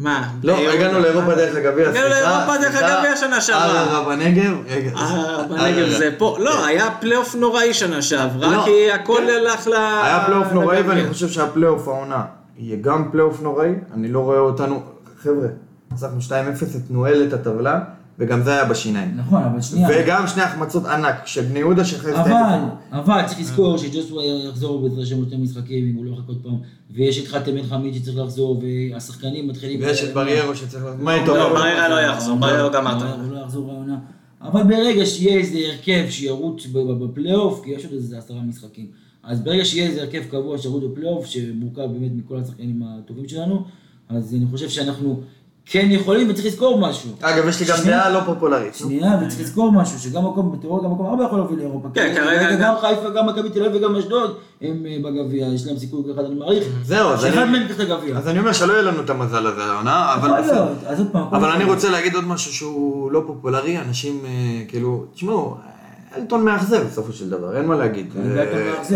מה? 0.01 0.29
לא? 0.43 0.57
הגענו 0.57 0.99
לאירופה 0.99 1.35
דרך 1.35 1.55
הגביע, 1.55 1.89
הגענו 1.89 2.09
לאירופה 2.09 2.57
דרך 2.57 2.75
הגביע 2.83 3.15
שנה 3.15 3.41
שעברה. 3.41 3.81
ערערה 3.81 4.05
בנגב. 4.15 4.53
רגע. 4.67 4.91
אה, 4.95 5.43
בנגב 5.49 5.89
זה 5.89 6.09
פה, 6.17 6.37
לא, 6.39 6.65
היה 6.65 6.91
פלייאוף 6.99 7.35
נוראי 7.35 7.73
שנה 7.73 8.01
שעברה, 8.01 8.51
לא. 8.51 8.63
כי 8.65 8.91
הכל 8.91 9.21
הלך 9.29 9.67
ל... 9.67 9.73
היה 9.73 10.23
פלייאוף 10.25 10.51
נוראי. 10.51 10.81
ואני 10.81 11.07
חושב 11.07 11.29
שהפלייאוף 11.29 11.87
העונה 11.87 12.25
יהיה 12.57 12.77
גם 12.81 13.11
פלייאוף 13.11 13.41
נוראי, 13.41 13.73
אני 13.93 14.07
לא 14.07 14.19
רואה 14.19 14.39
אותנו, 14.39 14.83
חבר'ה, 15.23 15.47
ניצחנו 15.91 16.19
2-0 16.27 16.31
את 16.75 16.81
נועלת 16.89 17.33
הטבלה, 17.33 17.79
וגם 18.19 18.43
זה 18.43 18.53
היה 18.53 18.65
בשיניים. 18.65 19.17
נכון, 19.17 19.43
אבל 19.43 19.61
שנייה. 19.61 19.89
וגם 19.91 20.27
שני 20.27 20.41
החמצות 20.41 20.85
ענק 20.85 21.15
של 21.25 21.41
בני 21.41 21.59
יהודה 21.59 21.85
שאחרי 21.85 22.11
זה... 22.11 22.21
אבל, 22.21 22.59
אבל 22.91 23.21
צריך 23.27 23.39
לזכור 23.39 23.77
שג'וסואה 23.77 24.23
יחזור 24.25 24.81
בעזרת 24.81 25.03
השם 25.03 25.29
שני 25.29 25.37
משחקים, 25.37 25.89
אם 25.89 25.95
הוא 25.95 26.05
לא 26.05 26.11
יחכה 26.11 26.27
עוד 26.27 26.39
פעם, 26.43 26.57
ויש 26.91 27.19
את 27.19 27.27
חתם 27.27 27.55
בן 27.55 27.63
חמיד 27.63 27.93
שצריך 27.93 28.17
לחזור, 28.17 28.61
והשחקנים 28.93 29.47
מתחילים... 29.47 29.79
ויש 29.81 30.03
את 30.03 30.13
בריירו 30.13 30.55
שצריך... 30.55 30.83
מה 30.99 31.15
איתו? 31.15 31.35
לא, 31.35 31.53
בריירה 31.53 31.89
לא 31.89 31.95
יחזור, 32.01 32.37
בריירה 32.37 32.63
לא 32.63 32.73
גמר 32.73 32.97
את 32.97 33.01
הוא. 33.01 33.33
לא 33.33 33.39
יחזור 33.39 33.71
העונה. 33.71 33.97
אבל 34.41 34.63
ברגע 34.63 35.05
שיהיה 35.05 35.37
איזה 35.37 35.57
הרכב 35.57 36.05
שירוץ 36.09 36.65
ב- 36.65 36.77
ב- 36.77 37.03
בפלייאוף, 37.03 37.61
כי 37.63 37.71
יש 37.71 37.85
עוד 37.85 37.93
איזה 37.93 38.17
עשרה 38.17 38.41
משחקים, 38.41 38.85
אז 39.23 39.41
ברגע 39.41 39.65
שיהיה 39.65 39.87
איזה 39.87 40.01
הרכב 40.01 40.23
קבוע 40.31 40.57
שירוץ 40.57 40.83
בפלייאוף, 40.83 41.25
שמורכב 41.25 41.81
באמת 41.81 42.11
מכל 42.15 42.37
השחקנים 42.37 42.83
הטובים 42.85 43.27
שלנו, 43.27 43.63
אז 44.09 44.35
אני 44.35 44.45
חושב 44.51 44.69
שאנחנו 44.69 45.21
כן 45.71 45.87
יכולים 45.91 46.29
וצריך 46.29 46.45
לזכור 46.47 46.79
משהו. 46.79 47.09
אגב, 47.21 47.47
יש 47.47 47.59
לי 47.59 47.65
גם 47.65 47.77
שנייה. 47.77 47.97
דעה 47.97 48.09
לא 48.09 48.19
פופולרית. 48.25 48.75
שנייה, 48.75 49.17
וצריך 49.21 49.39
לזכור 49.41 49.71
משהו, 49.71 49.99
שגם 49.99 50.25
מקום 50.25 50.51
בתיאוריה, 50.57 50.83
גם 50.83 50.91
מקום 50.91 51.05
ארבע 51.05 51.23
יכול 51.23 51.37
להוביל 51.39 51.59
לאירופה. 51.59 51.87
כן, 51.93 52.13
כרגע 52.15 52.55
גם 52.55 52.73
חיפה, 52.81 53.09
גם 53.09 53.27
מכבי 53.27 53.49
תל 53.49 53.65
אביב 53.65 53.81
וגם 53.81 53.95
אשדוד, 53.95 54.31
הם 54.61 54.85
אה, 54.85 54.97
בגביע, 55.03 55.47
יש 55.47 55.67
להם 55.67 55.77
סיכוי 55.77 56.01
אחד, 56.13 56.23
אני 56.25 56.35
מעריך. 56.35 56.63
זהו, 56.83 57.09
אז 57.09 57.21
שאחד 57.21 57.37
אני- 57.37 57.51
מהם 57.51 57.61
ייקח 57.61 57.75
את 57.75 57.79
הגביע. 57.79 58.17
אז 58.17 58.27
אני 58.27 58.39
אומר 58.39 58.53
שלא 58.53 58.73
יהיה 58.73 58.81
לנו 58.81 59.01
את 59.01 59.09
המזל 59.09 59.47
הזה 59.47 59.63
העונה, 59.63 60.13
אבל 60.13 60.29
אבל 61.31 61.51
אני. 61.51 61.63
רוצה 61.63 61.89
להגיד 61.89 62.15
עוד 62.15 62.23
משהו 62.27 62.53
שהוא 62.53 63.11
לא 63.11 63.23
פופולרי, 63.27 63.77
אנשים 63.79 64.19
אה, 64.25 64.29
כאילו, 64.67 65.05
תשמעו, 65.13 65.55
אלטון 66.17 66.45
מאכזב 66.45 66.83
בסופו 66.87 67.13
של 67.13 67.29
דבר, 67.29 67.57
אין 67.57 67.65
מה 67.65 67.75
להגיד. 67.75 68.13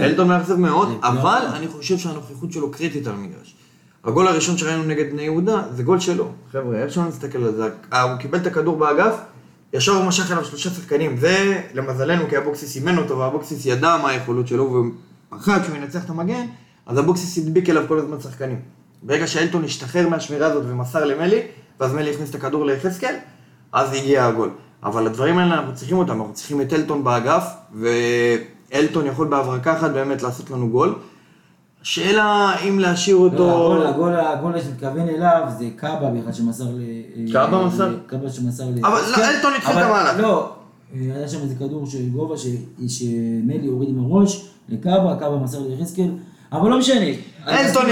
אלטון 0.01 0.31
אה, 0.31 0.37
מאכזב. 0.37 0.55
מאוד, 0.55 0.87
זה 0.87 1.07
אבל 1.07 1.17
נכון. 1.17 1.55
אני 1.55 1.67
חושב 1.67 1.97
שהנוכחות 1.97 2.51
שלו 2.51 2.71
קריטית 2.71 3.07
על 3.07 3.13
המגרש. 3.13 3.55
הגול 4.03 4.27
הראשון 4.27 4.57
שראינו 4.57 4.83
נגד 4.83 5.11
בני 5.11 5.21
יהודה, 5.21 5.61
זה 5.71 5.83
גול 5.83 5.99
שלו. 5.99 6.31
חבר'ה, 6.51 6.83
איך 6.83 6.93
שלא 6.93 7.05
נסתכל 7.05 7.43
על 7.43 7.55
זה, 7.55 7.69
אה, 7.93 8.01
הוא 8.01 8.17
קיבל 8.17 8.37
את 8.37 8.47
הכדור 8.47 8.77
באגף, 8.77 9.15
ישר 9.73 9.91
הוא 9.91 10.05
משך 10.05 10.31
אליו 10.31 10.45
שלושה 10.45 10.69
שחקנים. 10.69 11.17
זה, 11.17 11.61
למזלנו, 11.73 12.29
כי 12.29 12.37
אבוקסיס 12.37 12.75
אימן 12.75 12.97
אותו, 12.97 13.17
ואבוקסיס 13.17 13.65
ידע 13.65 13.97
מה 14.01 14.09
היכולות 14.09 14.47
שלו, 14.47 14.83
ופחד 15.29 15.63
שהוא 15.63 15.75
ינצח 15.75 16.05
את 16.05 16.09
המגן, 16.09 16.45
אז 16.85 16.99
אבוקסיס 16.99 17.37
הדביק 17.37 17.69
אליו 17.69 17.83
כל 17.87 17.99
הזמן 17.99 18.19
שחקנים. 18.19 18.59
ברגע 19.03 19.27
שאלטון 19.27 19.63
השתחרר 19.63 20.09
מהשמירה 20.09 20.47
הזאת 20.47 20.63
ומסר 20.67 21.05
למלי, 21.05 21.41
ואז 21.79 21.93
מלי 21.93 22.11
הכניס 22.13 22.29
את 22.29 22.35
הכדור 22.35 22.65
ליחזקאל, 22.65 23.15
אז 23.71 23.93
הגיע 23.93 24.25
הגול. 24.25 24.49
אבל 24.83 25.05
הדברים 25.07 25.37
האלה 25.37 25.53
אנחנו 25.53 25.75
צריכים 25.75 25.97
אותם, 25.97 26.21
אנחנו 26.21 26.33
צריכים 26.33 26.61
את 26.61 26.73
אלטון 26.73 27.03
באגף, 27.03 27.43
ואלטון 27.73 29.05
יכול 29.05 29.27
בהברקה 29.27 29.77
אחת 29.77 29.91
באמת 29.91 30.21
לעשות 30.21 30.51
לנו 30.51 30.69
גול. 30.69 30.95
השאלה 31.83 32.55
אם 32.69 32.79
להשאיר 32.79 33.17
לא, 33.17 33.23
אותו... 33.23 33.73
הגול- 33.75 33.87
הגול 33.87 34.15
הגול 34.15 34.53
שמתכוון 34.61 35.09
אליו 35.09 35.41
זה 35.59 35.65
קאבה 35.75 36.09
בכלל 36.09 36.33
שמסר 36.33 36.63
ל... 36.63 36.81
קאבה 37.33 37.65
מסר? 37.65 37.89
ל- 37.89 37.97
קאבה 38.07 38.29
שמסר 38.29 38.63
ל... 38.63 38.85
אבל 38.85 38.99
לא, 39.11 39.15
כן, 39.15 39.21
אלטון 39.21 39.53
התחיל 39.57 39.77
את 39.77 39.83
המהלך. 39.83 40.19
לא, 40.19 40.49
אה, 40.95 41.15
היה 41.15 41.27
שם 41.27 41.37
איזה 41.41 41.55
כדור 41.55 41.85
של 41.85 42.09
גובה 42.09 42.37
ש- 42.37 42.47
שמלי 42.87 43.67
הוריד 43.67 43.89
עם 43.89 43.99
הראש 43.99 44.49
לקאבה, 44.69 45.15
קאבה 45.19 45.37
מסר 45.37 45.59
ליחזקאל, 45.69 46.09
אבל 46.51 46.69
לא 46.69 46.77
משנה. 46.79 47.05
אלטון 47.47 47.89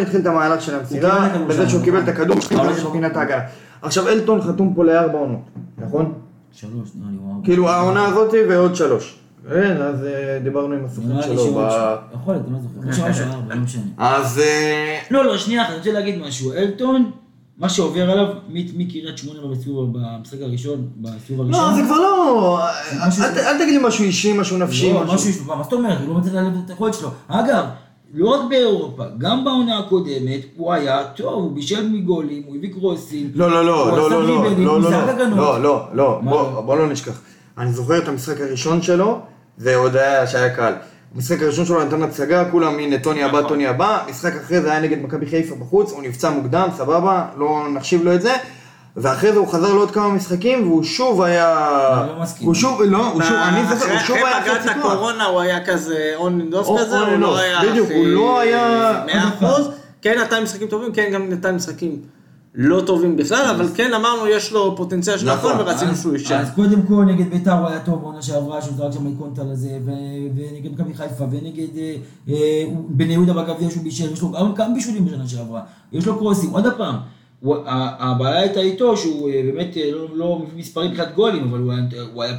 התחיל, 0.00 0.20
את- 0.20 0.26
המהלך 0.26 0.62
של 0.62 0.74
המסירה, 0.74 1.28
בזה 1.48 1.68
שהוא 1.68 1.82
קיבל 1.84 2.00
את. 2.02 2.08
הכדור, 2.08 2.40
שהוא 2.40 2.72
זה- 2.74 2.90
פינה 2.92 3.06
את 3.06 3.16
ההגנה. 3.16 3.42
עכשיו 3.82 4.08
אלטון 4.08 4.40
חתום 4.42 4.74
פה 4.74 4.84
לארבע 4.84 5.18
עונות, 5.18 5.40
נכון? 5.78 6.12
שלוש, 6.52 6.72
נראה 6.94 7.10
לי. 7.12 7.44
כאילו 7.44 7.68
העונה 7.68 8.06
הזאתי 8.06 8.36
ועוד 8.48 8.76
שלוש. 8.76 9.18
כן, 9.50 9.76
אז 9.82 10.04
אה, 10.04 10.38
דיברנו 10.44 10.74
עם 10.74 10.84
הסוכן 10.84 11.22
שלו. 11.22 11.54
ב- 11.54 11.96
יכול 12.14 12.34
להיות, 12.34 12.46
אני 12.46 12.54
לא 12.54 12.58
זוכר. 12.60 12.92
שלוש 12.96 13.20
או 13.20 13.32
ארבע, 13.32 13.54
לא 13.54 13.60
משנה. 13.60 13.82
אז 13.98 14.38
אה, 14.38 14.98
לא, 15.10 15.24
לא, 15.24 15.38
שנייה, 15.38 15.62
אחת, 15.62 15.70
אני 15.70 15.78
רוצה 15.78 15.92
להגיד 15.92 16.18
משהו. 16.18 16.52
אלטון, 16.52 17.10
מה 17.58 17.68
שעובר 17.68 18.10
עליו 18.10 18.26
מקריית 18.76 19.18
שמונה 19.18 19.40
בסיבוב, 19.54 19.90
במשחק 19.92 20.38
הראשון, 20.40 20.88
בסיבוב 20.96 21.46
הראשון. 21.46 21.70
לא, 21.70 21.76
זה 21.76 21.82
כבר 21.86 21.96
לא... 21.96 22.60
אל 23.36 23.58
תגיד 23.58 23.80
לי 23.80 23.86
משהו 23.86 24.04
אישי, 24.04 24.32
משהו 24.38 24.58
נפשי, 24.58 24.92
לא, 24.92 25.00
משהו... 25.02 25.14
משהו 25.14 25.30
יש 25.30 25.38
לו, 25.46 25.56
מה 25.56 25.62
זאת 25.62 25.72
אומרת? 25.72 25.98
הוא 26.00 26.08
לא 26.08 26.14
מצליח 26.14 26.34
להעלות 26.34 26.52
את 26.64 26.70
היכולת 26.70 26.94
שלו. 26.94 27.08
אגב, 27.28 27.64
לא 28.14 28.28
רק 28.28 28.40
באירופה, 28.50 29.04
גם 29.18 29.44
בעונה 29.44 29.78
הקודמת 29.78 30.40
הוא 30.56 30.72
היה 30.72 31.04
טוב, 31.16 31.34
הוא 31.34 31.52
בישל 31.52 31.88
מגולים, 31.88 32.42
הוא 32.46 32.56
הביא 32.56 32.72
קרוסים. 32.72 33.30
לא, 33.34 33.50
לא, 33.50 33.64
לא, 33.64 33.96
לא, 33.96 34.10
לא, 34.10 34.10
לא, 34.10 34.26
לא, 34.26 34.80
לא, 34.80 34.80
לא. 34.80 34.90
לא, 35.36 35.62
לא, 35.62 35.86
לא, 35.92 36.20
לא? 36.24 36.62
בוא 36.66 36.76
לא 36.76 36.88
נשכח. 36.88 37.20
אני 37.58 37.72
זוכר 37.72 37.98
את 37.98 38.08
המשחק 38.08 38.40
הראשון 38.40 38.82
שלו, 38.82 39.20
זה 39.58 39.76
עוד 39.76 39.96
היה 39.96 40.26
שהיה 40.26 40.50
קל. 40.56 40.72
המשחק 41.14 41.42
הראשון 41.42 41.64
שלו 41.66 41.84
נתן 41.84 42.02
הצגה, 42.02 42.44
כולם 42.50 42.78
הנה 42.78 42.98
טוני 42.98 43.22
הבא, 43.24 43.42
טוני 43.42 43.66
הבא. 43.66 43.98
משחק 44.10 44.32
אחרי 44.44 44.60
זה 44.60 44.70
היה 44.70 44.80
נגד 44.80 45.02
מכבי 45.02 45.26
חיפה 45.26 45.54
בחוץ, 45.54 45.92
הוא 45.92 46.02
נפצע 46.02 46.30
מוקדם, 46.30 46.68
סבבה, 46.76 47.24
לא 47.38 47.66
נחשיב 47.74 48.04
לו 48.04 48.14
את 48.14 48.22
זה. 48.22 48.32
ואחרי 48.96 49.32
זה 49.32 49.38
הוא 49.38 49.48
חזר 49.48 49.72
לעוד 49.74 49.90
כמה 49.90 50.08
משחקים, 50.08 50.62
והוא 50.68 50.82
שוב 50.84 51.22
היה... 51.22 51.54
לא 52.16 52.22
מסכים. 52.22 52.46
הוא 52.46 52.54
שוב, 52.54 52.82
לא, 52.82 53.06
הוא 53.08 53.22
שוב, 53.22 53.36
אני 53.36 53.76
זוכר, 53.76 53.90
הוא 53.92 53.98
שוב 53.98 54.16
היה 54.16 54.38
אחרי 54.38 54.50
פגרת 54.60 54.76
כוח. 54.82 54.92
הקורונה 54.92 55.24
הוא 55.24 55.40
היה 55.40 55.64
כזה 55.66 56.12
on 56.16 56.40
and 56.40 56.54
off 56.54 56.80
כזה, 56.80 56.98
הוא 56.98 57.16
לא 57.18 57.38
היה... 57.38 57.60
בדיוק, 57.70 57.88
הוא 57.94 58.06
לא 58.06 58.40
היה- 58.40 59.02
מאה 59.06 59.28
אחוז. 59.28 59.68
כן 60.02 60.18
נתן 60.20 60.42
משחקים 60.42 60.68
טובים, 60.68 60.92
כן 60.92 61.10
גם 61.12 61.28
נתן 61.28 61.54
משחקים 61.54 61.96
לא 62.54 62.80
טובים 62.86 63.16
בכלל, 63.16 63.54
אבל 63.56 63.68
כן 63.74 63.94
אמרנו 63.94 64.26
יש 64.26 64.52
לו 64.52 64.76
פוטנציאל 64.76 65.18
של 65.18 65.32
נכון. 65.34 65.52
הכל 65.52 65.62
ורצינו 65.62 65.90
אז- 65.90 66.00
שהוא 66.00 66.12
יישאר. 66.12 66.36
אז 66.36 66.48
קודם 66.54 66.82
כל 66.82 67.04
נגד 67.04 67.30
ביתר 67.30 67.52
הוא 67.52 67.68
היה 67.68 67.80
טוב 67.80 68.00
בעונה 68.00 68.22
שעברה, 68.22 68.62
שהוא 68.62 68.74
זרק 68.76 68.92
שם 68.92 69.06
איקונטה 69.06 69.42
לזה, 69.44 69.78
ו- 69.84 69.90
ונגד 70.36 70.72
מכבי 70.72 70.94
חיפה, 70.94 71.24
ונגד 71.30 71.76
אה, 71.78 71.94
אה, 72.28 72.64
בני 72.88 73.12
יהודה 73.12 73.32
בגביע 73.32 73.70
שהוא 73.70 73.82
בישל, 73.84 74.12
יש 74.12 74.22
לו 74.22 74.32
גם 74.56 74.74
בישולים 74.74 75.04
בשנה 75.04 75.28
שעברה, 75.28 75.60
יש 75.92 76.06
לו 76.06 76.18
קרוסים, 76.18 76.50
עוד 76.50 76.64
פעם, 76.76 76.94
הבעיה 77.98 78.40
הייתה 78.40 78.60
איתו 78.60 78.96
שהוא 78.96 79.30
אה, 79.30 79.42
באמת 79.44 79.76
אה, 79.76 79.90
לא- 79.92 80.08
לא 80.16 80.38
מביא 80.38 80.58
מספרים 80.60 80.90
מבחינת 80.90 81.14
גולים, 81.14 81.44
אבל 81.44 81.58
הוא 82.12 82.22
היה- 82.22 82.36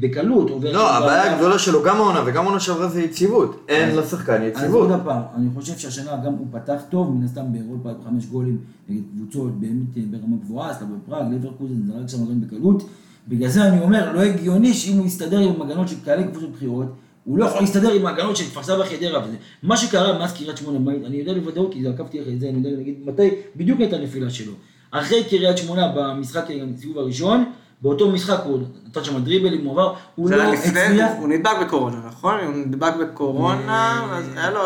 בקלות 0.00 0.50
עובר... 0.50 0.72
לא, 0.72 0.96
הבעיה. 0.96 1.34
הגדולה 1.34 1.58
שלו, 1.58 1.82
גם 1.82 1.96
העונה 1.96 2.22
וגם 2.26 2.44
העונה 2.44 2.60
שעברה 2.60 2.88
זה 2.88 3.02
יציבות. 3.02 3.64
אין 3.68 3.90
אז- 3.90 3.96
לשחקן 3.96 4.32
אז 4.42 4.48
יציבות. 4.48 4.90
עוד 4.90 5.00
פעם, 5.04 5.22
אני 5.36 5.48
חושב 5.54 5.78
שהשנה 5.78 6.16
גם 6.24 6.32
הוא 6.32 6.46
פתח 6.50 6.80
טוב, 6.90 7.14
מן 7.16 7.24
הסתם 7.24 7.42
באירופה 7.52 7.88
חמש 8.04 8.26
גולים 8.26 8.56
נגד 8.88 9.02
קבוצות 9.16 9.60
באמת 9.60 9.96
אה, 9.96 10.02
ברמה 10.10 10.36
גבוהה, 10.44 10.74
סלאבה 10.74 10.94
פראג, 11.08 11.26
לברקוזן, 11.32 11.74
זרק 11.86 12.08
שם 12.08 12.24
גולים 12.24 12.40
בקלות. 12.40 12.82
בגלל 13.28 13.48
זה 13.48 13.64
אני 13.68 13.80
אומר, 13.80 14.12
לא 14.12 14.20
הגיוני 14.20 14.74
שאם 14.74 14.96
הוא 14.98 15.06
יסתדר 15.06 15.38
עם 15.38 15.62
הגנות 15.62 15.88
של 15.88 15.96
כאלה 16.04 16.22
קבוצות 16.26 16.50
בכירות, 16.52 16.86
הוא 17.28 17.38
לא 17.38 17.44
יכול 17.44 17.60
להסתדר 17.60 17.92
עם 17.92 18.06
ההגנות 18.06 18.36
של 18.36 18.44
כפר 18.44 18.62
סבא 18.62 18.84
חדרה 18.84 19.24
וזה. 19.24 19.36
מה 19.62 19.76
שקרה 19.76 20.18
מאז 20.18 20.32
קריית 20.32 20.56
שמונה, 20.56 20.90
אני 21.06 21.16
יודע 21.16 21.34
בוודאות, 21.34 21.72
כי 21.72 21.88
עקבתי 21.88 22.22
אחרי 22.22 22.38
זה, 22.38 22.48
אני 22.48 22.56
יודע 22.56 22.70
להגיד 22.70 22.94
מתי 23.04 23.30
בדיוק 23.56 23.80
הייתה 23.80 23.96
הנפילה 23.96 24.30
שלו. 24.30 24.52
אחרי 24.90 25.24
קריית 25.24 25.58
שמונה 25.58 25.92
במשחק, 25.96 26.50
אה, 26.50 26.60
בסיבוב 26.74 26.98
הראשון, 26.98 27.44
באותו 27.82 28.10
משחק 28.10 28.40
הוא 28.44 28.58
נתן 28.86 29.04
שם 29.04 29.24
דריבלים, 29.24 29.64
הוא 29.64 29.72
עבר, 29.72 29.94
הוא 30.14 30.28
זה 30.28 30.36
לא 30.36 30.42
הצליח. 30.42 31.10
הוא 31.18 31.28
נדבק 31.28 31.50
בקורונה, 31.60 31.96
נכון? 32.06 32.34
הוא 32.46 32.54
נדבק 32.54 32.92
בקורונה, 33.00 34.02
אה, 34.10 34.18
אז 34.18 34.24
היה 34.36 34.50
לו... 34.50 34.60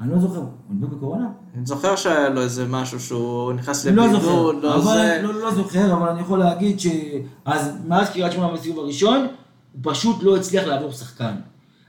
אני 0.00 0.12
לא 0.12 0.18
זוכר, 0.18 0.38
הוא 0.38 0.48
נדבק 0.70 0.88
בקורונה? 0.88 1.26
אני 1.56 1.66
זוכר 1.66 1.96
שהיה 1.96 2.28
לו 2.28 2.42
איזה 2.42 2.66
משהו 2.68 3.00
שהוא 3.00 3.52
נכנס 3.52 3.86
לא 3.86 4.06
לבידוד, 4.06 4.62
לא 4.62 4.80
זה... 4.80 5.20
לא, 5.22 5.34
לא 5.34 5.54
זוכר, 5.54 5.92
אבל 5.92 6.08
אני 6.08 6.20
יכול 6.20 6.38
להגיד 6.38 6.80
שאז 6.80 7.72
מאז 7.86 8.10
קריית 8.10 8.32
שמונה 8.32 8.52
בסיבוב 8.52 8.78
הראשון, 8.78 9.18
הוא 9.18 9.80
פשוט 9.82 10.16
לא 10.22 10.36
הצליח 10.36 10.66
לעבור 10.66 10.92
שחקן. 10.92 11.34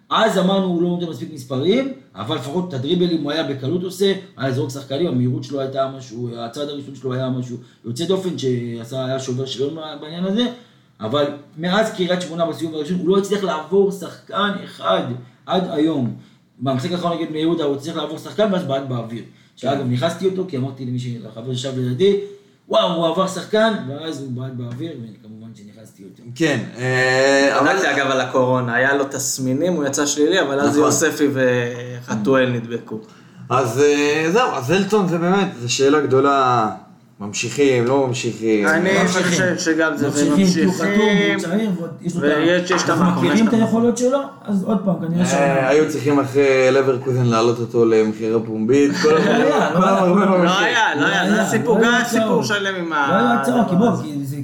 אז 0.10 0.38
אמרנו 0.38 0.65
הוא 0.65 0.82
לא 0.82 0.89
נותן 0.89 1.06
מספיק 1.06 1.34
מספרים, 1.34 1.93
אבל 2.15 2.36
לפחות 2.36 2.70
את 2.70 2.74
הדריבלים 2.74 3.24
הוא 3.24 3.32
היה 3.32 3.43
בקלות 3.43 3.84
עושה, 3.84 4.13
היה 4.38 4.52
זרוק 4.52 4.70
שחקנים, 4.70 5.08
המהירות 5.08 5.43
שלו 5.43 5.60
הייתה 5.60 5.91
משהו, 5.98 6.30
הצעד 6.38 6.70
הראשון 6.70 6.96
שלו 6.96 7.13
היה 7.13 7.30
משהו 7.30 7.58
יוצא 7.86 8.06
דופן, 8.06 8.38
שעשה, 8.38 9.06
היה 9.06 9.20
שובר 9.20 9.46
שריון 9.46 9.78
בעניין 10.02 10.24
הזה, 10.24 10.48
אבל 11.00 11.26
מאז 11.58 11.93
קריית 11.93 12.22
שמונה 12.22 12.46
בסיבוב 12.46 12.76
הראשון, 12.76 13.00
הוא 13.00 13.10
לא 13.10 13.17
הצליח 13.17 13.43
לעבור 13.43 13.91
שחקן 13.91 14.52
אחד 14.65 15.04
עד 15.46 15.67
היום. 15.72 16.15
במשחק 16.60 16.91
האחרון 16.91 17.17
נגד 17.17 17.30
בני 17.30 17.39
יהודה 17.39 17.63
הוא 17.63 17.76
הצליח 17.76 17.96
לעבור 17.96 18.17
שחקן 18.17 18.54
ואז 18.54 18.63
בעט 18.63 18.84
באוויר. 18.88 19.24
שאגב, 19.56 19.88
נכנסתי 19.88 20.26
אותו, 20.26 20.46
כי 20.48 20.58
אמרתי 20.58 20.86
למי. 20.86 21.20
לחבר 21.24 21.54
שישב 21.54 21.78
לידי, 21.78 22.20
וואו, 22.67 22.93
הוא 22.93 23.08
עבר 23.08 23.28
שחקן, 23.28 23.74
ואז 23.88 24.22
הוא 24.22 24.32
בעט 24.32 24.52
באוויר, 24.52 24.91
וכמובן 25.04 25.37
שנכנסתי 25.58 26.04
אותו. 26.04 26.24
כן, 26.36 26.60
אה, 26.78 27.60
אבל... 27.60 27.74
בדקתי 27.74 27.91
אגב 27.91 28.12
על 28.12 28.22
הקורונה, 28.22 28.76
היה 28.76 28.93
לו 28.93 29.04
תסמינים, 29.04 29.74
הוא 29.74 29.86
יצא 29.86 30.06
שלילי, 30.06 30.41
אבל 30.41 30.60
אז 30.60 30.70
נכון. 30.70 30.80
יוספי 30.84 31.28
וחתואל 31.34 32.50
נדבקו. 32.50 33.00
אז 33.50 33.80
אה, 33.82 34.26
זהו, 34.32 34.52
אז 34.52 34.72
אלטון 34.72 35.08
זה 35.08 35.17
באמת, 35.17 35.48
זו 35.62 35.74
שאלה 35.74 36.00
גדולה. 36.02 36.70
ממשיכים, 37.20 37.86
לא 37.86 38.08
ממשיכים. 38.08 38.67
אני. 38.67 38.89
חושב 39.08 39.58
שגם 39.58 39.98
זה, 39.98 40.08
ממשיכים, 40.08 40.70
ויש- 42.22 42.72
יש 42.72 42.84
את 42.84 42.89
אנחנו 42.89 43.06
המקום, 43.06 43.26
יש 43.26 43.30
מכירים 43.32 43.48
את 43.48 43.54
היכולות 43.54 43.98
שלו, 43.98 44.20
אז 44.46 44.63
עוד 44.63 44.78
פעם, 44.86 44.96
כנראה 45.08 45.26
ש... 45.26 45.34
אה, 45.34 45.70
היו 45.70 45.89
צריכים 45.89 46.20
אחרי 46.20 46.72
לברקוזן 46.72 47.26
להעלות 47.26 47.60
אותו 47.60 47.86
למכירה 47.86 48.39
פומבית. 48.39 48.91
כל 49.02 49.10
לא 49.13 49.17
היה, 49.17 49.74
לא 49.74 49.86
היה. 49.86 50.06
לא 50.06 50.38
ממשיך. 50.38 50.58
היה, 50.60 50.96
לא 50.96 51.06
היה, 51.06 51.30
זה 51.30 51.34
היה 51.34 51.46
סיפור, 51.46 51.78
לא 51.80 51.84
גם 51.84 51.93
סיפור 52.06 52.26
הצעות. 52.26 52.46
שלם 52.46 52.76
עם 52.76 52.89
לא 52.89 52.96
ה... 52.96 53.20
היה 53.20 53.41
הצעה, 53.41 53.70
כי 53.70 53.76
בוא. 53.76 53.88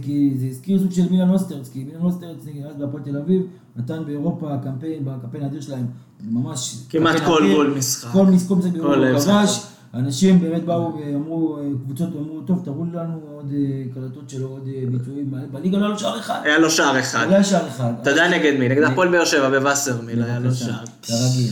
כי 0.06 0.30
זה- 0.34 0.40
כי 0.40 0.40
זה 0.40 0.48
הזכיר 0.48 0.80
סוג 0.80 0.92
של 0.92 1.10
מילן 1.12 1.30
אוסטרץ, 1.30 1.70
כי 1.70 1.84
מילן 1.84 2.02
אוסטרץ 2.02 2.38
אז 2.70 2.76
בהפועל 2.78 3.04
תל 3.04 3.18
אביב, 3.18 3.42
נתן 3.76 4.04
באירופה 4.06 4.58
קמפיין, 4.64 5.06
בקמפיין 5.06 5.44
האדיר 5.44 5.62
שלהם, 5.62 5.86
ממש... 6.32 6.76
כמעט 6.90 7.16
כל. 7.26 7.42
גול 7.56 7.74
משחק. 7.78 8.12
כל 8.14 8.26
משחק 8.26 8.50
באירופה. 8.74 9.22
כבש, 9.22 9.66
אנשים 9.94 10.40
באמת 10.40 10.64
באו 10.64 11.00
ואמרו, 11.00 11.58
אה, 11.58 11.64
קבוצות 11.84 12.10
אמרו, 12.16 12.42
טוב, 12.42 12.62
תראו 12.66 12.86
לנו 12.94 13.20
עוד 13.36 13.52
אה, 13.54 13.84
קלטות 13.94 14.30
שלו, 14.30 14.48
עוד 14.48 14.68
אה, 14.68 14.84
ביצועים, 14.92 15.34
בליגה 15.52 15.78
לא 15.78 15.84
היה 15.84 15.92
לו 15.94 16.00
שער 16.00 16.20
אחד, 16.20 16.40
היה 16.44 16.60
לו 16.60 16.70
שער 16.70 17.00
אחד. 17.00 17.26
אולי 17.26 17.44
שער 17.44 17.68
אחד. 17.68 17.94
אתה 18.02 18.10
יודע 18.10 18.30
נגד 18.30 18.60
מי? 18.60 18.70
נגד 18.70 18.84
הפועל 18.84 19.12
באר 19.12 19.26
שבע 19.26 19.50
בווסרמיל 19.50 20.24
היה 20.24 20.40
לו 20.40 20.54
שער. 20.54 20.84
כרגיל. 21.02 21.52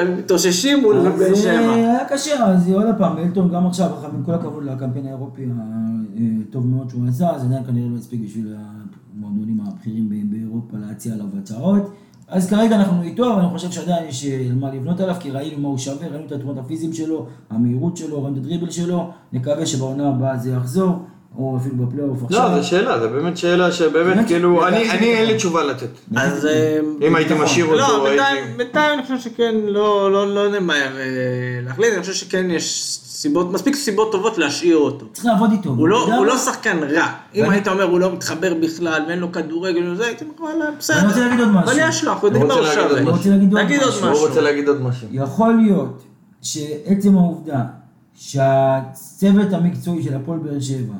המתאוששים 0.00 0.80
מול 0.82 1.08
באר 1.18 1.34
שבע. 1.34 1.74
היה 1.74 2.04
קשה, 2.08 2.44
אז 2.44 2.68
עוד 2.72 2.86
פעם, 2.98 3.18
אלטון 3.18 3.48
גם 3.52 3.66
עכשיו, 3.66 3.90
עם 4.04 4.24
כל 4.24 4.34
הכבוד 4.34 4.64
לקמפיין 4.64 5.06
האירופי 5.06 5.46
הטוב 6.48 6.66
מאוד 6.66 6.90
שהוא 6.90 7.08
עשה, 7.08 7.30
אז 7.30 7.44
עדיין 7.44 7.64
כנראה 7.64 7.88
לא 7.88 7.96
הספיק 7.96 8.20
בשביל 8.24 8.56
המועדונים 9.18 9.60
הבכירים 9.60 10.30
באירופה 10.30 10.76
להציע 10.76 11.14
עליו 11.14 11.26
הצעות. 11.38 11.94
אז 12.30 12.50
כרגע 12.50 12.76
אנחנו 12.76 13.02
איתו, 13.02 13.32
אבל 13.32 13.40
אני 13.40 13.50
חושב 13.50 13.70
שעדיין 13.70 14.08
יש 14.08 14.24
אה, 14.24 14.46
מה 14.60 14.74
לבנות 14.74 15.00
עליו, 15.00 15.16
כי 15.20 15.30
ראינו 15.30 15.58
מה 15.58 15.68
הוא 15.68 15.78
שווה, 15.78 16.08
ראינו 16.08 16.26
את 16.26 16.32
התמונות 16.32 16.64
הפיזיים 16.64 16.92
שלו, 16.92 17.26
המהירות 17.50 17.96
שלו, 17.96 18.22
ראינו 18.22 18.36
את 18.36 18.42
הדריבל 18.42 18.70
שלו, 18.70 19.10
נקווה 19.32 19.66
שבעונה 19.66 20.08
הבאה 20.08 20.36
זה 20.36 20.50
יחזור, 20.50 21.02
או 21.38 21.56
אפילו 21.60 21.76
בפלייאוף 21.76 22.22
עכשיו. 22.24 22.48
לא, 22.48 22.62
זו 22.62 22.68
שאלה, 22.68 23.00
זו 23.00 23.08
באמת 23.08 23.36
שאלה 23.36 23.72
שבאמת, 23.72 24.16
באמת, 24.16 24.26
כאילו, 24.26 24.68
אני 24.68 24.78
אין 24.78 25.02
לי 25.02 25.22
נכון. 25.24 25.36
תשובה 25.36 25.64
לתת. 25.64 25.88
אז... 26.16 26.46
אה, 26.46 26.78
אם 27.06 27.16
הייתי 27.16 27.34
משאיר 27.34 27.66
לא, 27.74 27.90
אותו, 27.90 28.04
בינתיים, 28.04 28.36
הייתי... 28.36 28.56
בינתיים 28.56 28.98
אני 28.98 29.02
חושב 29.02 29.30
שכן, 29.30 29.54
לא, 29.64 30.12
לא, 30.12 30.34
לא 30.34 30.60
נמהר 30.60 30.98
אה, 30.98 31.04
להחליט, 31.62 31.92
אני 31.92 32.00
חושב 32.00 32.12
שכן 32.12 32.50
יש 32.50 32.98
סיבות, 33.20 33.52
מספיק 33.52 33.76
סיבות 33.76 34.12
טובות 34.12 34.38
להשאיר 34.38 34.76
אותו. 34.76 35.06
צריך 35.12 35.26
לעבוד 35.26 35.50
איתו. 35.52 35.70
הוא 35.70 35.88
לא, 35.88 36.14
הוא? 36.14 36.26
לא 36.26 36.38
שחקן 36.38 36.78
רע. 36.82 37.06
אם 37.34 37.50
היית 37.50 37.68
אומר 37.68 37.84
הוא 37.84 38.00
לא 38.00 38.12
מתחבר 38.12 38.54
בכלל 38.54 39.02
ואין 39.08 39.18
לו 39.18 39.32
כדורגל 39.32 39.88
וזה, 39.90 40.06
הייתי 40.06 40.24
אומר 40.24 40.34
וואלה, 40.40 40.70
בסדר. 40.78 40.98
אני 40.98 41.06
רוצה 41.08 41.20
להגיד 41.20 41.40
עוד 41.40 41.48
משהו. 41.48 41.70
אבל 41.70 41.88
יש 41.88 42.04
לו, 42.04 42.12
אנחנו 42.12 42.28
יודעים 42.28 42.46
מה 42.46 42.54
אני 42.54 42.60
הוא 42.60 42.68
רוצה 42.68 42.80
להגיד 42.84 42.90
שווה. 42.90 43.00
עוד 43.00 43.08
אני 43.08 43.10
רוצה 43.10 43.30
להגיד 43.30 43.52
עוד 43.52 43.64
תגיד 43.64 43.82
עוד 43.82 43.94
משהו. 43.94 44.08
הוא. 44.08 44.28
רוצה 44.28 44.40
להגיד 44.40 44.68
עוד 44.68 44.82
משהו. 44.82 45.08
יכול 45.12 45.54
להיות 45.54 46.02
שעצם 46.42 47.16
העובדה 47.16 47.62
שהצוות 48.14 49.52
המקצועי 49.52 50.02
של 50.02 50.14
הפועל 50.14 50.38
באר 50.38 50.60
שבע 50.60 50.94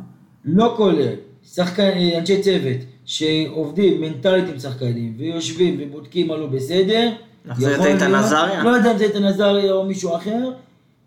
לא 0.45 0.75
כולל 0.77 1.13
שחקן, 1.55 1.91
אנשי 2.19 2.43
צוות 2.43 2.79
שעובדים 3.05 4.01
מנטלית 4.01 4.49
עם 4.49 4.59
שחקנים 4.59 5.15
ויושבים 5.19 5.81
ובודקים 5.81 6.29
מה 6.29 6.37
לא 6.37 6.47
בסדר. 6.47 7.11
נחזיר 7.45 7.69
את 7.69 7.75
יכול 7.75 7.87
איתן 7.87 8.15
עזריה? 8.15 8.63
לא 8.63 8.71
יודע 8.71 8.93
אם 8.93 8.99
זה 8.99 9.05
איתן 9.05 9.25
עזריה 9.25 9.73
או 9.73 9.85
מישהו 9.85 10.17
אחר. 10.17 10.51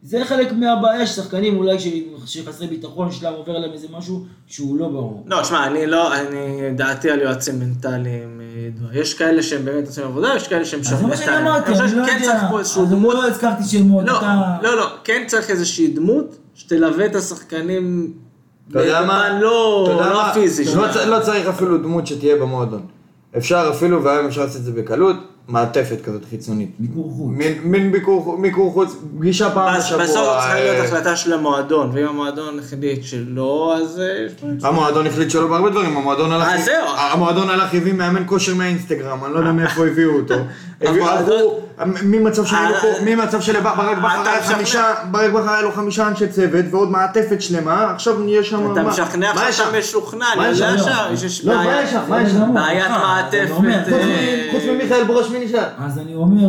זה 0.06 0.26
חלק 0.26 0.51
מהבעיה 0.51 1.08
ששחקנים 1.08 1.58
אולי 1.58 1.80
ש- 1.80 1.88
שחסרי 2.26 2.68
ביטחון 2.68 3.12
שלהם 3.12 3.34
עובר 3.34 3.51
עליהם 3.56 3.74
איזה 3.74 3.88
משהו 3.97 4.26
שהוא 4.47 4.78
לא 4.80 4.88
ברור. 4.88 5.24
לא, 5.28 5.43
שמע, 5.43 5.68
אני 5.68 5.86
לא, 5.88 6.14
אני, 6.16 6.38
דעתי 6.76 7.12
על 7.12 7.20
יועצים 7.22 7.60
מנטליים, 7.60 8.41
אה. 8.41 8.99
יש 8.99 9.14
כאלה 9.14 9.43
שהם 9.43 9.66
באמת 9.66 9.88
עושים 9.88 10.04
עבודה, 10.04 10.34
יש 10.36 10.47
כאלה 10.47 10.66
שהם 10.66 10.80
אז 10.80 10.86
זה 10.88 10.95
מה 10.95 11.18
שאני 11.18 11.26
מנטליים. 11.28 11.47
אמרתי, 11.47 11.72
אני 11.72 11.95
לא 11.95 12.01
יודע. 12.01 12.14
אז 12.60 12.78
אני 12.78 12.86
דמות, 12.89 13.14
לא 13.14 13.28
הזכרתי 13.28 13.64
שמות. 13.64 14.04
לא, 14.08 14.18
אתה- 14.18 14.58
לא, 14.62 14.78
לא, 14.78 14.86
כן 15.04 15.24
צריך 15.28 15.49
איזושהי 15.49 15.88
דמות 15.88 16.36
שתלווה 16.56 17.06
את 17.06 17.16
השחקנים 17.16 18.14
אתה 18.72 18.82
יודע 18.82 19.01
מה? 19.06 19.39
לא, 19.39 19.88
לא 19.89 19.97
מה? 20.14 20.28
הפיזי 20.32 20.76
לא 20.76 20.88
לא 21.06 21.20
צריך 21.20 21.47
אפילו 21.47 21.78
דמות 21.78 22.08
שתהיה 22.08 22.36
במועדון. 22.36 22.86
אפשר 23.38 23.70
אפילו, 23.76 24.04
והיום 24.04 24.26
אפשר 24.26 24.41
לעשות 24.41 24.58
את 24.58 24.64
זה 24.66 24.72
בקלות, 24.72 25.16
מעטפת 25.48 25.98
כזאת 26.06 26.22
חיצונית. 26.30 26.70
מיקור 26.80 27.12
חוץ. 27.18 27.28
מין- 27.30 27.60
מין 27.64 27.91
ביקור 27.91 28.38
מיקור 28.38 28.74
חוץ, 28.74 28.96
פגישה 29.20 29.50
פעם 29.50 29.78
בשבוע. 29.78 30.04
בסוף 30.04 30.28
צריכה 30.38 30.54
להיות 30.56 30.78
אה, 30.78 30.84
החלטה 30.84 31.16
של 31.16 31.34
המועדון, 31.34 31.89
ואם 31.94 32.08
המועדון 32.08 32.60
החליט 32.60 33.04
שלא, 33.04 33.76
אז... 33.78 34.00
אה, 34.00 34.70
המועדון 34.70 35.08
החליט 35.08 35.30
שלא 35.30 35.48
בהרבה 35.48 35.70
דברים, 35.70 35.98
המועדון 35.98 36.32
הלך, 36.32 36.48
אה, 36.48 36.58
זהו. 36.62 36.86
המועדון 36.98 37.50
הלך 37.50 37.74
הביא 37.74 37.94
מאמן 37.94 38.24
כושר 38.26 38.56
מהאינסטגרם, 38.56 39.26
אני 39.26 39.34
לא 39.34 39.39
יודע 39.39 39.52
מאיפה 39.52 39.86
הביאו 39.88 40.16
אותו. 40.16 40.36
ממצב 42.04 42.46
של 42.46 42.56
אה, 42.56 42.70
ממצב 43.06 43.41
של 43.41 43.60
ברק 43.60 43.78
בכר 43.98 44.08
היה 44.26 44.39
משכנע. 44.39 44.56
חמישה, 44.56 44.84
ברק 45.12 45.32
בכר 45.32 45.50
היה 45.54 45.62
לו 45.62 45.72
חמישה 45.72 46.08
אנשי 46.08 46.28
צוות 46.28 46.66
ועוד 46.72 46.91
מעטפת 46.91 47.41
שלמה, 47.41 47.91
עכשיו 47.94 48.20
נהיה 48.20 48.44
שם, 48.44 48.72
אתה 48.72 48.84
מה- 48.84 48.89
משכנע 48.89 49.32
עכשיו 49.32 49.52
שם? 49.52 49.78
משוכנע, 49.80 50.26
אני 50.38 50.46
יודע 50.48 50.78
שם? 50.78 50.84
שם, 50.84 51.26
יש 51.26 51.46
לא, 51.46 51.56
מה 51.56 51.64
בעיה. 51.64 51.84
יש 51.84 51.89
שם? 51.91 52.02
מה 52.10 52.22
יש 52.22 52.30
שם? 52.30 52.36
בסדר 52.36 52.46
גמור. 52.46 52.56
בעיית 52.56 52.86
אה, 52.86 52.98
מעטפת, 53.00 53.52
אה, 53.52 53.60
מ- 53.60 54.52
חוץ 54.52 54.64
ממיכאל 54.72 55.04
ברוש 55.04 55.30
מי 55.34 55.46
נשאר? 55.46 55.68
אז 55.78 56.00
אני 56.00 56.16
אומר 56.16 56.48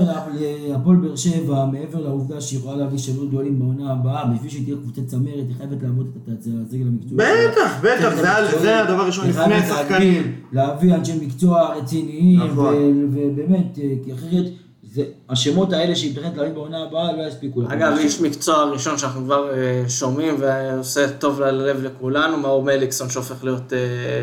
להפועל 0.68 0.96
באר 0.96 1.16
שבע, 1.16 1.66
מעבר 1.72 2.00
לעובדה 2.00 2.40
שהיא 2.40 2.58
יכולה 2.58 2.76
להביא 2.76 2.98
שלוש 2.98 3.28
גדולים 3.28 3.58
בעונה 3.58 3.92
הבאה, 3.92 4.24
בשביל 4.26 4.50
שהיא 4.50 4.64
תהיה 4.64 4.76
קבוצת 4.76 5.06
צמרת, 5.06 5.24
היא 5.48 5.54
חייבת 5.58 5.82
לעבוד 5.82 6.06
את 6.24 6.28
הסגל 6.66 6.86
המקצועי. 6.86 7.16
בטח, 7.16 7.80
בטח, 7.82 8.14
זה 8.62 8.80
הדבר 8.80 9.02
הראשון, 9.02 9.28
לפני 9.28 9.44
חייבת 9.44 9.64
שחקנים. 9.68 10.12
להגדיל, 10.14 10.32
להביא 10.52 10.94
אנשי 10.94 11.12
מקצוע 11.26 11.74
רציניים, 11.76 12.40
נכון. 12.52 12.74
ובאמת, 13.12 13.78
אה, 13.82 13.94
כי 14.04 14.12
אחרת, 14.14 14.44
זה- 14.92 15.04
השמות 15.30 15.72
האלה 15.72 15.96
שהיא 15.96 16.10
מתכננת 16.12 16.36
להביא 16.36 16.52
בעונה 16.52 16.82
הבאה 16.82 17.12
לא 17.12 17.22
יספיקו. 17.28 17.62
אגב, 17.68 17.96
איש 17.98 18.20
מקצוע 18.20 18.64
ראשון 18.64 18.98
שאנחנו 18.98 19.24
כבר 19.24 19.50
אה, 19.50 19.82
שומעים 19.88 20.36
ועושה 20.38 21.08
טוב 21.08 21.40
ללב 21.40 21.82
לכולנו, 21.84 22.36
מאור 22.36 22.62
מליקסון 22.62 23.10
שהופך 23.10 23.34
להיות 23.44 23.72
אה, 23.72 23.78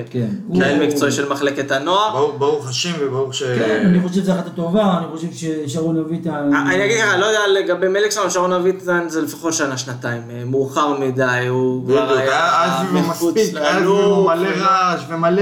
כן. 0.10 0.28
מנהל 0.50 0.80
הוא- 0.80 0.88
מקצועי 0.88 1.12
של 1.12 1.30
מחלקת 1.30 1.72
הנוער. 1.72 2.32
ברוך- 2.38 2.70
השם 2.70 2.92
וברוך 3.00 3.34
ש... 3.34 3.44
כן, 3.44 3.84
אני 3.86 4.08
חושב 4.08 4.22
שזו 4.22 4.32
החלטה 4.32 4.50
טובה, 4.50 4.98
אני 4.98 5.06
חושב 5.16 5.28
ששרון 5.68 5.98
אביטה... 6.00 6.30
אה, 6.30 6.62
אני 6.74 6.86
אגיד 6.86 6.98
לך, 7.00 7.16
לא 7.20 7.26
יודע 7.26 7.40
לגבי 7.60 7.88
מליקסון, 7.88 8.30
שרון 8.30 8.54
אביטן 8.54 9.10
זה 9.10 9.22
לפחות 9.22 9.54
שנה-שנתיים, 9.54 10.22
מאוחר 10.46 11.00
מדי, 11.00 11.46
הוא 11.50 11.86
כבר 11.86 12.06
בדיוק, 12.06 12.20
היה 12.20 12.84
מחוץ 12.94 13.36
סביבו 13.40 14.26
מלא 14.28 14.50
רעש 14.58 15.02
ומלא... 15.10 15.42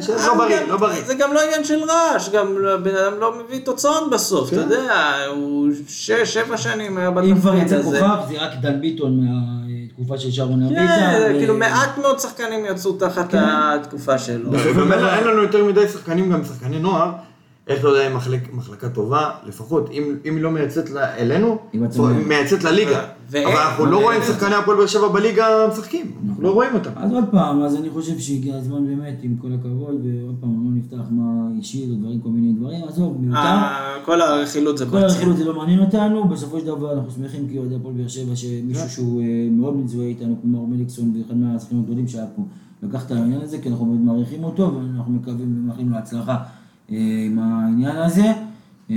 זה 0.00 0.26
לא 0.26 0.34
בריא, 0.34 0.56
לא 0.68 0.76
בריא. 0.76 1.02
זה 1.06 1.14
גם 1.14 1.32
לא 1.34 1.40
עניין 1.44 1.64
של 1.64 1.78
רעש, 1.84 2.28
גם 2.28 2.46
בן 2.82 2.94
אדם 2.96 3.12
לא 3.20 3.34
מביא 3.44 3.60
תוצאות 3.64 4.10
בסוף, 4.10 4.48
אתה 4.52 4.60
יודע, 4.60 4.97
הוא 5.26 5.68
שש, 5.88 6.34
שבע 6.34 6.56
שנים 6.56 6.98
היה 6.98 7.08
אם 7.08 7.14
כבר 7.40 7.52
בתפקיד 7.52 7.66
יצא 7.66 7.76
הזה. 7.76 8.00
כוכב, 8.00 8.16
זה 8.28 8.42
רק 8.42 8.50
דן 8.60 8.80
ביטון 8.80 9.20
מהתקופה 9.20 10.18
של 10.18 10.30
שרון 10.30 10.62
אביטה. 10.62 10.80
כן, 10.80 11.18
ו- 11.34 11.38
כאילו 11.38 11.54
מעט 11.54 11.98
מאוד 11.98 12.20
שחקנים 12.20 12.66
יצאו 12.66 12.92
תחת 12.92 13.30
כן. 13.30 13.44
התקופה 13.44 14.18
שלו. 14.18 14.52
ומילא 14.52 15.14
אין 15.14 15.24
לנו 15.24 15.42
יותר 15.42 15.64
מדי 15.64 15.88
שחקנים, 15.88 16.32
גם 16.32 16.44
שחקני 16.44 16.78
נוער. 16.78 17.12
איך 17.68 17.80
אתה 17.80 17.88
יודע 17.88 18.06
אם 18.10 18.16
מחלק- 18.16 18.54
מחלקה 18.54 18.88
טובה, 18.88 19.30
לפחות, 19.46 19.90
אם 19.92 20.02
אם 20.24 20.34
היא 20.36 20.42
לא 20.42 20.50
מייצאת 20.50 20.90
לה- 20.90 21.14
אלינו, 21.16 21.56
אם 21.74 21.82
הצמרת. 21.82 22.16
מייצאת 22.26 22.64
לליגה. 22.64 23.00
ואין- 23.30 23.48
אבל 23.48 23.56
אנחנו 23.56 23.86
לא 23.86 24.02
רואים. 24.02 24.20
שחקני 24.22 24.54
הפועל 24.54 24.76
באר 24.76 24.86
שבע 24.86 25.08
בליגה 25.08 25.46
משחקים, 25.72 26.12
אנחנו 26.28 26.42
לא 26.42 26.52
רואים 26.52 26.74
אותם. 26.74 26.90
אז 26.96 27.12
עוד 27.12 27.24
פעם, 27.30 27.62
אז 27.62 27.76
אני 27.76 27.90
חושב 27.90 28.18
שהגיע 28.18 28.56
הזמן 28.56 28.86
באמת, 28.86 29.18
עם 29.22 29.36
כל 29.42 29.48
הכבוד, 29.60 29.94
ועוד 30.04 30.34
פעם, 30.40 30.64
לא 30.64 30.70
נפתח 30.78 31.08
מה 31.10 31.24
אישי 31.58 31.86
ודברים, 31.92 32.20
כל 32.20 32.28
מיני 32.28 32.52
דברים, 32.52 32.80
עזוב, 32.88 33.16
מיותר. 33.20 33.38
אה, 33.38 33.70
כל 34.04 34.20
הרכילות 34.20 34.78
זה 34.78 34.86
כל. 34.86 34.96
הרכילות 34.96 35.36
זה 35.36 35.44
לא 35.44 35.56
מעניין 35.58 35.80
אותנו, 35.80 36.28
בסופו 36.28 36.60
של 36.60 36.66
דבר 36.66 36.92
אנחנו 36.92 37.10
שמחים 37.10 37.48
כאוהדי 37.52 37.74
הפועל 37.74 37.94
באר 37.94 38.08
שבע 38.08 38.36
שמישהו 38.36 38.88
שהוא 38.90 39.20
אה, 39.22 39.26
מאוד 39.50 39.76
מזוהה 39.76 40.06
איתנו, 40.06 40.36
כמו 40.42 40.52
מאור 40.52 40.66
מליקסון 40.68 41.12
ואחד 41.16 41.36
מהשחקנים 41.36 41.80
הגדולים 41.82 42.08
שהיה 42.08 42.26
פה, 42.36 42.42
לקח 42.82 43.06
את 43.06 43.10
העניין 43.10 43.40
הזה, 43.40 43.58
כי 43.58 43.68
אנחנו 43.68 43.84
מאוד 43.86 44.00
מעריכים 44.00 44.44
אותו, 44.44 44.72
ואנחנו 44.74 45.12
מקווים 45.12 45.62
ומאחלים 45.64 45.90
לו 45.90 45.96
הצלחה 45.96 46.32
אה, 46.32 46.38
עם 46.88 47.38
העניין 47.38 47.96
הזה. 47.96 48.32
אה, 48.90 48.96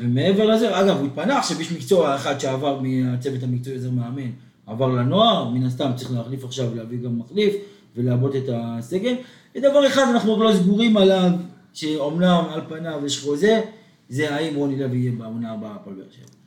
ומעבר 0.00 0.46
לזה, 0.46 0.80
אגב, 0.80 0.96
הוא 0.98 1.06
התפנה 1.06 1.38
עכשיו, 1.38 1.60
יש 1.60 1.72
מקצוע 1.72 2.16
אחד 2.16 2.38
שעבר 2.40 2.80
מהצוות 2.80 3.42
המקצועי 3.42 3.76
עזר 3.76 3.90
מאמן, 3.90 4.30
עבר 4.66 4.88
לנוער, 4.88 5.50
מן 5.50 5.66
הסתם 5.66 5.90
צריך 5.96 6.12
להחליף 6.12 6.44
עכשיו, 6.44 6.74
להביא 6.74 6.98
גם 6.98 7.18
מחליף 7.18 7.54
ולעבות 7.96 8.36
את 8.36 8.48
הסגל. 8.52 9.14
ודבר 9.56 9.86
אחד 9.86 10.02
אנחנו 10.12 10.30
עוד 10.30 10.40
לא 10.40 10.52
סגורים 10.52 10.96
עליו, 10.96 11.30
שאומנם 11.74 12.44
על 12.50 12.60
פניו 12.68 13.00
יש 13.06 13.20
חוזה, 13.24 13.60
זה 14.08 14.34
האם 14.34 14.54
רוני 14.54 14.78
לוי 14.78 14.98
יהיה 14.98 15.12
בעונה 15.12 15.52
הבאה 15.52 15.74
הפועל 15.74 15.96
באר 15.96 16.04
שבע. 16.10 16.37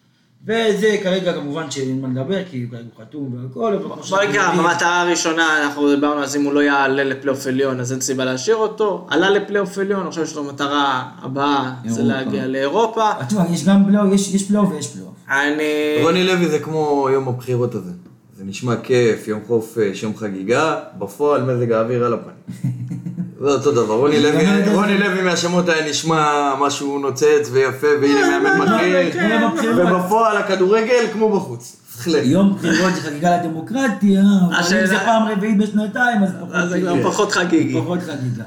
וזה 0.46 0.98
כרגע 1.04 1.34
כמובן 1.34 1.72
שאין 1.72 2.02
מה 2.02 2.08
לדבר, 2.08 2.44
כי 2.52 2.68
כרגע 2.72 2.84
הוא 2.98 3.06
חתום 3.06 3.34
והכל, 3.44 3.74
אבל 3.74 3.84
כמו 3.84 3.96
נקרא, 4.18 4.24
יודעים- 4.24 4.58
במטרה 4.58 5.02
הראשונה 5.02 5.64
אנחנו 5.64 5.96
דיברנו 5.96 6.24
אז 6.24 6.36
אם 6.36 6.44
הוא 6.46 6.54
לא 6.54 6.60
יעלה 6.60 7.04
לפלייאוף 7.04 7.48
עליון 7.48 7.80
אז 7.80 7.92
אין 7.92 8.02
סיבה 8.02 8.26
להשאיר 8.26 8.56
אותו, 8.56 9.08
עלה 9.10 9.30
לפלייאוף 9.30 9.78
עליון, 9.78 10.08
עכשיו 10.08 10.24
יש 10.24 10.36
לו 10.36 10.44
מטרה 10.44 11.04
הבאה 11.22 11.72
זה. 11.86 12.04
להגיע 12.04 12.48
לאירופה, 12.48 13.10
תשמע, 13.28 13.42
יש 13.54 13.66
גם 13.66 13.86
פלייאוף, 13.86 14.14
יש 14.14 14.34
יש 14.34 14.48
פלייאוף 14.48 14.70
ויש 14.72 14.88
פלייאוף. 14.88 15.14
אני... 15.30 15.64
רוני 16.04 16.24
לוי 16.24 16.48
זה 16.48 16.60
כמו 16.60 17.08
יום 17.14 17.28
הבחירות 17.28 17.76
הזה. 17.76 17.92
זה 18.38 18.44
נשמע 18.44 18.76
כיף, 18.76 19.28
יום 19.28 19.40
חופש, 19.48 20.04
יום 20.04 20.18
חגיגה, 20.18 20.80
בפועל 20.98 21.44
מזג 21.44 21.72
האוויר 21.72 22.06
על 22.06 22.14
הפנים. 22.14 22.36
זה 23.42 23.52
אותו 23.52 23.72
דבר, 23.72 23.94
רוני 23.94 24.24
לוי, 24.24 24.74
רוני 24.74 24.98
לוי 24.98 25.22
מהשמות 25.22 25.70
האלה 25.70 25.90
נשמע 25.90 26.54
משהו 26.60 27.00
נוצץ 27.00 27.50
ויפה, 27.52 27.88
והנה 28.02 28.40
מאמן 28.40 28.62
מתחיל, 28.62 29.12
כן, 29.12 29.48
ובפועל 29.78 30.38
הכדורגל 30.38 31.06
כמו 31.14 31.30
בחוץ. 31.36 31.78
יום 32.08 32.56
בחירות 32.58 32.96
זה 32.96 33.02
חגיגה 33.02 33.38
לדמוקרטיה, 33.38 34.22
אבל 34.60 34.80
אם 34.80 34.86
זה 34.86 35.00
פעם 35.00 35.28
רביעית 35.28 35.58
בשנתיים, 35.58 36.24
אז. 36.24 36.76
פחות 37.04 37.32
חגיגה. 37.32 38.44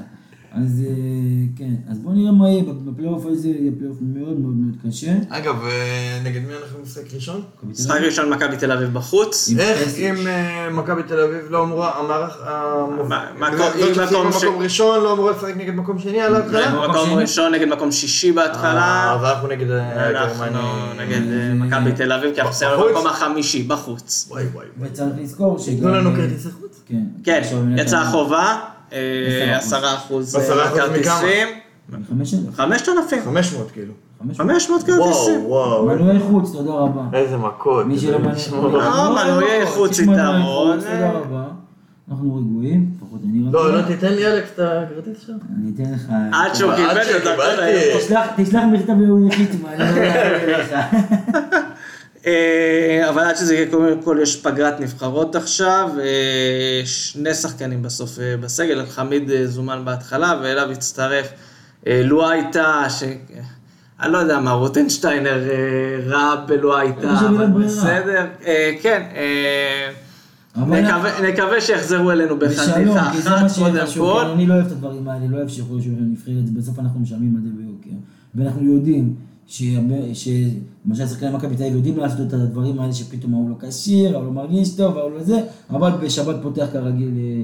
אז 0.63 0.81
אה, 0.87 0.91
כן, 1.57 1.73
אז 1.91 1.99
בואו 1.99 2.13
נראה 2.13 2.31
מה 2.31 2.49
יהיה, 2.49 2.63
בפלייאוף 2.85 3.25
הזה 3.25 3.47
יהיה 3.47 3.71
פלייאוף 3.77 3.97
מאוד 4.01 4.39
מאוד 4.39 4.53
מאוד 4.55 4.75
קשה. 4.87 5.13
אגב, 5.29 5.55
אה, 5.65 6.21
נגד 6.23 6.41
מי 6.47 6.53
אנחנו 6.63 6.79
משחק 6.83 7.13
ראשון? 7.15 7.41
משחק 7.63 7.99
ראשון 8.01 8.29
מכבי 8.29 8.57
תל 8.57 8.71
אביב 8.71 8.93
בחוץ, 8.93 9.49
איך. 9.59 9.97
אם 9.97 10.27
אה, 10.27 10.69
מכבי 10.71 11.03
תל 11.03 11.19
אביב 11.19 11.39
לא 11.49 11.63
אמורה, 11.63 11.91
המוב- 12.45 13.07
מה- 13.07 13.25
מקום- 13.39 13.57
ראשון 14.61 15.03
לא 15.03 15.13
אמורה 15.13 15.31
לשחק 15.31 15.53
נגד 15.57 15.75
מקום 15.75 15.99
שני 15.99 16.21
על 16.21 16.35
ההתחלה? 16.35 16.71
מקום 16.75 16.89
מקום. 16.91 17.09
ראשון 17.19 17.51
נגד 17.51 17.67
מקום 17.67 17.91
שישי 17.91 18.31
בהתחלה, 18.31 18.81
אה, 19.11 19.21
ואנחנו 19.21 19.47
נגד 19.47 19.71
אנחנו 19.71 20.43
גרמניה. 20.43 20.93
נגד 21.05 21.21
מכבי 21.55 21.91
תל 21.91 22.11
אביב, 22.11 22.33
כי 22.35 22.41
אנחנו 22.41 22.53
סיימנו? 22.55 22.83
במקום 22.87 23.07
החמישי, 23.07 23.63
בחוץ. 23.63 24.27
וואי 24.31 24.43
וואי. 24.53 24.65
וצריך 24.81 25.09
לזכור 25.21 25.59
שגם... 25.59 25.77
תנו 25.79 25.89
לנו 25.89 26.09
אה, 26.09 26.15
כרטיסי 26.15 26.49
חוץ. 26.61 26.81
כן. 26.87 27.03
כן, 27.23 27.41
יצאה 27.77 28.01
אה, 28.33 28.74
עשרה 28.91 29.57
עשרה 29.57 29.93
אחוז 29.95 30.35
חמש 32.09 32.33
אלף. 32.33 32.55
חמשת 32.55 32.89
אלפים, 32.89 33.23
500 33.25 33.71
כאילו. 33.71 33.93
חמש. 34.19 34.37
חמש 34.37 34.69
מאות 34.69 34.83
וואו 34.89 35.03
כרטיסים. 35.03 35.45
וואו. 35.45 35.85
מנועי 35.85 36.19
חוץ, 36.19 36.51
תודה 36.51 36.71
רבה. 36.71 37.01
איזה 37.13 37.37
מכות. 37.37 37.85
מי 37.85 37.99
שלא. 37.99 38.17
לא, 38.61 39.15
מנועי 39.15 39.65
חוץ 39.65 39.99
יתרון, 39.99 40.17
אה. 40.79 40.93
תודה 40.93 41.11
רבה. 41.11 41.43
אנחנו 42.11 42.35
רגועים, 42.35 42.85
לפחות 42.95 43.19
אני 43.29 43.47
רגוע. 43.47 43.63
לא, 43.63 43.77
לא 43.77 43.81
תיתן 43.81 44.13
לי 44.13 44.27
אלכס 44.27 44.49
את 44.53 44.59
הכרטיס 44.59 45.25
שם? 45.27 45.33
אני 45.59 45.71
אתן 45.75 45.93
לך... 45.93 46.05
עד 46.33 46.55
שהוא 46.55 46.71
קיבל 46.75 47.01
את 47.01 47.25
היום. 47.59 47.99
תשלח- 47.99 48.27
תשלח 48.37 48.63
מכתב 48.71 48.93
לאורי 48.99 49.31
חיצמן, 49.31 49.69
אני 49.69 49.95
לא 49.99 50.05
יודע 50.05 50.59
לך. 50.59 50.75
אה, 52.25 53.05
אבל 53.09 53.21
עד 53.23 53.35
שזה 53.35 53.55
יהיה, 53.55 53.71
קודם 53.71 54.01
כל 54.01 54.17
יש 54.21 54.41
פגרת 54.41 54.79
נבחרות 54.79 55.35
עכשיו, 55.35 55.89
אה, 55.99 56.05
שני 56.85 57.33
שחקנים 57.33 57.81
בסוף 57.81 58.19
אה, 58.19 58.37
בסגל, 58.37 58.85
חמיד 58.85 59.29
זומן 59.45 59.81
בהתחלה, 59.85 60.39
ואליו 60.43 60.71
הצטרף 60.71 61.29
אה, 61.87 62.01
לואייטה, 62.03 62.85
ש... 62.89 63.03
אני 64.01 64.11
לא 64.13 64.17
יודע 64.17 64.39
מה, 64.39 64.51
רוטנשטיינר 64.51 65.43
רע 66.07 66.35
אין 67.01 67.17
שם 67.19 67.41
אבל. 67.41 67.63
בסדר. 67.65 68.25
כן, 68.81 69.03
נקווה- 70.67 71.61
שיחזרו 71.61 72.11
אלינו 72.11 72.39
בחתיכה 72.39 72.79
מה 72.79 73.01
אחת 73.37 73.57
קודם 73.59 73.85
כל. 73.97 74.25
אני 74.33 74.47
לא 74.47 74.53
אוהב 74.53 74.65
את 74.65 74.71
הדברים 74.71 75.07
האלה, 75.07 75.25
לא 75.29 75.37
אוהב 75.37 75.47
שיכולו 75.47 75.81
שהוא 75.81 75.93
נבחרת, 75.99 76.49
בסוף 76.53 76.79
אנחנו 76.79 76.99
משלמים 76.99 77.35
על 77.35 77.41
זה 77.43 77.49
ביוקר. 77.57 77.97
ואנחנו 78.35 78.73
יודעים 78.73 79.15
שלמשל 79.47 81.07
שחקני 81.07 81.29
מכבי 81.29 81.55
תל 81.55 81.63
אביב 81.63 81.75
יודעים 81.75 81.97
לעשות 81.97 82.27
את 82.27 82.33
הדברים 82.33 82.79
האלה 82.79 82.93
שפתאום 82.93 83.33
ההוא 83.33 83.49
לא 83.49 83.69
כשיר, 83.69 84.15
ההוא 84.15 84.25
לא 84.25 84.31
מרגיש 84.31 84.69
טוב, 84.69 84.97
ההוא 84.97 85.11
לא 85.11 85.23
זה, 85.23 85.39
אבל 85.69 85.91
בשבת 86.01 86.35
פותח 86.41 86.65
כרגיל 86.73 87.11
אה, 87.17 87.41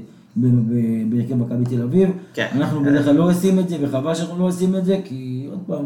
בהרכב 1.09 1.35
מכבי 1.35 1.75
תל 1.75 1.81
אביב. 1.81 2.09
כן. 2.33 2.47
אנחנו 2.55 2.83
בדרך 2.83 3.05
כלל 3.05 3.15
לא 3.15 3.29
עושים 3.29 3.59
את 3.59 3.69
זה, 3.69 3.77
וחבל 3.81 4.15
שאנחנו 4.15 4.39
לא 4.39 4.47
עושים 4.47 4.75
את 4.75 4.85
זה, 4.85 4.97
כי 5.05 5.47
עוד 5.49 5.59
פעם... 5.67 5.85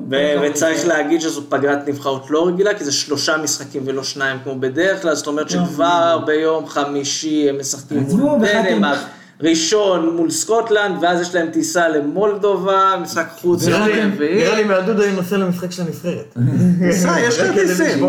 וצריך 0.50 0.88
להגיד 0.88 1.22
שזו 1.22 1.42
פגרת 1.50 1.88
נבחרות 1.88 2.30
לא 2.30 2.48
רגילה, 2.48 2.74
כי 2.74 2.84
זה 2.84 2.92
שלושה 2.92 3.38
משחקים 3.44 3.82
ולא 3.86 4.04
שניים 4.04 4.38
כמו 4.44 4.60
בדרך 4.60 5.02
כלל, 5.02 5.16
זאת 5.16 5.28
אומרת 5.28 5.50
שכבר 5.50 6.24
ביום 6.26 6.68
חמישי 6.68 7.50
הם 7.50 7.60
משחקים 7.60 8.00
מול 8.00 8.40
דנמרק, 8.40 9.00
ראשון 9.42 10.16
מול 10.16 10.30
סקוטלנד, 10.32 10.96
ואז 11.02 11.22
יש 11.22 11.36
להם 11.36 11.48
טיסה 11.52 11.88
למולדובה, 11.90 12.96
משחק 13.02 13.28
חוץ 13.42 13.68
נראה 13.68 13.88
לי- 13.88 13.98
יום 13.98 14.12
רביעי. 14.14 14.36
נראה 14.44 14.56
לי 14.56 14.64
מהדוד 14.64 15.00
אני 15.00 15.16
נוסע 15.16 15.38
למשחק 15.38 15.72
של 15.72 15.82
הנבחרת. 15.82 16.38
טיסה, 16.80 17.20
יש 17.20 17.40
כרטיסים, 17.42 18.06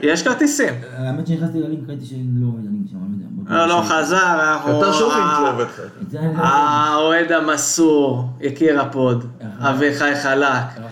יש 0.00 0.22
כרטיסים. 0.22 0.74
האמת 0.96 1.26
שנכנסתי 1.26 1.58
ללינק, 1.58 1.88
ראיתי 1.88 2.04
שלא 2.06 2.16
עובד 2.46 2.58
הלינק 2.68 2.86
שם, 2.90 2.96
אני 3.08 3.15
לא. 3.48 3.56
לא, 3.56 3.68
לא 3.68 3.82
חזר, 3.86 4.16
אנחנו... 4.52 4.70
יותר 4.72 4.92
שופינג 4.92 5.22
ה- 5.22 5.40
לא 5.42 5.50
עובד 5.52 5.64
לך. 5.64 5.80
זה 6.10 6.18
אני 6.18 6.26
לא 6.26 6.32
יודע. 6.32 6.42
האוהד 6.44 7.32
המסור, 7.32 8.24
יקיר 8.40 8.80
הפוד, 8.80 9.24
אביחי 9.60 10.14
חלק. 10.22 10.46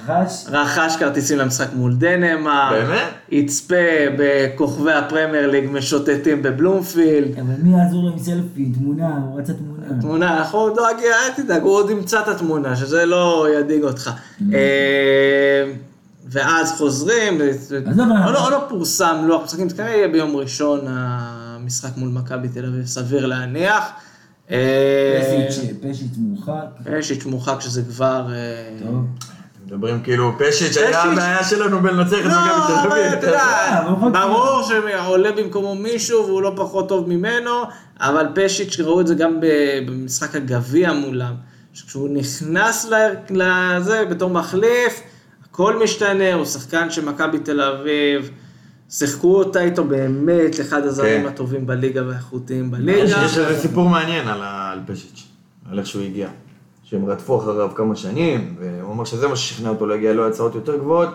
רכש? 0.09 0.45
רכש 0.51 0.97
כרטיסים 0.97 1.39
למשחק 1.39 1.67
מול 1.75 1.95
דנמרק, 1.95 2.73
באמת? 2.73 3.09
יצפה 3.31 3.75
בכוכבי 4.19 4.93
הפרמייר 4.93 5.51
ליג 5.51 5.71
משוטטים 5.73 6.43
בבלומפילד, 6.43 7.39
אבל 7.39 7.55
מי 7.63 7.79
יעזור 7.83 8.03
לו 8.05 8.11
עם 8.13 8.19
סלפי, 8.19 8.73
תמונה, 8.79 9.19
הוא 9.31 9.41
רצה 9.41 9.53
תמונה. 9.53 10.01
תמונה, 10.01 10.39
אנחנו 10.39 10.75
דואגים, 10.75 11.05
אל 11.27 11.43
תדאג, 11.43 11.63
הוא 11.63 11.73
עוד 11.73 11.91
ימצא 11.91 12.21
את 12.21 12.29
התמונה, 12.29 12.77
שזה 12.77 13.07
לא 13.07 13.47
ידאיג 13.59 13.83
אותך. 13.85 14.11
אה, 14.53 15.73
ואז 16.31 16.79
חוזרים, 16.79 17.39
עוד 17.87 17.97
לא- 18.35 18.45
עוד 18.45 18.53
לא 18.53 18.65
פורסם 18.69 19.17
לוח 19.27 19.45
משחקים, 19.45 19.69
זה 19.69 19.77
כנראה 19.77 19.91
יהיה 19.93 20.09
ביום 20.09 20.37
ראשון 20.37 20.81
המשחק 21.65 21.97
מול 21.97 22.09
מכבי 22.09 22.49
תל 22.49 22.67
אביב, 22.67 22.87
סביר 22.87 23.27
להניח. 23.27 23.85
אה, 24.51 25.21
פשיץ' 25.83 26.07
מורחק. 26.17 26.53
פשיץ' 26.99 27.25
מורחק 27.25 27.61
שזה 27.61 27.83
כבר... 27.83 28.27
אה, 28.33 28.79
טוב. 28.87 29.05
מדברים 29.67 30.03
כאילו 30.03 30.33
פשיץ' 30.39 30.77
היה. 30.77 31.03
הבעיה 31.03 31.45
שלנו 31.45 31.81
בלנצח 31.83 32.13
את 32.13 32.25
מכבי 32.25 32.31
לא, 32.31 32.67
תל 32.67 32.73
אבל 32.73 32.89
אתה 33.09 33.13
אביב. 33.17 33.25
יודע, 33.25 33.79
אבל 33.83 33.89
הוא 33.91 34.07
רק- 34.07 34.13
ברור 34.13 34.63
שעולה 34.63 35.33
במקומו 35.33 35.75
מישהו 35.75 36.27
והוא 36.27 36.43
לא 36.43 36.53
פחות 36.57 36.89
טוב 36.89 37.09
ממנו, 37.09 37.51
אבל 38.01 38.27
פשיץ' 38.35 38.81
ראו 38.81 39.01
את 39.01 39.07
זה 39.07 39.15
גם 39.15 39.41
ב- 39.41 39.47
במשחק 39.87 40.35
הגביע 40.35 40.93
מולם, 40.93 41.35
שכשהוא 41.73 42.09
נכנס 42.13 42.87
ל- 42.91 43.13
לזה 43.31 44.05
בתור 44.11 44.31
מחליף, 44.31 45.01
הכל 45.51 45.83
משתנה, 45.85 46.35
הוא 46.35 46.45
שחקן 46.45 46.91
של 46.91 47.05
מכבי 47.05 47.39
תל 47.39 47.61
אביב, 47.61 48.31
שיחקו 48.99 49.39
אותה 49.39 49.61
איתו 49.61 49.85
באמת 49.85 50.61
אחד 50.61 50.83
הזרים 50.87 51.23
כן. 51.23 51.29
הטובים 51.29 51.67
בליגה 51.67 52.07
והאיכותיים 52.07 52.71
בליגה. 52.71 52.99
יש 52.99 53.39
איזה 53.39 53.59
סיפור 53.61 53.89
מעניין 53.89 54.29
על 54.29 54.81
פשיץ', 54.87 55.27
על 55.71 55.79
איך 55.79 55.87
שהוא 55.87 56.03
הגיע. 56.03 56.29
שהם 56.85 57.07
רדפו 57.07 57.39
אחריו 57.39 57.71
כמה 57.75 57.97
שנים, 57.97 58.57
והוא 58.59 58.93
אמר 58.93 59.05
שזה 59.05 59.29
מה 59.29 59.37
ששכנע 59.37 59.69
אותו 59.69 59.87
להגיע, 59.87 60.13
לא 60.13 60.29
הצעות 60.29 60.55
יותר 60.55 60.77
גבוהות, 60.77 61.09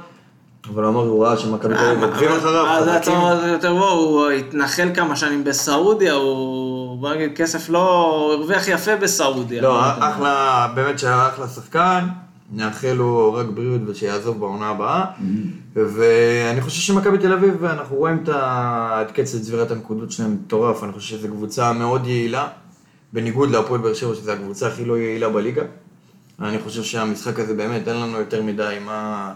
אבל 0.73 0.83
הוא 0.83 0.91
אמר, 0.91 0.99
הוא 0.99 1.25
ראה 1.25 1.37
שמכבי 1.37 1.73
תל 1.73 1.85
אביב 1.85 2.03
עוקבים 2.03 2.31
אחריו, 2.31 2.67
אז 2.67 2.83
חזקים. 2.83 3.13
הצעות 3.13 3.39
יותר 3.47 3.73
בו, 3.73 3.89
הוא 3.89 4.29
התנחל 4.29 4.89
כמה 4.95 5.15
שנים 5.15 5.43
בסעודיה, 5.43 6.13
הוא, 6.13 6.99
בוא 6.99 7.13
נגיד, 7.13 7.31
כסף 7.35 7.69
לא, 7.69 8.05
הוא 8.05 8.33
הרוויח 8.33 8.67
יפה 8.67 8.95
בסעודיה. 8.95 9.61
לא, 9.61 9.81
אחלה, 9.81 10.67
באמת 10.75 10.99
שהיה 10.99 11.27
אחלה 11.27 11.47
שחקן, 11.47 12.07
נאחל 12.51 12.93
לו 12.93 13.33
רק 13.33 13.45
בריאות 13.53 13.81
ושיעזוב 13.87 14.39
בעונה 14.39 14.69
הבאה. 14.69 15.05
ואני 15.73 16.61
חושב 16.61 16.81
שמכבי 16.81 17.17
תל 17.17 17.33
אביב, 17.33 17.63
אנחנו 17.63 17.95
רואים 17.95 18.23
את 18.27 19.11
קצב 19.11 19.39
צבירת 19.39 19.71
הנקודות 19.71 20.11
שלהם 20.11 20.33
מטורף, 20.33 20.83
אני 20.83 20.91
חושב 20.91 21.17
שזו 21.17 21.27
קבוצה 21.27 21.73
מאוד 21.73 22.07
יעילה, 22.07 22.47
בניגוד 23.13 23.49
להפועל 23.51 23.81
באר 23.81 23.93
שבע, 23.93 24.15
שזו 24.15 24.31
הקבוצה 24.31 24.67
הכי 24.67 24.85
לא 24.85 24.97
יעילה 24.97 25.29
בליגה. 25.29 25.63
אני 26.41 26.59
חושב 26.59 26.83
שהמשחק 26.83 27.39
הזה 27.39 27.53
באמת, 27.53 27.87
אין 27.87 27.95
לנו 27.95 28.17
יותר 28.17 28.43
מדי 28.43 28.77
מה 28.85 29.33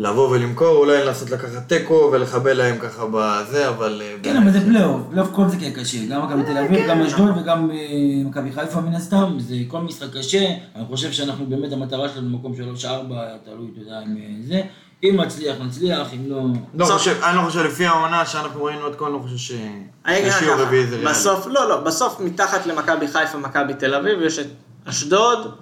לבוא 0.00 0.28
ולמכור, 0.28 0.76
אולי 0.76 1.04
לנסות 1.06 1.30
לקחת 1.30 1.68
תיקו 1.68 2.10
ולחבל 2.12 2.52
להם 2.52 2.78
ככה 2.78 3.06
בזה, 3.12 3.68
אבל... 3.68 4.02
אה, 4.04 4.16
כן, 4.22 4.36
אבל 4.36 4.50
זה 4.50 4.60
פלייאוף, 4.60 5.00
פלייאוף 5.10 5.30
כל 5.32 5.48
זה 5.48 5.56
יהיה 5.56 5.74
קשה, 5.74 5.98
גם 6.10 6.26
מכבי 6.26 6.42
תל 6.42 6.58
אביב, 6.58 6.78
כן. 6.78 6.88
גם 6.88 7.00
אשדוד 7.00 7.36
וגם 7.36 7.70
אה, 7.70 7.76
מכבי 8.24 8.52
חיפה 8.52 8.80
מן 8.80 8.94
הסתם, 8.94 9.36
זה 9.38 9.54
כל 9.68 9.80
משחק 9.80 10.16
קשה, 10.16 10.46
אני 10.76 10.84
חושב 10.88 11.12
שאנחנו 11.12 11.46
באמת, 11.46 11.72
המטרה 11.72 12.08
שלנו 12.08 12.28
במקום 12.28 12.52
3-4, 12.52 12.84
תלוי, 13.44 13.70
אתה 13.72 13.80
יודע, 13.80 14.02
אם 14.06 14.16
אה, 14.16 14.46
זה, 14.48 14.62
אם 15.04 15.20
נצליח, 15.20 15.56
נצליח, 15.66 16.14
אם 16.14 16.30
לא... 16.30 16.42
לא 16.74 16.84
חושב, 16.84 17.20
אני 17.22 17.36
לא 17.36 17.42
חושב, 17.42 17.60
לפי 17.60 17.86
העונה 17.86 18.26
שאנחנו 18.26 18.64
ראינו 18.64 18.86
עד 18.86 18.94
כה, 18.94 19.06
אני 19.06 19.14
לא 19.14 19.18
חושב 19.18 19.36
ש... 19.36 19.52
אני 20.06 20.18
אגיד 20.18 20.32
לך. 20.92 21.10
בסוף, 21.10 21.46
לא, 21.46 21.68
לא, 21.68 21.80
בסוף 21.80 22.20
מתחת 22.20 22.66
למכבי 22.66 23.08
חיפה, 23.08 23.38
מכבי 23.38 23.74
תל 23.74 23.94
אביב, 23.94 24.22
יש 24.22 24.38
את 24.38 24.46
אשדוד, 24.84 25.54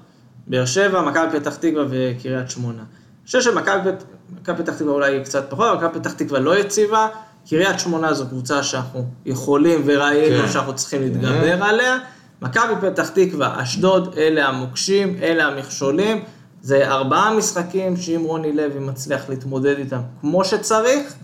באר 0.47 0.67
שבע, 0.67 1.03
מכבי 1.03 1.41
פתח 1.41 1.57
תקווה 1.57 1.85
וקריית 1.91 2.51
שמונה. 2.51 2.83
חושב 3.27 3.41
שמכבי 3.41 3.93
פת- 3.93 4.05
מכבי 4.43 4.63
פתח 4.63 4.73
תקווה 4.75 4.93
אולי 4.93 5.21
קצת 5.25 5.47
פחות, 5.51 5.67
אבל 5.67 5.87
מכבי 5.87 6.01
פתח 6.01 6.13
תקווה 6.13 6.41
לא 6.41 6.59
יציבה, 6.59 7.09
קריית 7.49 7.81
שמונה 7.81 8.15
זו 8.15 8.27
קבוצה 8.27 8.63
שאנחנו 8.63 9.05
יכולים 9.27 9.83
וראינו 9.85 10.43
כן. 10.43 10.53
שאנחנו 10.53 10.75
צריכים 10.75 11.03
להתגבר 11.03 11.63
עליה. 11.65 11.99
מכבי 12.43 12.73
פתח 12.81 13.09
תקווה, 13.09 13.63
אשדוד, 13.63 14.15
אלה 14.17 14.49
המוקשים, 14.49 15.17
אלה 15.23 15.45
המכשולים. 15.47 16.23
זה 16.63 16.89
ארבעה 16.91 17.35
משחקים 17.37 17.97
שאם 17.97 18.23
רוני 18.25 18.53
לוי 18.53 18.79
מצליח 18.81 19.29
להתמודד 19.29 19.75
איתם 19.79 20.01
כמו 20.21 20.45
שצריך, 20.45 21.15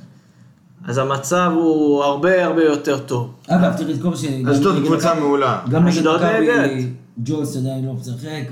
אז 0.89 0.99
המצב 0.99 1.51
הוא 1.55 2.05
הרבה 2.05 2.45
הרבה 2.45 2.65
יותר 2.65 2.99
טוב. 2.99 3.35
אגב, 3.49 3.77
צריך 3.77 3.89
לזכור 3.89 4.17
ש... 4.17 4.25
אשדוד 4.53 4.77
קבוצה 4.85 5.15
מעולה. 5.15 5.61
גם 5.71 5.83
נגד 5.87 5.97
אשדוד 5.97 6.23
נהדרת. 6.23 6.71
מכבי, 6.71 6.91
ג'וס 7.19 7.57
עדיין 7.57 7.87
לא 7.87 7.93
משחק, 7.93 8.51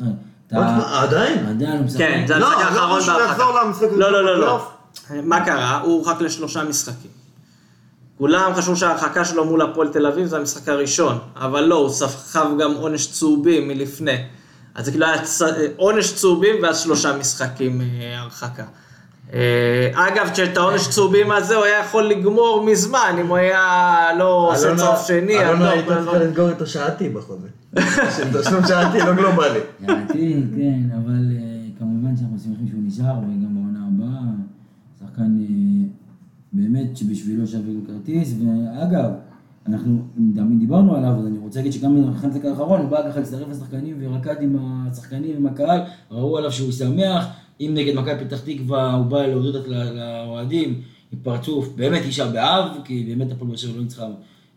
מה, 0.00 0.06
עדיין? 0.52 1.46
עדיין 1.46 1.82
משחק. 1.82 1.98
כן, 1.98 2.24
זה 2.26 2.38
לא, 2.38 2.46
המשחק 2.46 2.72
לא 2.72 3.22
האחרון 3.22 3.54
בהרחקה. 3.56 3.86
לא, 3.96 4.12
לא, 4.12 4.24
לא, 4.24 4.38
לא. 4.40 4.68
מה 5.10 5.44
קרה? 5.44 5.80
הוא 5.80 5.92
הורחק 5.92 6.20
לשלושה 6.20 6.64
משחקים. 6.64 7.10
כולם 8.18 8.52
חשבו 8.54 8.76
שההרחקה 8.76 9.24
שלו 9.24 9.44
מול 9.44 9.62
הפועל 9.62 9.88
תל 9.88 10.06
אביב 10.06 10.26
זה 10.26 10.36
המשחק 10.36 10.68
הראשון, 10.68 11.18
אבל 11.36 11.64
לא, 11.64 11.74
הוא 11.74 11.90
סחב 11.90 12.46
גם 12.58 12.74
עונש 12.74 13.06
צהובים 13.06 13.68
מלפני. 13.68 14.24
אז 14.74 14.84
זה 14.84 14.90
כאילו 14.90 15.06
היה 15.06 15.22
צ... 15.22 15.42
עונש 15.76 16.12
צהובים 16.12 16.62
ואז 16.62 16.80
שלושה 16.80 17.16
משחקים 17.16 17.80
אה, 17.80 18.20
הרחקה. 18.20 18.64
אה, 19.32 19.90
אגב, 19.94 20.30
כשאת 20.32 20.56
העונש 20.56 20.88
צהובים 20.88 21.30
הזה 21.30 21.56
הוא 21.56 21.64
היה 21.64 21.78
יכול 21.78 22.04
לגמור 22.04 22.64
מזמן, 22.64 23.16
אם 23.20 23.26
הוא 23.26 23.36
היה 23.36 24.08
לא 24.18 24.50
עושה 24.52 24.76
צהוב 24.76 24.98
שני. 25.06 25.40
אלונה 25.40 25.70
הייתה 25.70 25.94
צריכה 25.96 26.18
לסגור 26.18 26.50
את 26.50 26.62
השעתי 26.62 27.08
בחוזה. 27.08 27.48
של 28.16 28.40
תשלום 28.40 28.66
שעתי, 28.68 28.98
לא 28.98 29.14
גלובלי. 29.14 29.58
לדעתי, 29.82 30.42
כן, 30.56 30.80
אבל 30.96 31.32
אה, 31.36 31.42
כמובן 31.78 32.16
שאנחנו 32.16 32.38
שמחים 32.38 32.68
שהוא 32.68 32.80
נשאר, 32.86 33.18
וגם 33.18 33.54
בעונה 33.54 33.88
הבאה, 33.88 34.20
שחקן 35.00 35.36
אה, 35.40 35.86
באמת 36.52 36.96
שבשבילו 36.96 37.46
שווה 37.46 37.72
לו 37.72 37.80
כרטיס, 37.86 38.34
ואגב, 38.40 39.10
אנחנו 39.66 39.98
דיברנו 40.58 40.96
עליו, 40.96 41.10
אז 41.18 41.26
אני 41.26 41.38
רוצה 41.38 41.58
להגיד 41.58 41.72
שגם 41.72 41.96
במחנה 41.96 42.28
המשחק 42.28 42.44
האחרון, 42.44 42.80
הוא 42.80 42.88
בא 42.88 43.10
ככה 43.10 43.18
להצטרף 43.20 43.48
לשחקנים 43.48 43.96
ורקד 44.00 44.36
עם 44.40 44.56
השחקנים, 44.60 45.36
עם 45.36 45.46
הקהל, 45.46 45.80
ראו 46.10 46.38
עליו 46.38 46.52
שהוא 46.52 46.72
שמח, 46.72 47.26
אם 47.60 47.70
נגד 47.74 47.94
מכבי 47.94 48.24
פתח 48.24 48.40
תקווה 48.40 48.92
הוא 48.92 49.06
בא 49.06 49.26
להודות 49.26 49.68
ל- 49.68 49.92
לאוהדים 49.92 50.68
עם 51.12 51.18
פרצוף, 51.22 51.68
באמת 51.76 52.02
תשעה 52.08 52.30
באב, 52.30 52.68
כי 52.84 53.04
באמת 53.08 53.32
הפועל 53.32 53.48
באר 53.48 53.56
שבע 53.56 53.76
לא 53.76 53.82
ניצחה 53.82 54.06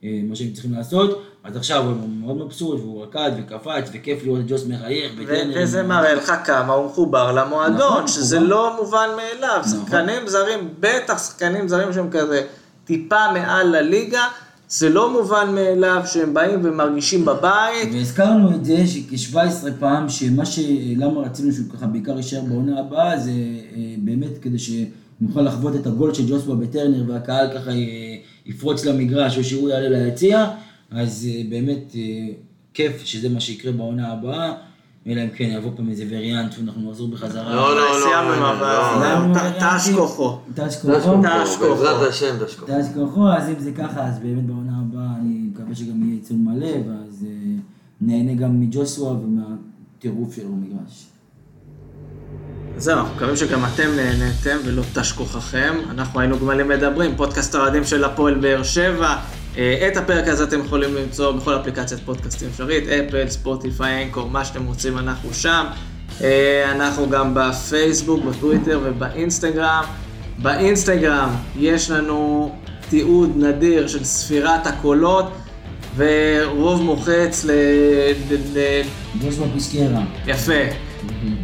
מה 0.04 0.36
שהם 0.36 0.52
צריכים 0.54 0.74
לעשות, 0.74 1.24
אז 1.44 1.56
עכשיו 1.56 1.86
הוא 1.86 2.10
מאוד 2.10 2.38
מבסוט, 2.38 2.80
והוא 2.80 3.04
רקד 3.04 3.32
וקפץ, 3.38 3.90
וכיף 3.94 4.24
לראות 4.24 4.40
את 4.40 4.46
ג'וס 4.48 4.66
מחייך, 4.68 5.12
וזה 5.56 5.84
מראה 5.84 6.14
לך 6.14 6.34
כמה 6.46 6.74
הוא 6.74 6.86
מחובר 6.86 7.32
למועדון, 7.32 7.78
נכון, 7.78 8.08
שזה 8.08 8.40
מחובר. 8.40 8.56
לא 8.56 8.78
מובן 8.80 9.08
מאליו. 9.18 9.62
נכון. 9.66 9.80
שחקנים 9.86 10.28
זרים, 10.28 10.70
בטח 10.80 11.24
שחקנים 11.24 11.68
זרים 11.68 11.94
שהם 11.94 12.10
כזה 12.12 12.42
טיפה 12.86 13.32
מעל 13.34 13.68
לליגה, 13.68 14.24
זה 14.70 14.90
לא 14.90 15.14
מובן 15.14 15.56
מאליו 15.56 16.02
שהם 16.06 16.34
באים 16.34 16.60
ומרגישים 16.64 17.26
בבית. 17.26 17.90
והזכרנו 17.94 18.56
את 18.56 18.66
זה 18.66 18.88
שכ-17 18.88 19.68
פעם, 19.80 20.10
שמה 20.10 20.46
ש... 20.46 20.60
למה 20.98 21.22
רצינו 21.22 21.52
שהוא 21.52 21.66
ככה 21.74 21.88
בעיקר 21.88 22.18
יישאר 22.18 22.42
בעונה 22.42 22.80
הבאה, 22.80 23.20
זה 23.20 23.32
אה, 23.32 23.96
באמת 23.98 24.38
כדי 24.42 24.58
שנוכל 24.60 25.42
לחוות 25.42 25.76
את 25.76 25.88
הגול 25.88 26.14
של 26.14 26.30
ג'וסווה 26.30 26.56
בטרנר 26.56 27.04
והקהל 27.08 27.48
ככה 27.56 27.70
אה, 27.70 28.09
יפרוץ 28.50 28.86
למגרש 28.86 29.38
או 29.38 29.44
שהוא 29.44 29.70
יעלה 29.70 29.90
ליציע, 29.90 30.46
אז 30.92 31.28
אה, 31.32 31.42
באמת 31.50 31.96
אה, 31.96 32.02
כיף 32.74 33.06
שזה 33.06 33.30
מה 33.30 33.40
שיקרה 33.40 33.72
בעונה 33.72 34.12
הבאה, 34.12 34.54
אלא 35.08 35.22
אם 35.24 35.30
כן 35.30 35.50
יבוא 35.58 35.72
פעם 35.76 35.90
איזה 35.90 36.04
וריאנט 36.10 36.56
ואנחנו 36.60 36.90
נחזור 36.92 37.08
בחזרה. 37.08 37.56
לא, 37.56 37.76
לא, 37.76 37.92
לא, 37.92 37.98
סיימנו 38.04 38.34
עם 38.34 38.40
לא, 38.42 38.48
הבא. 38.48 39.00
סיימנו 39.02 39.34
ת- 39.34 39.38
וריאנטים. 39.38 39.62
תש 39.78 39.90
כוחו. 39.96 40.38
דש 40.54 40.76
כוחו. 40.76 41.22
דש 41.24 41.56
כוחו. 41.56 41.76
בעזרת 41.76 42.10
השם 42.10 42.36
דש 42.46 42.56
כוחו. 42.56 42.72
תש 42.72 42.86
כוחו, 42.94 43.28
אז 43.30 43.50
אם 43.50 43.60
זה 43.60 43.72
ככה, 43.72 44.08
אז 44.08 44.20
באמת 44.20 44.46
בעונה 44.46 44.80
הבאה 44.82 45.08
אני 45.22 45.50
מקווה 45.54 45.76
שגם 45.76 46.10
יהיה 46.10 46.22
ציון 46.22 46.44
מלא, 46.44 46.68
ואז 46.68 47.26
אה, 47.28 47.56
נהנה 48.02 48.34
גם 48.34 48.62
מג'וסווה 48.62 49.12
ומהטירוף 49.12 50.36
שלו 50.36 50.50
במגרש. 50.50 51.06
זהו, 52.80 52.98
אנחנו 52.98 53.16
מקווים 53.16 53.36
שגם 53.36 53.66
אתם 53.66 53.90
נהניתם 53.96 54.58
ולא 54.66 54.84
תש 54.94 55.12
כוחכם. 55.12 55.78
אנחנו 55.90 56.20
היינו 56.20 56.40
גמלים 56.40 56.68
מדברים, 56.68 57.16
פודקאסט 57.16 57.56
האוהדים 57.56 57.84
של 57.84 58.04
הפועל 58.04 58.36
באר 58.36 58.64
שבע. 58.64 59.16
אה, 59.58 59.88
את 59.88 59.98
הפרק 59.98 60.28
הזה 60.28 60.44
אתם 60.44 60.60
יכולים 60.60 60.96
למצוא 60.96 61.32
בכל 61.32 61.56
אפליקציית 61.56 62.02
פודקאסטים 62.06 62.50
אפשרית, 62.52 62.84
אפל, 62.88 63.30
ספוטיפיי, 63.30 64.04
אנקור, 64.04 64.30
מה 64.30 64.46
שאתם 64.46 64.66
רוצים, 64.66 64.98
אנחנו 64.98 65.34
שם. 65.34 65.66
אה, 66.22 66.72
אנחנו 66.72 67.10
גם 67.10 67.34
בפייסבוק, 67.34 68.24
בטוויטר 68.24 68.80
ובאינסטגרם. 68.84 69.84
באינסטגרם 70.38 71.30
יש 71.56 71.92
לנו 71.92 72.52
תיעוד 72.90 73.34
נדיר 73.38 73.88
של 73.88 74.04
ספירת 74.04 74.68
הקולות 74.68 75.32
ורוב 75.96 76.82
מוחץ 76.82 77.46
ל... 77.46 77.52
ל... 78.32 78.36
ל... 78.54 78.82
ג'וסווה 79.22 79.48
פיסקרה. 79.54 80.02
יפה. 80.28 80.90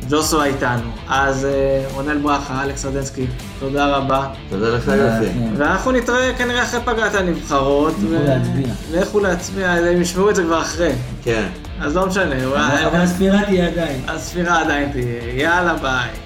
ג'וסו 0.09 0.43
איתנו. 0.43 0.91
אז 1.09 1.45
אה, 1.45 1.85
רונל 1.93 2.17
ברכה, 2.17 2.63
אלכס 2.63 2.85
רדנסקי, 2.85 3.27
תודה 3.59 3.85
רבה. 3.85 4.27
תודה 4.49 4.69
לך 4.69 4.87
יופי. 4.87 5.33
כן. 5.33 5.53
ואנחנו 5.57 5.91
נתראה 5.91 6.33
כנראה 6.37 6.63
אחרי 6.63 6.79
פגרת 6.85 7.15
הנבחרות. 7.15 7.93
לכו 7.93 8.23
להצביע. 8.27 8.67
לכו 8.91 9.19
להצביע, 9.19 9.71
הם 9.71 10.01
ישמעו 10.01 10.29
את 10.29 10.35
זה 10.35 10.43
כבר 10.43 10.61
אחרי. 10.61 10.91
כן. 11.23 11.47
אז 11.81 11.95
לא 11.95 12.05
משנה, 12.05 12.35
אבל 12.87 13.01
הספירה 13.01 13.45
תהיה 13.45 13.67
עדיין. 13.67 14.01
הספירה 14.07 14.61
עדיין 14.61 14.91
תהיה. 14.91 15.43
יאללה 15.43 15.73
ביי. 15.73 16.24